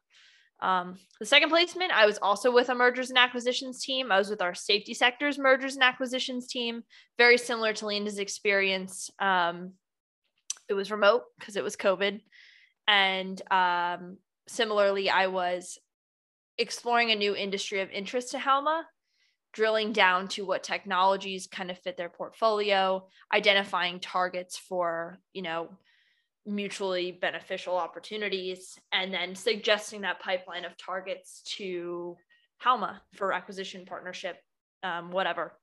Um, 0.60 0.98
the 1.20 1.26
second 1.26 1.50
placement, 1.50 1.92
I 1.92 2.06
was 2.06 2.18
also 2.22 2.52
with 2.52 2.68
a 2.68 2.76
mergers 2.76 3.10
and 3.10 3.18
acquisitions 3.18 3.82
team. 3.82 4.12
I 4.12 4.18
was 4.18 4.30
with 4.30 4.42
our 4.42 4.54
safety 4.54 4.94
sectors 4.94 5.38
mergers 5.38 5.76
and 5.76 5.84
acquisitions 5.84 6.48
team, 6.48 6.84
very 7.18 7.38
similar 7.38 7.72
to 7.74 7.88
Lena's 7.88 8.20
experience. 8.20 9.10
Um, 9.20 9.74
it 10.70 10.74
was 10.74 10.92
remote 10.92 11.24
because 11.40 11.56
it 11.56 11.64
was 11.64 11.76
COVID. 11.76 12.22
And 12.88 13.42
um, 13.52 14.18
similarly, 14.48 15.10
I 15.10 15.28
was 15.28 15.78
exploring 16.58 17.12
a 17.12 17.16
new 17.16 17.36
industry 17.36 17.82
of 17.82 17.90
interest 17.90 18.32
to 18.32 18.40
Halma, 18.40 18.86
drilling 19.54 19.94
down 19.94 20.28
to 20.28 20.46
what 20.46 20.64
technologies 20.64 21.48
kind 21.48 21.72
of 21.72 21.80
fit 21.80 21.98
their 21.98 22.10
portfolio, 22.10 23.08
identifying 23.34 24.00
targets 24.00 24.58
for, 24.58 25.18
you 25.34 25.42
know, 25.42 25.70
mutually 26.46 27.12
beneficial 27.12 27.76
opportunities, 27.76 28.78
and 28.92 29.14
then 29.14 29.34
suggesting 29.34 30.02
that 30.02 30.20
pipeline 30.20 30.66
of 30.66 30.78
targets 30.78 31.42
to 31.58 32.16
Halma 32.58 33.02
for 33.16 33.34
acquisition, 33.34 33.86
partnership, 33.86 34.38
um, 34.84 35.12
whatever. 35.12 35.54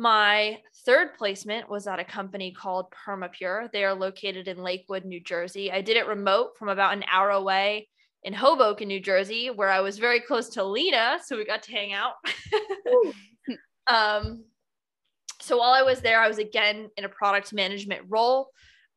My 0.00 0.56
third 0.86 1.12
placement 1.18 1.68
was 1.68 1.86
at 1.86 1.98
a 1.98 2.04
company 2.04 2.52
called 2.52 2.86
Permapure. 2.90 3.70
They 3.70 3.84
are 3.84 3.92
located 3.92 4.48
in 4.48 4.62
Lakewood, 4.62 5.04
New 5.04 5.20
Jersey. 5.20 5.70
I 5.70 5.82
did 5.82 5.98
it 5.98 6.06
remote 6.06 6.56
from 6.58 6.70
about 6.70 6.94
an 6.94 7.04
hour 7.12 7.28
away. 7.28 7.86
in 8.22 8.32
Hoboken, 8.32 8.88
New 8.88 9.00
Jersey, 9.00 9.50
where 9.50 9.68
I 9.68 9.80
was 9.80 9.98
very 9.98 10.20
close 10.20 10.48
to 10.50 10.64
Lena, 10.64 11.18
so 11.22 11.36
we 11.36 11.44
got 11.44 11.62
to 11.64 11.72
hang 11.72 11.92
out. 11.92 12.14
um, 13.86 14.44
so 15.38 15.58
while 15.58 15.72
I 15.72 15.82
was 15.82 16.00
there, 16.00 16.18
I 16.18 16.28
was 16.28 16.38
again 16.38 16.88
in 16.96 17.04
a 17.04 17.08
product 17.10 17.52
management 17.52 18.06
role, 18.08 18.48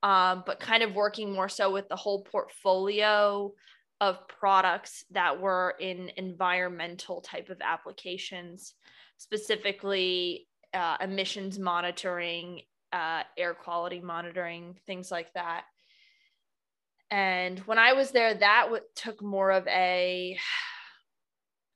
um, 0.04 0.43
but 0.45 0.62
kind 0.62 0.84
of 0.84 0.95
working 0.95 1.34
more 1.34 1.49
so 1.49 1.70
with 1.70 1.89
the 1.89 1.97
whole 1.97 2.24
portfolio 2.24 3.51
of 3.99 4.26
products 4.30 5.04
that 5.12 5.41
were 5.41 5.76
in 5.82 6.12
environmental 6.16 7.20
type 7.20 7.49
of 7.49 7.58
applications, 7.60 8.74
specifically 9.18 10.47
uh, 10.74 10.98
emissions 11.02 11.60
monitoring, 11.60 12.62
uh, 12.92 13.24
air 13.38 13.54
quality 13.54 14.00
monitoring, 14.00 14.78
things 14.86 15.12
like 15.12 15.34
that. 15.34 15.66
And 17.12 17.60
when 17.60 17.78
I 17.78 17.94
was 17.94 18.12
there, 18.12 18.34
that 18.34 18.64
w- 18.66 18.84
took 18.96 19.22
more 19.22 19.52
of 19.52 19.68
a 19.68 20.38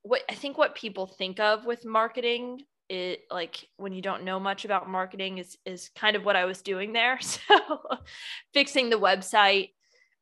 what 0.04 0.22
I 0.30 0.36
think 0.36 0.58
what 0.58 0.76
people 0.76 1.06
think 1.06 1.40
of 1.40 1.66
with 1.66 1.86
marketing 1.86 2.62
it 2.90 3.24
like 3.30 3.68
when 3.76 3.92
you 3.92 4.02
don't 4.02 4.24
know 4.24 4.40
much 4.40 4.64
about 4.64 4.90
marketing 4.90 5.40
is 5.40 5.58
is 5.66 5.90
kind 5.96 6.16
of 6.16 6.24
what 6.24 6.36
I 6.36 6.46
was 6.46 6.62
doing 6.62 6.94
there. 6.94 7.20
So 7.28 7.80
fixing 8.54 8.90
the 8.90 9.00
website, 9.00 9.72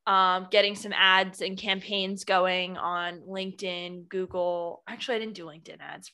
um, 0.08 0.48
getting 0.52 0.76
some 0.76 0.94
ads 0.94 1.42
and 1.42 1.58
campaigns 1.58 2.24
going 2.24 2.78
on 2.78 3.22
LinkedIn, 3.22 4.10
Google. 4.10 4.84
Actually, 4.88 5.16
I 5.16 5.20
didn't 5.20 5.36
do 5.36 5.46
LinkedIn 5.46 5.80
ads. 5.80 6.12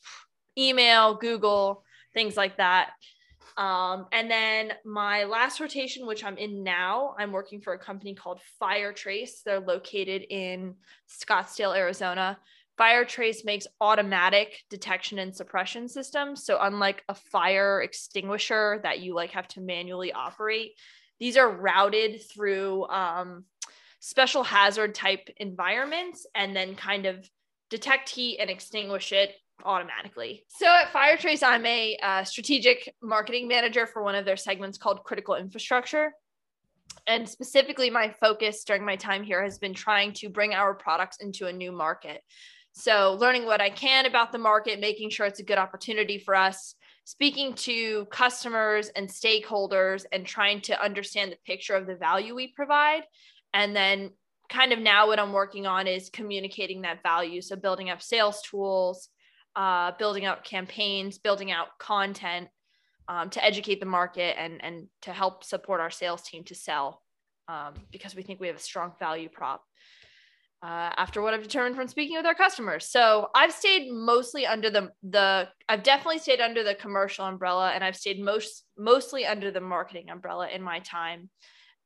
Email, 0.56 1.14
Google, 1.16 1.84
things 2.14 2.36
like 2.36 2.56
that. 2.58 2.90
Um, 3.56 4.06
and 4.12 4.30
then 4.30 4.72
my 4.84 5.24
last 5.24 5.60
rotation, 5.60 6.06
which 6.06 6.24
I'm 6.24 6.38
in 6.38 6.62
now, 6.62 7.14
I'm 7.18 7.32
working 7.32 7.60
for 7.60 7.74
a 7.74 7.78
company 7.78 8.14
called 8.14 8.40
Firetrace. 8.58 9.42
They're 9.44 9.60
located 9.60 10.22
in 10.30 10.76
Scottsdale, 11.08 11.76
Arizona. 11.76 12.38
Firetrace 12.78 13.44
makes 13.44 13.66
automatic 13.80 14.62
detection 14.70 15.18
and 15.18 15.36
suppression 15.36 15.88
systems. 15.88 16.44
So 16.44 16.58
unlike 16.60 17.04
a 17.08 17.14
fire 17.14 17.82
extinguisher 17.82 18.80
that 18.82 19.00
you 19.00 19.14
like 19.14 19.32
have 19.32 19.48
to 19.48 19.60
manually 19.60 20.12
operate, 20.12 20.72
these 21.20 21.36
are 21.36 21.50
routed 21.50 22.22
through 22.32 22.86
um, 22.88 23.44
special 24.00 24.42
hazard 24.42 24.94
type 24.94 25.28
environments 25.36 26.26
and 26.34 26.56
then 26.56 26.74
kind 26.74 27.04
of 27.06 27.28
detect 27.70 28.08
heat 28.08 28.38
and 28.38 28.50
extinguish 28.50 29.12
it 29.12 29.34
automatically. 29.64 30.44
So 30.48 30.66
at 30.66 30.92
Firetrace, 30.92 31.42
I'm 31.42 31.64
a 31.66 31.96
uh, 32.02 32.24
strategic 32.24 32.94
marketing 33.02 33.48
manager 33.48 33.86
for 33.86 34.02
one 34.02 34.14
of 34.14 34.24
their 34.24 34.36
segments 34.36 34.78
called 34.78 35.04
Critical 35.04 35.34
Infrastructure. 35.34 36.12
And 37.06 37.28
specifically, 37.28 37.90
my 37.90 38.14
focus 38.20 38.64
during 38.64 38.84
my 38.84 38.96
time 38.96 39.22
here 39.22 39.42
has 39.42 39.58
been 39.58 39.74
trying 39.74 40.12
to 40.14 40.28
bring 40.28 40.54
our 40.54 40.74
products 40.74 41.16
into 41.18 41.46
a 41.46 41.52
new 41.52 41.72
market. 41.72 42.22
So, 42.72 43.16
learning 43.20 43.44
what 43.44 43.60
I 43.60 43.70
can 43.70 44.06
about 44.06 44.32
the 44.32 44.38
market, 44.38 44.80
making 44.80 45.10
sure 45.10 45.26
it's 45.26 45.40
a 45.40 45.44
good 45.44 45.58
opportunity 45.58 46.18
for 46.18 46.34
us, 46.34 46.74
speaking 47.04 47.54
to 47.54 48.06
customers 48.06 48.88
and 48.94 49.08
stakeholders, 49.08 50.04
and 50.12 50.24
trying 50.24 50.60
to 50.62 50.82
understand 50.82 51.32
the 51.32 51.38
picture 51.44 51.74
of 51.74 51.86
the 51.86 51.96
value 51.96 52.34
we 52.34 52.48
provide. 52.48 53.02
And 53.52 53.74
then, 53.76 54.10
kind 54.48 54.72
of 54.72 54.78
now, 54.78 55.06
what 55.06 55.18
I'm 55.18 55.32
working 55.32 55.66
on 55.66 55.86
is 55.86 56.08
communicating 56.08 56.82
that 56.82 57.02
value. 57.02 57.42
So, 57.42 57.56
building 57.56 57.90
up 57.90 58.00
sales 58.00 58.40
tools, 58.42 59.08
uh, 59.56 59.92
building 59.98 60.24
out 60.24 60.44
campaigns, 60.44 61.18
building 61.18 61.50
out 61.50 61.68
content 61.78 62.48
um, 63.08 63.30
to 63.30 63.44
educate 63.44 63.80
the 63.80 63.86
market 63.86 64.36
and 64.38 64.62
and 64.64 64.86
to 65.02 65.12
help 65.12 65.44
support 65.44 65.80
our 65.80 65.90
sales 65.90 66.22
team 66.22 66.44
to 66.44 66.54
sell 66.54 67.02
um, 67.48 67.74
because 67.90 68.14
we 68.14 68.22
think 68.22 68.40
we 68.40 68.46
have 68.46 68.56
a 68.56 68.60
strong 68.60 68.92
value 68.98 69.28
prop. 69.28 69.62
Uh, 70.64 70.92
after 70.96 71.20
what 71.20 71.34
I've 71.34 71.42
determined 71.42 71.74
from 71.74 71.88
speaking 71.88 72.16
with 72.16 72.24
our 72.24 72.36
customers, 72.36 72.88
so 72.88 73.28
I've 73.34 73.52
stayed 73.52 73.90
mostly 73.90 74.46
under 74.46 74.70
the 74.70 74.92
the 75.02 75.48
I've 75.68 75.82
definitely 75.82 76.20
stayed 76.20 76.40
under 76.40 76.62
the 76.62 76.76
commercial 76.76 77.26
umbrella, 77.26 77.72
and 77.74 77.82
I've 77.82 77.96
stayed 77.96 78.20
most 78.20 78.64
mostly 78.78 79.26
under 79.26 79.50
the 79.50 79.60
marketing 79.60 80.08
umbrella 80.08 80.48
in 80.48 80.62
my 80.62 80.78
time. 80.78 81.30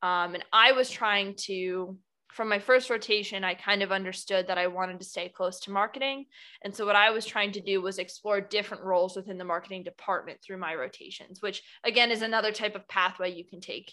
Um, 0.02 0.34
and 0.34 0.44
I 0.52 0.72
was 0.72 0.90
trying 0.90 1.36
to 1.46 1.96
from 2.36 2.50
my 2.50 2.58
first 2.58 2.90
rotation, 2.90 3.44
I 3.44 3.54
kind 3.54 3.82
of 3.82 3.90
understood 3.90 4.48
that 4.48 4.58
I 4.58 4.66
wanted 4.66 4.98
to 4.98 5.06
stay 5.06 5.30
close 5.30 5.58
to 5.60 5.70
marketing. 5.70 6.26
And 6.62 6.76
so, 6.76 6.84
what 6.84 6.94
I 6.94 7.10
was 7.10 7.24
trying 7.24 7.52
to 7.52 7.62
do 7.62 7.80
was 7.80 7.98
explore 7.98 8.42
different 8.42 8.84
roles 8.84 9.16
within 9.16 9.38
the 9.38 9.44
marketing 9.44 9.84
department 9.84 10.40
through 10.42 10.58
my 10.58 10.74
rotations, 10.74 11.40
which 11.40 11.62
again 11.82 12.10
is 12.10 12.20
another 12.20 12.52
type 12.52 12.74
of 12.74 12.86
pathway 12.88 13.32
you 13.32 13.44
can 13.44 13.60
take 13.62 13.90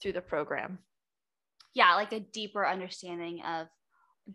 through 0.00 0.12
the 0.12 0.20
program. 0.20 0.78
Yeah, 1.74 1.96
like 1.96 2.12
a 2.12 2.20
deeper 2.20 2.64
understanding 2.64 3.42
of 3.42 3.66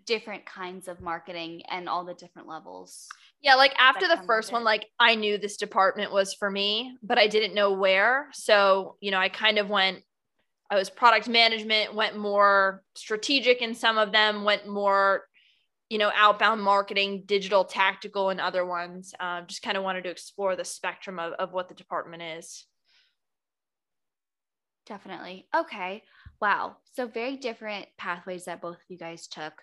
different 0.05 0.45
kinds 0.45 0.89
of 0.89 0.99
marketing 0.99 1.61
and 1.69 1.87
all 1.87 2.03
the 2.03 2.13
different 2.13 2.49
levels. 2.49 3.07
Yeah, 3.41 3.55
like 3.55 3.73
after 3.79 4.09
the 4.09 4.21
first 4.27 4.51
one, 4.51 4.65
like 4.65 4.85
I 4.99 5.15
knew 5.15 5.37
this 5.37 5.55
department 5.55 6.11
was 6.11 6.33
for 6.33 6.51
me, 6.51 6.97
but 7.01 7.17
I 7.17 7.27
didn't 7.27 7.55
know 7.55 7.71
where. 7.71 8.27
So, 8.33 8.97
you 8.99 9.11
know, 9.11 9.19
I 9.19 9.29
kind 9.29 9.59
of 9.59 9.69
went 9.69 10.03
I 10.69 10.75
was 10.75 10.89
product 10.89 11.27
management, 11.27 11.93
went 11.93 12.17
more 12.17 12.83
strategic 12.95 13.61
in 13.61 13.75
some 13.75 13.97
of 13.97 14.11
them, 14.11 14.43
went 14.43 14.67
more, 14.67 15.25
you 15.89 15.97
know, 15.97 16.11
outbound 16.15 16.61
marketing, 16.61 17.23
digital, 17.25 17.63
tactical, 17.63 18.29
and 18.29 18.41
other 18.41 18.65
ones. 18.65 19.13
Um, 19.19 19.45
just 19.47 19.61
kind 19.61 19.77
of 19.77 19.83
wanted 19.83 20.05
to 20.05 20.09
explore 20.09 20.55
the 20.55 20.65
spectrum 20.65 21.19
of, 21.19 21.33
of 21.33 21.53
what 21.53 21.69
the 21.69 21.75
department 21.75 22.23
is. 22.23 22.65
Definitely. 24.87 25.47
Okay. 25.55 26.03
Wow. 26.41 26.77
So, 26.93 27.07
very 27.07 27.37
different 27.37 27.87
pathways 27.97 28.45
that 28.45 28.61
both 28.61 28.75
of 28.75 28.83
you 28.89 28.97
guys 28.97 29.27
took 29.27 29.53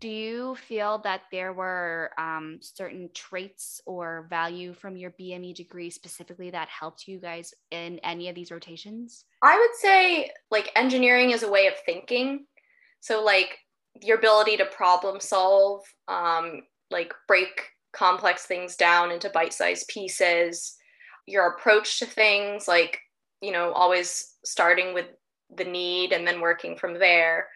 do 0.00 0.08
you 0.08 0.56
feel 0.56 0.98
that 0.98 1.22
there 1.32 1.52
were 1.52 2.10
um, 2.18 2.58
certain 2.60 3.08
traits 3.14 3.80
or 3.86 4.26
value 4.28 4.74
from 4.74 4.96
your 4.96 5.12
BME 5.12 5.54
degree 5.54 5.88
specifically 5.90 6.50
that 6.50 6.68
helped 6.68 7.08
you 7.08 7.18
guys 7.18 7.54
in 7.70 7.98
any 8.00 8.28
of 8.28 8.34
these 8.34 8.50
rotations? 8.50 9.24
I 9.42 9.56
would 9.58 9.76
say 9.80 10.30
like 10.50 10.70
engineering 10.76 11.30
is 11.30 11.42
a 11.42 11.50
way 11.50 11.66
of 11.66 11.74
thinking. 11.86 12.44
So 13.00 13.24
like 13.24 13.58
your 14.02 14.18
ability 14.18 14.58
to 14.58 14.66
problem 14.66 15.20
solve, 15.20 15.82
um, 16.08 16.62
like 16.90 17.14
break 17.26 17.62
complex 17.92 18.44
things 18.44 18.76
down 18.76 19.10
into 19.10 19.30
bite-sized 19.30 19.88
pieces, 19.88 20.76
your 21.26 21.48
approach 21.48 21.98
to 22.00 22.06
things, 22.06 22.68
like 22.68 23.00
you 23.40 23.52
know, 23.52 23.72
always 23.72 24.34
starting 24.44 24.92
with 24.94 25.06
the 25.56 25.64
need 25.64 26.12
and 26.12 26.26
then 26.26 26.40
working 26.40 26.76
from 26.76 26.98
there 26.98 27.46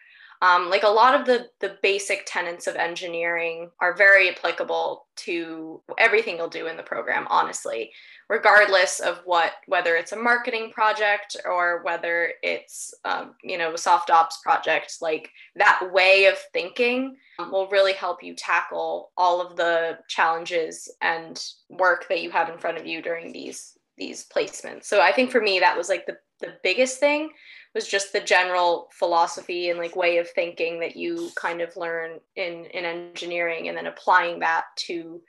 um, 0.41 0.69
like 0.69 0.83
a 0.83 0.87
lot 0.87 1.19
of 1.19 1.25
the 1.25 1.47
the 1.59 1.77
basic 1.83 2.23
tenets 2.25 2.67
of 2.67 2.75
engineering 2.75 3.69
are 3.79 3.95
very 3.95 4.29
applicable 4.29 5.05
to 5.15 5.81
everything 5.97 6.37
you'll 6.37 6.49
do 6.49 6.67
in 6.67 6.77
the 6.77 6.83
program 6.83 7.27
honestly 7.29 7.91
regardless 8.27 8.99
of 8.99 9.21
what 9.25 9.53
whether 9.67 9.95
it's 9.95 10.13
a 10.13 10.17
marketing 10.17 10.71
project 10.71 11.37
or 11.45 11.83
whether 11.83 12.31
it's 12.41 12.93
um, 13.05 13.35
you 13.43 13.57
know 13.57 13.73
a 13.73 13.77
soft 13.77 14.09
ops 14.09 14.39
project 14.41 14.97
like 15.01 15.29
that 15.55 15.81
way 15.93 16.25
of 16.25 16.37
thinking 16.53 17.15
will 17.51 17.67
really 17.69 17.93
help 17.93 18.21
you 18.21 18.35
tackle 18.35 19.11
all 19.17 19.41
of 19.41 19.55
the 19.57 19.97
challenges 20.07 20.91
and 21.01 21.43
work 21.69 22.07
that 22.07 22.21
you 22.21 22.29
have 22.29 22.49
in 22.49 22.57
front 22.57 22.77
of 22.77 22.85
you 22.85 23.01
during 23.01 23.31
these 23.31 23.77
these 23.97 24.25
placements. 24.35 24.85
So 24.85 25.01
i 25.01 25.11
think 25.11 25.29
for 25.29 25.41
me 25.41 25.59
that 25.59 25.77
was 25.77 25.89
like 25.89 26.05
the 26.05 26.17
the 26.39 26.53
biggest 26.63 26.99
thing 26.99 27.29
was 27.73 27.87
just 27.87 28.11
the 28.11 28.19
general 28.19 28.89
philosophy 28.91 29.69
and 29.69 29.79
like 29.79 29.95
way 29.95 30.17
of 30.17 30.29
thinking 30.29 30.79
that 30.79 30.95
you 30.95 31.29
kind 31.35 31.61
of 31.61 31.75
learn 31.77 32.19
in 32.35 32.65
in 32.65 32.85
engineering 32.85 33.67
and 33.67 33.77
then 33.77 33.87
applying 33.87 34.39
that 34.39 34.65
to 34.75 35.21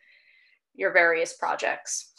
your 0.75 0.93
various 0.93 1.35
projects. 1.35 2.13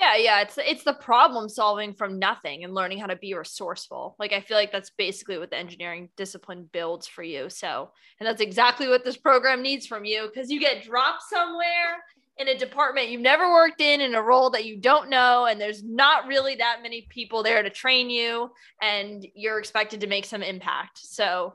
Yeah 0.00 0.16
yeah 0.16 0.40
it's 0.40 0.58
it's 0.58 0.84
the 0.84 0.94
problem 0.94 1.48
solving 1.48 1.94
from 1.94 2.18
nothing 2.18 2.64
and 2.64 2.74
learning 2.74 2.98
how 2.98 3.06
to 3.06 3.16
be 3.16 3.34
resourceful. 3.34 4.16
Like 4.18 4.32
i 4.32 4.40
feel 4.40 4.56
like 4.56 4.72
that's 4.72 4.90
basically 4.90 5.38
what 5.38 5.50
the 5.50 5.58
engineering 5.58 6.08
discipline 6.16 6.68
builds 6.72 7.06
for 7.06 7.22
you 7.22 7.48
so 7.48 7.90
and 8.18 8.26
that's 8.26 8.40
exactly 8.40 8.88
what 8.88 9.04
this 9.04 9.16
program 9.16 9.62
needs 9.62 9.86
from 9.86 10.04
you 10.04 10.28
because 10.32 10.50
you 10.50 10.60
get 10.60 10.82
dropped 10.82 11.22
somewhere 11.22 12.02
in 12.38 12.48
a 12.48 12.58
department 12.58 13.08
you've 13.08 13.20
never 13.20 13.52
worked 13.52 13.80
in 13.80 14.00
in 14.00 14.14
a 14.14 14.22
role 14.22 14.50
that 14.50 14.64
you 14.64 14.76
don't 14.76 15.08
know 15.08 15.46
and 15.46 15.60
there's 15.60 15.82
not 15.82 16.26
really 16.26 16.56
that 16.56 16.80
many 16.82 17.06
people 17.08 17.42
there 17.42 17.62
to 17.62 17.70
train 17.70 18.10
you 18.10 18.50
and 18.82 19.26
you're 19.34 19.58
expected 19.58 20.00
to 20.00 20.06
make 20.06 20.24
some 20.24 20.42
impact. 20.42 20.98
So 20.98 21.54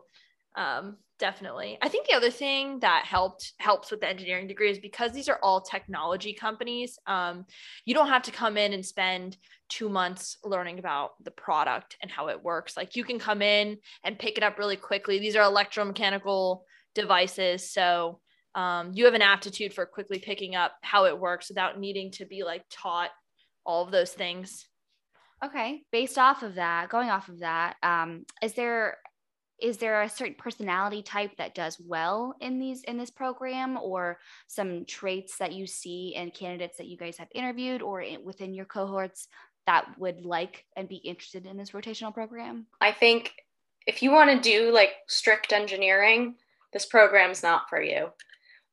um, 0.56 0.98
definitely. 1.20 1.78
I 1.82 1.88
think 1.88 2.08
the 2.08 2.16
other 2.16 2.32
thing 2.32 2.80
that 2.80 3.06
helped 3.06 3.54
helps 3.58 3.92
with 3.92 4.02
the 4.02 4.10
engineering 4.10 4.48
degree 4.48 4.72
is 4.72 4.80
because 4.80 5.12
these 5.12 5.30
are 5.30 5.40
all 5.44 5.62
technology 5.62 6.34
companies 6.34 6.98
um, 7.06 7.46
you 7.86 7.94
don't 7.94 8.10
have 8.10 8.24
to 8.24 8.32
come 8.32 8.58
in 8.58 8.74
and 8.74 8.86
spend 8.86 9.38
two 9.70 9.88
months 9.88 10.38
learning 10.44 10.80
about 10.80 11.12
the 11.24 11.32
product 11.32 11.96
and 12.02 12.12
how 12.12 12.28
it 12.28 12.44
works. 12.44 12.76
Like 12.76 12.96
you 12.96 13.06
can 13.06 13.20
come 13.20 13.42
in 13.42 13.78
and 14.04 14.20
pick 14.20 14.38
it 14.38 14.44
up 14.44 14.58
really 14.58 14.76
quickly. 14.76 15.20
These 15.20 15.38
are 15.38 15.50
electromechanical 15.50 16.62
devices 16.94 17.72
so 17.72 18.20
um, 18.56 18.92
you 18.94 19.06
have 19.06 19.14
an 19.14 19.22
aptitude 19.22 19.74
for 19.74 19.86
quickly 19.86 20.20
picking 20.20 20.56
up 20.56 20.74
how 20.82 21.06
it 21.06 21.18
works 21.18 21.50
without 21.50 21.80
needing 21.80 22.12
to 22.12 22.26
be 22.26 22.44
like 22.44 22.64
taught 22.70 23.12
all 23.66 23.84
of 23.84 23.92
those 23.92 24.12
things. 24.12 24.68
Okay 25.44 25.84
based 25.92 26.20
off 26.20 26.44
of 26.44 26.56
that 26.56 26.90
going 26.90 27.10
off 27.10 27.28
of 27.28 27.40
that 27.40 27.76
um, 27.82 28.26
is 28.44 28.54
there 28.54 28.98
is 29.62 29.78
there 29.78 30.02
a 30.02 30.10
certain 30.10 30.36
personality 30.36 31.04
type 31.04 31.32
that 31.38 31.54
does 31.54 31.80
well 31.80 32.36
in 32.42 32.60
these 32.60 32.84
in 32.84 32.98
this 32.98 33.12
program 33.12 33.78
or 33.78 34.18
some 34.48 34.84
traits 34.86 35.38
that 35.38 35.54
you 35.54 35.68
see 35.68 36.14
in 36.16 36.32
candidates 36.32 36.78
that 36.78 36.88
you 36.88 36.98
guys 36.98 37.18
have 37.18 37.28
interviewed 37.34 37.82
or 37.82 38.02
in, 38.02 38.24
within 38.26 38.54
your 38.54 38.66
cohorts 38.66 39.28
that 39.68 39.86
would 40.00 40.26
like 40.26 40.66
and 40.76 40.90
be 40.90 40.96
interested 40.96 41.46
in 41.46 41.56
this 41.56 41.72
rotational 41.72 42.14
program? 42.14 42.66
I 42.82 42.92
think 42.92 43.34
if 43.86 44.02
you 44.02 44.12
want 44.12 44.32
to 44.32 44.50
do 44.50 44.72
like 44.72 44.94
strict 45.08 45.54
engineering 45.54 46.36
this 46.74 46.86
program's 46.86 47.44
not 47.44 47.70
for 47.70 47.82
you 47.82 48.10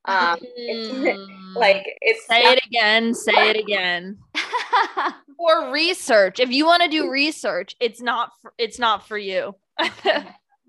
um, 0.09 0.39
it's, 0.41 1.31
like 1.57 1.85
it's 2.01 2.27
say 2.27 2.43
not- 2.43 2.57
it 2.57 2.67
again 2.67 3.15
say 3.15 3.51
it 3.51 3.57
again. 3.57 4.19
Or 5.41 5.71
research 5.73 6.41
if 6.41 6.51
you 6.51 6.67
want 6.67 6.83
to 6.83 6.89
do 6.89 7.09
research 7.09 7.77
it's 7.79 8.01
not 8.03 8.33
for, 8.43 8.53
it's 8.59 8.79
not 8.79 9.07
for 9.07 9.17
you. 9.17 9.55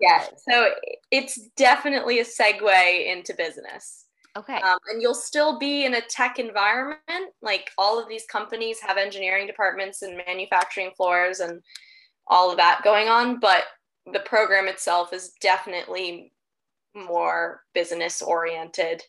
Yeah 0.01 0.23
so 0.47 0.69
it's 1.11 1.49
definitely 1.57 2.19
a 2.19 2.23
segue 2.23 3.11
into 3.11 3.33
business. 3.33 4.05
Okay. 4.37 4.53
Um, 4.61 4.77
and 4.91 5.01
you'll 5.01 5.15
still 5.15 5.57
be 5.57 5.85
in 5.85 5.95
a 5.95 6.01
tech 6.01 6.37
environment 6.37 7.33
like 7.41 7.71
all 7.77 7.99
of 7.99 8.07
these 8.07 8.25
companies 8.31 8.79
have 8.79 8.97
engineering 8.97 9.47
departments 9.47 10.03
and 10.03 10.21
manufacturing 10.27 10.91
floors 10.95 11.39
and 11.39 11.61
all 12.27 12.51
of 12.51 12.57
that 12.57 12.81
going 12.83 13.07
on 13.09 13.39
but 13.39 13.63
the 14.13 14.19
program 14.19 14.67
itself 14.67 15.13
is 15.13 15.33
definitely 15.41 16.31
more 16.95 17.61
business 17.73 18.21
oriented 18.21 19.01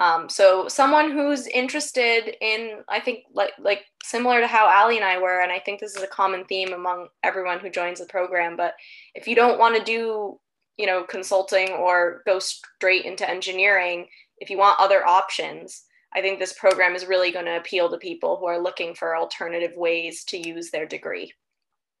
um, 0.00 0.30
so 0.30 0.66
someone 0.66 1.10
who's 1.10 1.46
interested 1.46 2.34
in, 2.40 2.82
I 2.88 3.00
think 3.00 3.24
like 3.34 3.52
like 3.58 3.84
similar 4.02 4.40
to 4.40 4.46
how 4.46 4.66
Allie 4.66 4.96
and 4.96 5.04
I 5.04 5.18
were, 5.18 5.40
and 5.40 5.52
I 5.52 5.58
think 5.58 5.78
this 5.78 5.94
is 5.94 6.02
a 6.02 6.06
common 6.08 6.46
theme 6.46 6.72
among 6.72 7.08
everyone 7.22 7.60
who 7.60 7.68
joins 7.68 8.00
the 8.00 8.06
program. 8.06 8.56
But 8.56 8.72
if 9.14 9.28
you 9.28 9.36
don't 9.36 9.58
want 9.58 9.76
to 9.76 9.84
do, 9.84 10.40
you 10.78 10.86
know, 10.86 11.04
consulting 11.04 11.68
or 11.72 12.22
go 12.24 12.38
straight 12.38 13.04
into 13.04 13.28
engineering, 13.28 14.06
if 14.38 14.48
you 14.48 14.56
want 14.56 14.80
other 14.80 15.06
options, 15.06 15.82
I 16.14 16.22
think 16.22 16.38
this 16.38 16.54
program 16.54 16.94
is 16.94 17.04
really 17.04 17.30
going 17.30 17.44
to 17.44 17.58
appeal 17.58 17.90
to 17.90 17.98
people 17.98 18.38
who 18.38 18.46
are 18.46 18.58
looking 18.58 18.94
for 18.94 19.14
alternative 19.14 19.72
ways 19.76 20.24
to 20.24 20.38
use 20.38 20.70
their 20.70 20.86
degree. 20.86 21.34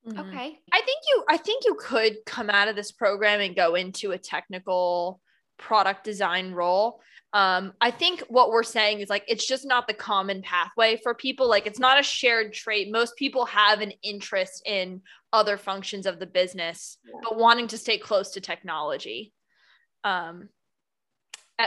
Mm-hmm. 0.08 0.18
Okay. 0.18 0.58
I 0.72 0.80
think 0.80 0.98
you 1.10 1.24
I 1.28 1.36
think 1.36 1.66
you 1.66 1.76
could 1.78 2.16
come 2.24 2.48
out 2.48 2.68
of 2.68 2.76
this 2.76 2.92
program 2.92 3.40
and 3.40 3.54
go 3.54 3.74
into 3.74 4.12
a 4.12 4.18
technical 4.18 5.20
product 5.58 6.02
design 6.04 6.52
role 6.52 7.02
um, 7.32 7.74
I 7.80 7.92
think 7.92 8.24
what 8.28 8.50
we're 8.50 8.64
saying 8.64 9.00
is 9.00 9.08
like 9.08 9.24
it's 9.28 9.46
just 9.46 9.64
not 9.64 9.86
the 9.86 9.94
common 9.94 10.42
pathway 10.42 10.96
for 10.96 11.14
people. 11.14 11.48
Like 11.48 11.66
it's 11.66 11.78
not 11.78 12.00
a 12.00 12.02
shared 12.02 12.52
trait. 12.52 12.90
Most 12.90 13.16
people 13.16 13.44
have 13.46 13.80
an 13.80 13.92
interest 14.02 14.62
in 14.66 15.02
other 15.32 15.56
functions 15.56 16.06
of 16.06 16.18
the 16.18 16.26
business, 16.26 16.98
but 17.22 17.38
wanting 17.38 17.68
to 17.68 17.78
stay 17.78 17.98
close 17.98 18.32
to 18.32 18.40
technology. 18.40 19.32
Um, 20.02 20.48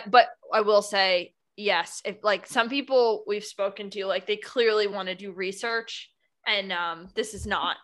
but 0.08 0.28
I 0.52 0.62
will 0.62 0.82
say, 0.82 1.34
yes, 1.56 2.02
if 2.04 2.18
like 2.24 2.46
some 2.46 2.68
people 2.68 3.24
we've 3.26 3.46
spoken 3.46 3.90
to, 3.92 4.06
like 4.06 4.28
they 4.28 4.38
clearly 4.38 4.88
want 4.88 5.08
to 5.08 5.16
do 5.16 5.32
research, 5.32 6.10
and 6.46 6.74
um, 6.74 7.08
this 7.16 7.34
is 7.34 7.48
not 7.48 7.78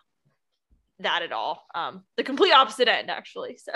that 0.98 1.22
at 1.22 1.32
all. 1.32 1.64
Um, 1.74 2.04
the 2.18 2.24
complete 2.24 2.52
opposite 2.52 2.88
end, 2.88 3.10
actually. 3.10 3.56
So. 3.56 3.72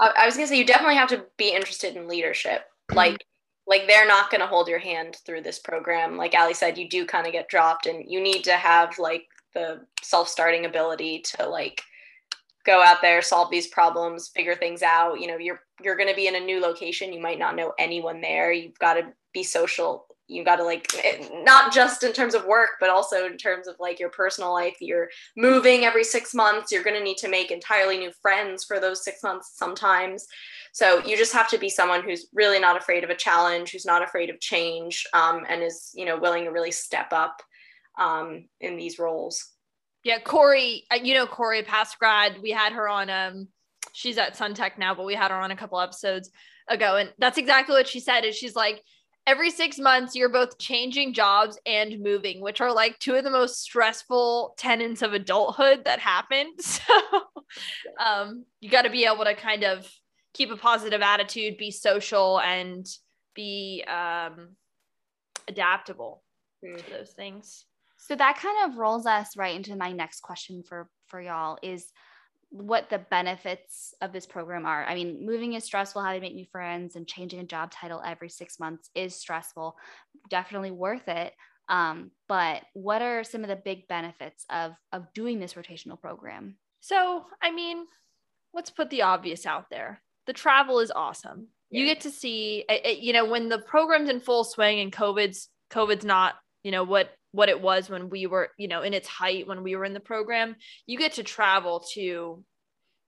I 0.00 0.26
was 0.26 0.34
gonna 0.34 0.46
say 0.46 0.58
you 0.58 0.66
definitely 0.66 0.96
have 0.96 1.08
to 1.08 1.24
be 1.36 1.54
interested 1.54 1.96
in 1.96 2.08
leadership. 2.08 2.62
Mm-hmm. 2.90 2.96
Like 2.96 3.24
like 3.66 3.86
they're 3.86 4.06
not 4.06 4.30
gonna 4.30 4.46
hold 4.46 4.68
your 4.68 4.78
hand 4.78 5.16
through 5.26 5.42
this 5.42 5.58
program. 5.58 6.16
Like 6.16 6.34
Allie 6.34 6.54
said, 6.54 6.78
you 6.78 6.88
do 6.88 7.04
kind 7.04 7.26
of 7.26 7.32
get 7.32 7.48
dropped 7.48 7.86
and 7.86 8.04
you 8.08 8.20
need 8.20 8.44
to 8.44 8.52
have 8.52 8.98
like 8.98 9.24
the 9.54 9.80
self-starting 10.02 10.66
ability 10.66 11.22
to 11.36 11.48
like 11.48 11.82
go 12.64 12.82
out 12.82 13.00
there, 13.00 13.22
solve 13.22 13.50
these 13.50 13.66
problems, 13.66 14.28
figure 14.28 14.54
things 14.54 14.82
out. 14.82 15.20
You 15.20 15.26
know, 15.26 15.38
you're 15.38 15.60
you're 15.82 15.96
gonna 15.96 16.14
be 16.14 16.28
in 16.28 16.36
a 16.36 16.40
new 16.40 16.60
location. 16.60 17.12
You 17.12 17.20
might 17.20 17.38
not 17.38 17.56
know 17.56 17.72
anyone 17.78 18.20
there. 18.20 18.52
You've 18.52 18.78
got 18.78 18.94
to 18.94 19.12
be 19.32 19.42
social 19.42 20.06
you 20.28 20.44
got 20.44 20.56
to 20.56 20.64
like 20.64 20.92
eh, 21.02 21.26
not 21.42 21.72
just 21.72 22.04
in 22.04 22.12
terms 22.12 22.34
of 22.34 22.44
work 22.44 22.70
but 22.78 22.90
also 22.90 23.26
in 23.26 23.36
terms 23.36 23.66
of 23.66 23.74
like 23.80 23.98
your 23.98 24.10
personal 24.10 24.52
life. 24.52 24.76
You're 24.80 25.08
moving 25.36 25.84
every 25.84 26.04
six 26.04 26.34
months. 26.34 26.70
You're 26.70 26.84
going 26.84 26.96
to 26.96 27.02
need 27.02 27.16
to 27.18 27.28
make 27.28 27.50
entirely 27.50 27.98
new 27.98 28.12
friends 28.22 28.64
for 28.64 28.78
those 28.78 29.02
six 29.02 29.22
months 29.22 29.52
sometimes. 29.56 30.26
So 30.72 31.04
you 31.04 31.16
just 31.16 31.32
have 31.32 31.48
to 31.48 31.58
be 31.58 31.70
someone 31.70 32.04
who's 32.04 32.28
really 32.32 32.60
not 32.60 32.76
afraid 32.76 33.04
of 33.04 33.10
a 33.10 33.16
challenge 33.16 33.72
who's 33.72 33.86
not 33.86 34.02
afraid 34.02 34.30
of 34.30 34.38
change 34.38 35.06
um, 35.14 35.44
and 35.48 35.62
is 35.62 35.90
you 35.94 36.04
know 36.04 36.18
willing 36.18 36.44
to 36.44 36.50
really 36.50 36.72
step 36.72 37.08
up 37.12 37.42
um, 37.98 38.44
in 38.60 38.76
these 38.76 38.98
roles. 38.98 39.52
Yeah 40.04 40.20
corey 40.20 40.84
uh, 40.92 40.98
you 41.02 41.14
know 41.14 41.26
corey 41.26 41.62
past 41.62 41.98
grad 41.98 42.36
we 42.42 42.50
had 42.50 42.72
her 42.72 42.88
on 42.88 43.10
um 43.10 43.48
she's 43.92 44.16
at 44.16 44.36
suntech 44.38 44.78
now 44.78 44.94
but 44.94 45.04
we 45.04 45.14
had 45.14 45.30
her 45.30 45.36
on 45.36 45.50
a 45.50 45.56
couple 45.56 45.80
episodes 45.80 46.30
ago 46.68 46.96
and 46.96 47.12
that's 47.18 47.38
exactly 47.38 47.74
what 47.74 47.88
she 47.88 47.98
said 47.98 48.24
is 48.24 48.36
she's 48.36 48.54
like 48.54 48.82
every 49.28 49.50
six 49.50 49.78
months 49.78 50.16
you're 50.16 50.30
both 50.30 50.58
changing 50.58 51.12
jobs 51.12 51.58
and 51.66 52.00
moving 52.00 52.40
which 52.40 52.62
are 52.62 52.72
like 52.72 52.98
two 52.98 53.14
of 53.14 53.24
the 53.24 53.30
most 53.30 53.60
stressful 53.60 54.54
tenets 54.56 55.02
of 55.02 55.12
adulthood 55.12 55.84
that 55.84 56.00
happen 56.00 56.46
so 56.58 56.82
um, 58.02 58.46
you 58.60 58.70
got 58.70 58.82
to 58.82 58.90
be 58.90 59.04
able 59.04 59.24
to 59.24 59.34
kind 59.34 59.64
of 59.64 59.86
keep 60.32 60.50
a 60.50 60.56
positive 60.56 61.02
attitude 61.02 61.58
be 61.58 61.70
social 61.70 62.40
and 62.40 62.86
be 63.34 63.84
um, 63.86 64.56
adaptable 65.46 66.22
mm. 66.64 66.78
to 66.78 66.90
those 66.90 67.10
things 67.10 67.66
so 67.98 68.16
that 68.16 68.38
kind 68.38 68.72
of 68.72 68.78
rolls 68.78 69.04
us 69.04 69.36
right 69.36 69.54
into 69.54 69.76
my 69.76 69.92
next 69.92 70.22
question 70.22 70.62
for 70.66 70.88
for 71.08 71.20
y'all 71.20 71.58
is 71.62 71.92
what 72.50 72.88
the 72.88 72.98
benefits 72.98 73.94
of 74.00 74.12
this 74.12 74.26
program 74.26 74.64
are. 74.64 74.84
I 74.84 74.94
mean, 74.94 75.24
moving 75.24 75.52
is 75.52 75.64
stressful, 75.64 76.02
having 76.02 76.20
to 76.20 76.26
make 76.26 76.34
new 76.34 76.46
friends 76.50 76.96
and 76.96 77.06
changing 77.06 77.40
a 77.40 77.44
job 77.44 77.70
title 77.70 78.02
every 78.04 78.30
six 78.30 78.58
months 78.58 78.88
is 78.94 79.14
stressful, 79.14 79.76
definitely 80.30 80.70
worth 80.70 81.08
it. 81.08 81.34
Um, 81.68 82.10
but 82.28 82.62
what 82.72 83.02
are 83.02 83.22
some 83.24 83.42
of 83.42 83.48
the 83.48 83.56
big 83.56 83.86
benefits 83.88 84.46
of 84.50 84.72
of 84.92 85.12
doing 85.12 85.38
this 85.38 85.54
rotational 85.54 86.00
program? 86.00 86.56
So, 86.80 87.24
I 87.42 87.52
mean, 87.52 87.84
let's 88.54 88.70
put 88.70 88.88
the 88.88 89.02
obvious 89.02 89.44
out 89.44 89.66
there. 89.70 90.00
The 90.26 90.32
travel 90.32 90.80
is 90.80 90.90
awesome. 90.90 91.48
Yeah. 91.70 91.80
You 91.80 91.86
get 91.86 92.00
to 92.02 92.10
see, 92.10 92.64
you 92.98 93.12
know, 93.12 93.26
when 93.26 93.50
the 93.50 93.58
program's 93.58 94.08
in 94.08 94.20
full 94.20 94.44
swing 94.44 94.80
and 94.80 94.92
COVID's 94.92 95.50
COVID's 95.70 96.04
not, 96.04 96.36
you 96.62 96.70
know, 96.70 96.84
what 96.84 97.10
what 97.32 97.48
it 97.48 97.60
was 97.60 97.90
when 97.90 98.08
we 98.08 98.26
were, 98.26 98.50
you 98.58 98.68
know, 98.68 98.82
in 98.82 98.94
its 98.94 99.08
height 99.08 99.46
when 99.46 99.62
we 99.62 99.76
were 99.76 99.84
in 99.84 99.94
the 99.94 100.00
program, 100.00 100.56
you 100.86 100.98
get 100.98 101.14
to 101.14 101.22
travel 101.22 101.84
to, 101.94 102.42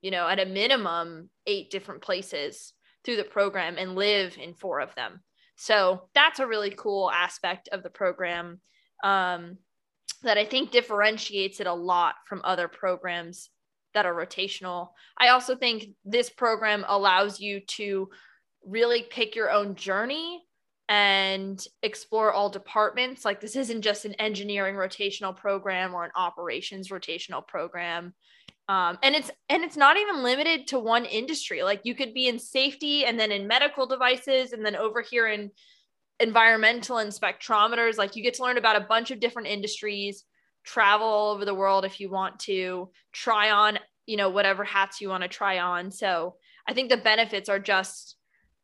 you 0.03 0.11
know, 0.11 0.29
at 0.29 0.41
a 0.41 0.47
minimum 0.47 1.31
eight 1.47 1.71
different 1.71 2.03
places 2.03 2.73
through 3.05 3.17
the 3.17 3.25
program 3.25 3.77
and 3.79 3.95
live 3.95 4.37
in 4.39 4.55
four 4.55 4.81
of 4.81 4.95
them. 4.95 5.21
So 5.57 6.09
that's 6.15 6.39
a 6.39 6.47
really 6.47 6.71
cool 6.71 7.11
aspect 7.11 7.69
of 7.73 7.83
the 7.83 7.91
program 7.91 8.61
um, 9.05 9.59
that 10.23 10.39
I 10.39 10.45
think 10.45 10.71
differentiates 10.71 11.61
it 11.61 11.67
a 11.67 11.75
lot 11.75 12.15
from 12.27 12.43
other 12.45 12.69
programs 12.69 13.51
that 13.95 14.07
are 14.07 14.15
rotational. 14.15 14.89
I 15.19 15.29
also 15.29 15.57
think 15.57 15.89
this 16.05 16.31
program 16.31 16.85
allows 16.87 17.41
you 17.41 17.61
to 17.61 18.09
really 18.65 19.03
pick 19.03 19.35
your 19.35 19.51
own 19.51 19.75
journey 19.75 20.43
and 20.91 21.65
explore 21.85 22.33
all 22.33 22.51
departments. 22.51 23.25
Like 23.25 23.41
this 23.41 23.55
isn't 23.55 23.83
just 23.83 24.05
an 24.05 24.15
engineering 24.15 24.75
rotational 24.75 25.35
program 25.35 25.95
or 25.95 26.05
an 26.05 26.11
operations 26.17 26.89
rotational 26.89 27.47
program. 27.47 28.13
Um, 28.69 28.99
and 29.03 29.15
it's 29.15 29.31
and 29.49 29.63
it's 29.63 29.77
not 29.77 29.97
even 29.97 30.25
limited 30.25 30.67
to 30.69 30.81
one 30.81 31.05
industry. 31.05 31.63
Like 31.63 31.83
you 31.85 31.95
could 31.95 32.13
be 32.13 32.27
in 32.27 32.41
safety 32.41 33.05
and 33.05 33.19
then 33.19 33.31
in 33.31 33.47
medical 33.47 33.87
devices 33.87 34.53
and 34.53 34.67
then 34.67 34.75
over 34.75 35.01
here 35.01 35.29
in 35.29 35.53
environmental 36.19 36.99
and 36.99 37.13
spectrometers. 37.13 37.97
Like 37.97 38.17
you 38.17 38.25
get 38.25 38.35
to 38.35 38.43
learn 38.43 38.59
about 38.59 38.77
a 38.77 38.87
bunch 38.87 39.13
of 39.13 39.21
different 39.21 39.49
industries, 39.49 40.25
travel 40.65 41.07
all 41.07 41.33
over 41.33 41.45
the 41.45 41.55
world 41.55 41.85
if 41.85 42.01
you 42.01 42.11
want 42.11 42.41
to, 42.41 42.91
try 43.13 43.51
on, 43.51 43.79
you 44.07 44.17
know, 44.17 44.29
whatever 44.29 44.65
hats 44.65 45.01
you 45.01 45.09
want 45.09 45.23
to 45.23 45.29
try 45.29 45.61
on. 45.61 45.93
So 45.93 46.35
I 46.67 46.75
think 46.75 46.91
the 46.91 46.97
benefits 46.97 47.49
are 47.49 47.61
just 47.61 48.17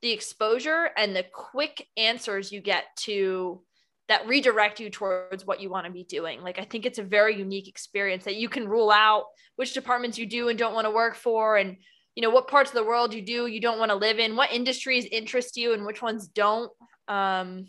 the 0.03 0.13
exposure 0.13 0.91
and 0.97 1.15
the 1.15 1.25
quick 1.33 1.87
answers 1.97 2.53
you 2.53 2.61
get 2.61 2.85
to 2.97 3.63
that 4.09 4.27
redirect 4.29 4.79
you 4.79 4.89
towards 4.89 5.45
what 5.45 5.61
you 5.61 5.69
want 5.69 5.87
to 5.87 5.93
be 5.93 6.05
doing. 6.05 6.41
Like 6.43 6.59
I 6.59 6.65
think 6.65 6.87
it's 6.87 6.99
a 6.99 7.03
very 7.03 7.37
unique 7.37 7.69
experience 7.69 8.25
that 8.25 8.37
you 8.37 8.49
can 8.49 8.69
rule 8.69 8.91
out 8.91 9.25
which 9.57 9.75
departments 9.75 10.19
you 10.19 10.27
do 10.27 10.49
and 10.49 10.59
don't 10.59 10.75
want 10.75 10.87
to 10.87 10.91
work 10.91 11.17
for 11.17 11.57
and 11.57 11.77
you 12.15 12.23
know 12.23 12.31
what 12.31 12.49
parts 12.49 12.71
of 12.71 12.77
the 12.77 12.85
world 12.85 13.13
you 13.13 13.21
do 13.21 13.47
you 13.47 13.61
don't 13.61 13.79
want 13.79 13.91
to 13.91 13.97
live 13.97 14.19
in, 14.19 14.37
what 14.37 14.53
industries 14.53 15.07
interest 15.07 15.57
you 15.57 15.73
and 15.73 15.85
which 15.85 16.03
ones 16.03 16.29
don't. 16.29 16.71
Um 17.09 17.67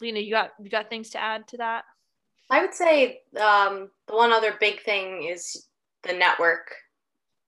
Lena, 0.00 0.20
you 0.20 0.30
got 0.30 0.50
you 0.62 0.70
got 0.70 0.88
things 0.88 1.10
to 1.10 1.20
add 1.20 1.48
to 1.48 1.56
that? 1.58 1.84
I 2.50 2.60
would 2.60 2.74
say 2.74 3.20
um 3.40 3.90
the 4.06 4.14
one 4.14 4.32
other 4.32 4.54
big 4.60 4.82
thing 4.82 5.24
is 5.24 5.66
the 6.04 6.12
network 6.12 6.74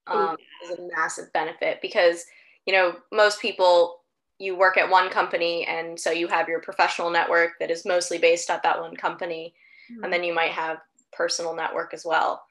um, 0.07 0.37
is 0.64 0.79
a 0.79 0.89
massive 0.97 1.33
benefit 1.33 1.81
because 1.83 2.24
you 2.67 2.73
know, 2.73 2.97
most 3.12 3.41
people 3.41 4.01
you 4.39 4.55
work 4.57 4.77
at 4.77 4.91
one 4.91 5.09
company 5.09 5.64
and 5.67 5.99
so 5.99 6.11
you 6.11 6.29
have 6.29 6.49
your 6.49 6.61
professional 6.61 7.11
network 7.11 7.53
that 7.59 7.71
is 7.71 7.87
mostly 7.87 8.19
based 8.19 8.51
at 8.51 8.62
that 8.62 8.79
one 8.79 8.95
company 8.95 9.55
mm-hmm. 9.91 10.05
and 10.05 10.12
then 10.12 10.23
you 10.23 10.35
might 10.35 10.51
have 10.51 10.79
personal 11.11 11.57
network 11.57 11.95
as 11.95 12.05
well 12.05 12.43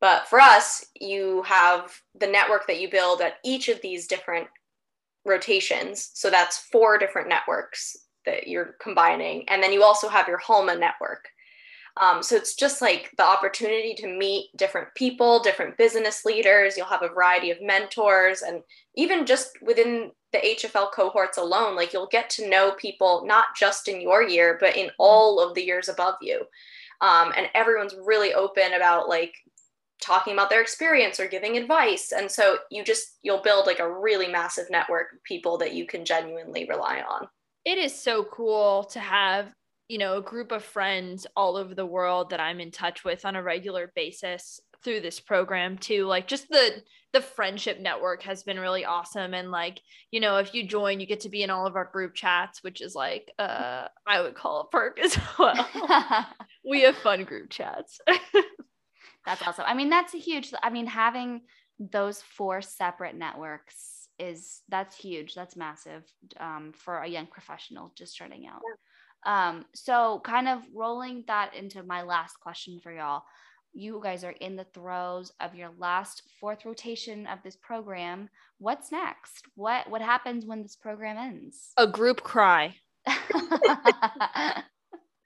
But 0.00 0.28
for 0.28 0.40
us, 0.40 0.86
you 1.00 1.42
have 1.42 2.00
the 2.18 2.26
network 2.26 2.66
that 2.66 2.80
you 2.80 2.88
build 2.90 3.20
at 3.20 3.38
each 3.44 3.68
of 3.68 3.80
these 3.80 4.06
different 4.06 4.46
rotations. 5.24 6.10
So 6.14 6.30
that's 6.30 6.58
four 6.58 6.98
different 6.98 7.28
networks 7.28 7.96
that 8.24 8.46
you're 8.46 8.76
combining. 8.80 9.48
And 9.48 9.62
then 9.62 9.72
you 9.72 9.82
also 9.82 10.08
have 10.08 10.28
your 10.28 10.38
HALMA 10.38 10.76
network. 10.78 11.28
Um, 12.00 12.22
so 12.22 12.36
it's 12.36 12.54
just 12.54 12.80
like 12.80 13.10
the 13.16 13.24
opportunity 13.24 13.94
to 13.94 14.06
meet 14.06 14.50
different 14.56 14.88
people, 14.94 15.40
different 15.40 15.76
business 15.76 16.24
leaders. 16.24 16.76
You'll 16.76 16.86
have 16.86 17.02
a 17.02 17.08
variety 17.08 17.50
of 17.50 17.60
mentors, 17.60 18.42
and 18.42 18.62
even 18.94 19.26
just 19.26 19.50
within 19.62 20.12
the 20.32 20.38
HFL 20.38 20.92
cohorts 20.92 21.38
alone, 21.38 21.74
like 21.74 21.92
you'll 21.92 22.08
get 22.08 22.30
to 22.30 22.48
know 22.48 22.72
people 22.72 23.24
not 23.26 23.46
just 23.58 23.88
in 23.88 24.00
your 24.00 24.22
year, 24.22 24.56
but 24.60 24.76
in 24.76 24.86
mm-hmm. 24.86 24.94
all 24.98 25.40
of 25.40 25.54
the 25.54 25.64
years 25.64 25.88
above 25.88 26.14
you. 26.20 26.42
Um, 27.00 27.32
and 27.36 27.48
everyone's 27.54 27.94
really 28.04 28.34
open 28.34 28.74
about 28.74 29.08
like 29.08 29.32
talking 30.00 30.32
about 30.32 30.50
their 30.50 30.62
experience 30.62 31.18
or 31.18 31.26
giving 31.26 31.56
advice. 31.56 32.12
And 32.12 32.30
so 32.30 32.58
you 32.70 32.84
just 32.84 33.18
you'll 33.22 33.42
build 33.42 33.66
like 33.66 33.80
a 33.80 33.92
really 33.92 34.28
massive 34.28 34.66
network 34.70 35.12
of 35.12 35.24
people 35.24 35.58
that 35.58 35.74
you 35.74 35.86
can 35.86 36.04
genuinely 36.04 36.66
rely 36.68 37.02
on. 37.08 37.28
It 37.64 37.78
is 37.78 38.00
so 38.00 38.24
cool 38.24 38.84
to 38.84 39.00
have 39.00 39.52
you 39.88 39.98
know, 39.98 40.18
a 40.18 40.22
group 40.22 40.52
of 40.52 40.62
friends 40.62 41.26
all 41.34 41.56
over 41.56 41.74
the 41.74 41.86
world 41.86 42.30
that 42.30 42.40
I'm 42.40 42.60
in 42.60 42.70
touch 42.70 43.04
with 43.04 43.24
on 43.24 43.36
a 43.36 43.42
regular 43.42 43.90
basis 43.96 44.60
through 44.84 45.00
this 45.00 45.18
program 45.18 45.78
too. 45.78 46.06
Like 46.06 46.28
just 46.28 46.48
the 46.48 46.82
the 47.14 47.20
friendship 47.22 47.80
network 47.80 48.22
has 48.22 48.42
been 48.42 48.60
really 48.60 48.84
awesome 48.84 49.32
and 49.32 49.50
like, 49.50 49.80
you 50.10 50.20
know, 50.20 50.36
if 50.36 50.52
you 50.52 50.66
join, 50.66 51.00
you 51.00 51.06
get 51.06 51.20
to 51.20 51.30
be 51.30 51.42
in 51.42 51.48
all 51.48 51.66
of 51.66 51.74
our 51.74 51.86
group 51.86 52.14
chats, 52.14 52.62
which 52.62 52.80
is 52.82 52.94
like 52.94 53.32
uh 53.38 53.88
I 54.06 54.20
would 54.20 54.34
call 54.34 54.60
a 54.60 54.68
perk 54.68 55.00
as 55.00 55.18
well. 55.38 55.68
we 56.64 56.82
have 56.82 56.96
fun 56.96 57.24
group 57.24 57.50
chats. 57.50 58.00
that's 59.26 59.42
awesome. 59.46 59.64
I 59.66 59.74
mean, 59.74 59.90
that's 59.90 60.14
a 60.14 60.18
huge 60.18 60.52
I 60.62 60.70
mean, 60.70 60.86
having 60.86 61.42
those 61.78 62.22
four 62.22 62.60
separate 62.60 63.16
networks 63.16 64.08
is 64.18 64.62
that's 64.68 64.96
huge. 64.96 65.34
That's 65.34 65.56
massive 65.56 66.04
um, 66.38 66.72
for 66.74 66.98
a 66.98 67.08
young 67.08 67.26
professional 67.26 67.92
just 67.96 68.12
starting 68.12 68.46
out. 68.46 68.60
Yeah. 68.64 68.74
Um, 69.28 69.66
so 69.74 70.22
kind 70.24 70.48
of 70.48 70.62
rolling 70.74 71.24
that 71.26 71.54
into 71.54 71.82
my 71.82 72.00
last 72.00 72.40
question 72.40 72.80
for 72.82 72.90
y'all. 72.90 73.24
You 73.74 74.00
guys 74.02 74.24
are 74.24 74.30
in 74.30 74.56
the 74.56 74.64
throes 74.72 75.32
of 75.38 75.54
your 75.54 75.68
last 75.76 76.22
fourth 76.40 76.64
rotation 76.64 77.26
of 77.26 77.40
this 77.44 77.54
program. 77.54 78.30
What's 78.56 78.90
next? 78.90 79.44
What 79.54 79.90
what 79.90 80.00
happens 80.00 80.46
when 80.46 80.62
this 80.62 80.76
program 80.76 81.18
ends? 81.18 81.72
A 81.76 81.86
group 81.86 82.22
cry. 82.22 82.76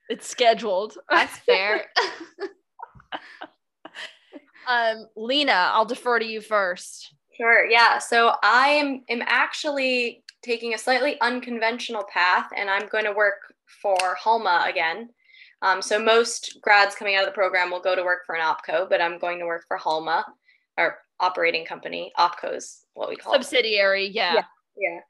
it's 0.09 0.27
scheduled. 0.27 0.99
That's 1.09 1.39
fair. 1.39 1.85
um, 4.69 5.07
Lena, 5.17 5.71
I'll 5.73 5.87
defer 5.87 6.19
to 6.19 6.27
you 6.27 6.41
first. 6.41 7.15
Sure. 7.37 7.65
Yeah. 7.65 7.99
So 7.99 8.33
I 8.43 8.71
am 8.71 9.05
am 9.09 9.23
actually 9.25 10.25
taking 10.43 10.75
a 10.75 10.79
slightly 10.79 11.21
unconventional 11.21 12.03
path, 12.13 12.49
and 12.57 12.69
I'm 12.69 12.89
going 12.89 13.05
to 13.05 13.13
work 13.13 13.52
for 13.81 14.17
Halma 14.23 14.67
again. 14.69 15.09
Um, 15.63 15.81
so 15.81 16.03
most 16.03 16.59
grads 16.61 16.97
coming 16.97 17.15
out 17.15 17.23
of 17.23 17.29
the 17.29 17.35
program 17.35 17.71
will 17.71 17.81
go 17.81 17.95
to 17.95 18.03
work 18.03 18.23
for 18.27 18.35
an 18.35 18.43
opco, 18.43 18.89
but 18.89 19.01
I'm 19.01 19.19
going 19.19 19.39
to 19.39 19.47
work 19.47 19.65
for 19.69 19.77
Halma, 19.77 20.25
our 20.77 20.99
operating 21.21 21.65
company. 21.65 22.13
Opco 22.19 22.57
is 22.57 22.85
what 22.95 23.09
we 23.09 23.17
call 23.17 23.33
subsidiary. 23.33 24.07
It. 24.07 24.15
Yeah. 24.15 24.35
Yeah. 24.35 24.43
yeah. 24.77 25.01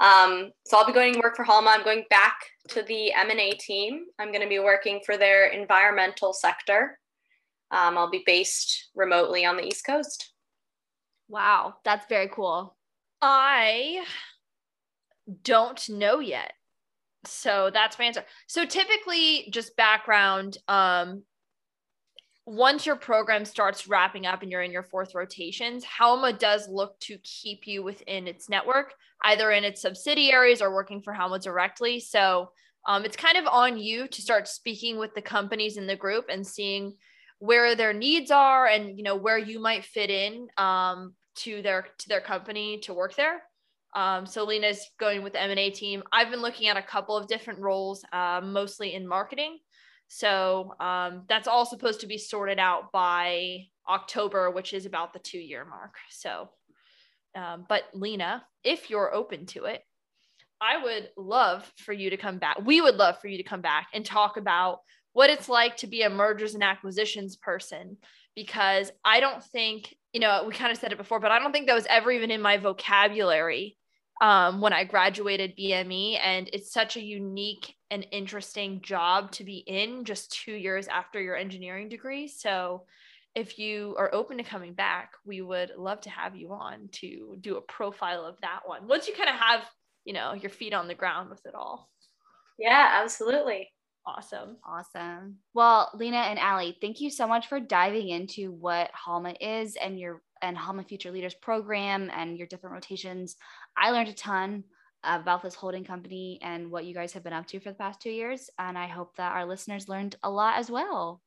Um, 0.00 0.52
so 0.64 0.78
I'll 0.78 0.86
be 0.86 0.92
going 0.92 1.12
to 1.12 1.20
work 1.20 1.36
for 1.36 1.44
Halma. 1.44 1.70
I'm 1.70 1.84
going 1.84 2.04
back 2.08 2.36
to 2.68 2.82
the 2.82 3.12
M&A 3.12 3.52
team. 3.52 4.06
I'm 4.18 4.28
going 4.28 4.42
to 4.42 4.48
be 4.48 4.60
working 4.60 5.00
for 5.04 5.18
their 5.18 5.48
environmental 5.48 6.32
sector. 6.32 6.98
Um, 7.70 7.98
I'll 7.98 8.10
be 8.10 8.22
based 8.24 8.88
remotely 8.94 9.44
on 9.44 9.56
the 9.56 9.66
East 9.66 9.84
Coast. 9.84 10.32
Wow, 11.28 11.74
that's 11.84 12.06
very 12.08 12.28
cool. 12.28 12.76
I 13.20 14.04
don't 15.42 15.88
know 15.90 16.20
yet 16.20 16.52
so 17.24 17.70
that's 17.72 17.98
my 17.98 18.06
answer. 18.06 18.24
So 18.46 18.64
typically 18.64 19.48
just 19.52 19.76
background 19.76 20.58
um 20.68 21.22
once 22.46 22.86
your 22.86 22.96
program 22.96 23.44
starts 23.44 23.86
wrapping 23.86 24.24
up 24.24 24.40
and 24.42 24.50
you're 24.50 24.62
in 24.62 24.72
your 24.72 24.82
fourth 24.82 25.14
rotations 25.14 25.84
halma 25.84 26.32
does 26.32 26.66
look 26.66 26.98
to 26.98 27.18
keep 27.18 27.66
you 27.66 27.82
within 27.82 28.26
its 28.26 28.48
network 28.48 28.94
either 29.24 29.50
in 29.50 29.64
its 29.64 29.82
subsidiaries 29.82 30.62
or 30.62 30.72
working 30.72 31.02
for 31.02 31.12
halma 31.12 31.38
directly. 31.38 32.00
So 32.00 32.50
um, 32.86 33.04
it's 33.04 33.16
kind 33.16 33.36
of 33.36 33.46
on 33.46 33.78
you 33.78 34.08
to 34.08 34.22
start 34.22 34.48
speaking 34.48 34.98
with 34.98 35.14
the 35.14 35.22
companies 35.22 35.76
in 35.76 35.86
the 35.86 35.96
group 35.96 36.26
and 36.30 36.46
seeing 36.46 36.94
where 37.38 37.74
their 37.74 37.92
needs 37.92 38.30
are 38.30 38.66
and 38.66 38.96
you 38.96 39.04
know 39.04 39.16
where 39.16 39.38
you 39.38 39.60
might 39.60 39.84
fit 39.84 40.10
in 40.10 40.48
um, 40.56 41.14
to 41.36 41.62
their 41.62 41.86
to 41.98 42.08
their 42.08 42.20
company 42.20 42.78
to 42.78 42.94
work 42.94 43.14
there 43.14 43.42
um, 43.94 44.26
so 44.26 44.44
Lena's 44.44 44.84
going 44.98 45.22
with 45.22 45.32
the 45.32 45.42
M&A 45.42 45.70
team. 45.70 46.02
I've 46.12 46.30
been 46.30 46.42
looking 46.42 46.68
at 46.68 46.76
a 46.76 46.82
couple 46.82 47.16
of 47.16 47.26
different 47.26 47.60
roles, 47.60 48.04
uh, 48.12 48.40
mostly 48.42 48.94
in 48.94 49.06
marketing. 49.06 49.58
So 50.08 50.74
um, 50.80 51.24
that's 51.28 51.48
all 51.48 51.66
supposed 51.66 52.00
to 52.00 52.06
be 52.06 52.18
sorted 52.18 52.58
out 52.58 52.92
by 52.92 53.66
October, 53.88 54.50
which 54.50 54.72
is 54.72 54.86
about 54.86 55.12
the 55.12 55.18
two 55.18 55.38
year 55.38 55.64
mark. 55.64 55.96
So, 56.10 56.50
um, 57.34 57.66
but 57.68 57.84
Lena, 57.94 58.44
if 58.64 58.90
you're 58.90 59.14
open 59.14 59.46
to 59.46 59.64
it, 59.64 59.82
I 60.60 60.82
would 60.82 61.10
love 61.16 61.70
for 61.76 61.92
you 61.92 62.10
to 62.10 62.16
come 62.16 62.38
back. 62.38 62.58
We 62.64 62.80
would 62.80 62.96
love 62.96 63.20
for 63.20 63.28
you 63.28 63.36
to 63.36 63.44
come 63.44 63.60
back 63.60 63.88
and 63.94 64.04
talk 64.04 64.36
about 64.36 64.80
what 65.12 65.30
it's 65.30 65.48
like 65.48 65.76
to 65.78 65.86
be 65.86 66.02
a 66.02 66.10
mergers 66.10 66.54
and 66.54 66.62
acquisitions 66.62 67.36
person 67.36 67.96
because 68.34 68.90
I 69.04 69.20
don't 69.20 69.42
think, 69.42 69.94
you 70.12 70.20
know, 70.20 70.44
we 70.46 70.52
kind 70.52 70.72
of 70.72 70.78
said 70.78 70.92
it 70.92 70.98
before, 70.98 71.20
but 71.20 71.30
I 71.30 71.38
don't 71.38 71.52
think 71.52 71.66
that 71.66 71.74
was 71.74 71.86
ever 71.88 72.10
even 72.10 72.30
in 72.30 72.40
my 72.40 72.56
vocabulary 72.56 73.77
um, 74.20 74.60
when 74.60 74.72
I 74.72 74.84
graduated 74.84 75.56
BME. 75.56 76.18
And 76.22 76.48
it's 76.52 76.72
such 76.72 76.96
a 76.96 77.02
unique 77.02 77.74
and 77.90 78.06
interesting 78.10 78.80
job 78.82 79.32
to 79.32 79.44
be 79.44 79.58
in 79.58 80.04
just 80.04 80.32
two 80.32 80.52
years 80.52 80.88
after 80.88 81.20
your 81.20 81.36
engineering 81.36 81.88
degree. 81.88 82.28
So 82.28 82.84
if 83.34 83.58
you 83.58 83.94
are 83.98 84.12
open 84.12 84.38
to 84.38 84.42
coming 84.42 84.74
back, 84.74 85.12
we 85.24 85.42
would 85.42 85.72
love 85.76 86.00
to 86.02 86.10
have 86.10 86.34
you 86.34 86.52
on 86.52 86.88
to 86.92 87.36
do 87.40 87.56
a 87.56 87.62
profile 87.62 88.24
of 88.24 88.40
that 88.40 88.60
one. 88.66 88.88
Once 88.88 89.06
you 89.06 89.14
kind 89.14 89.28
of 89.28 89.36
have, 89.36 89.64
you 90.04 90.12
know, 90.12 90.32
your 90.32 90.50
feet 90.50 90.74
on 90.74 90.88
the 90.88 90.94
ground 90.94 91.30
with 91.30 91.44
it 91.46 91.54
all. 91.54 91.88
Yeah, 92.58 93.00
absolutely. 93.02 93.70
Awesome. 94.06 94.56
Awesome. 94.66 95.36
Well, 95.54 95.90
Lena 95.94 96.16
and 96.16 96.38
Allie, 96.38 96.76
thank 96.80 97.00
you 97.00 97.10
so 97.10 97.28
much 97.28 97.46
for 97.46 97.60
diving 97.60 98.08
into 98.08 98.52
what 98.52 98.90
Halma 98.94 99.34
is 99.40 99.76
and 99.76 100.00
your 100.00 100.22
and 100.40 100.56
Halma 100.56 100.84
Future 100.84 101.10
Leaders 101.10 101.34
program 101.34 102.10
and 102.14 102.38
your 102.38 102.46
different 102.46 102.74
rotations. 102.74 103.36
I 103.78 103.90
learned 103.90 104.08
a 104.08 104.14
ton 104.14 104.64
about 105.04 105.42
this 105.42 105.54
holding 105.54 105.84
company 105.84 106.38
and 106.42 106.70
what 106.70 106.84
you 106.84 106.94
guys 106.94 107.12
have 107.12 107.22
been 107.22 107.32
up 107.32 107.46
to 107.46 107.60
for 107.60 107.70
the 107.70 107.76
past 107.76 108.00
two 108.00 108.10
years. 108.10 108.50
And 108.58 108.76
I 108.76 108.86
hope 108.86 109.16
that 109.16 109.32
our 109.32 109.46
listeners 109.46 109.88
learned 109.88 110.16
a 110.22 110.30
lot 110.30 110.58
as 110.58 110.70
well. 110.70 111.22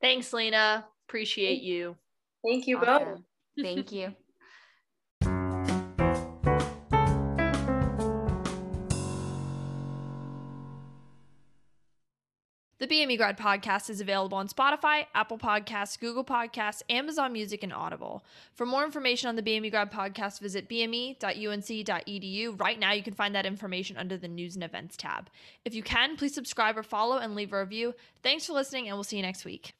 Thanks, 0.00 0.32
Lena. 0.32 0.84
Appreciate 1.08 1.62
you. 1.62 1.96
Thank 2.44 2.66
you 2.66 2.78
awesome. 2.78 3.24
both. 3.56 3.64
Thank 3.64 3.92
you. 3.92 4.14
The 12.84 12.96
BME 12.96 13.16
Grad 13.16 13.38
podcast 13.38 13.88
is 13.88 14.02
available 14.02 14.36
on 14.36 14.46
Spotify, 14.46 15.06
Apple 15.14 15.38
Podcasts, 15.38 15.98
Google 15.98 16.22
Podcasts, 16.22 16.82
Amazon 16.90 17.32
Music, 17.32 17.62
and 17.62 17.72
Audible. 17.72 18.22
For 18.56 18.66
more 18.66 18.84
information 18.84 19.30
on 19.30 19.36
the 19.36 19.42
BME 19.42 19.70
Grad 19.70 19.90
podcast, 19.90 20.38
visit 20.38 20.68
bme.unc.edu. 20.68 22.60
Right 22.60 22.78
now, 22.78 22.92
you 22.92 23.02
can 23.02 23.14
find 23.14 23.34
that 23.34 23.46
information 23.46 23.96
under 23.96 24.18
the 24.18 24.28
News 24.28 24.54
and 24.54 24.62
Events 24.62 24.98
tab. 24.98 25.30
If 25.64 25.74
you 25.74 25.82
can, 25.82 26.18
please 26.18 26.34
subscribe 26.34 26.76
or 26.76 26.82
follow 26.82 27.16
and 27.16 27.34
leave 27.34 27.54
a 27.54 27.60
review. 27.60 27.94
Thanks 28.22 28.44
for 28.44 28.52
listening, 28.52 28.88
and 28.88 28.98
we'll 28.98 29.04
see 29.04 29.16
you 29.16 29.22
next 29.22 29.46
week. 29.46 29.72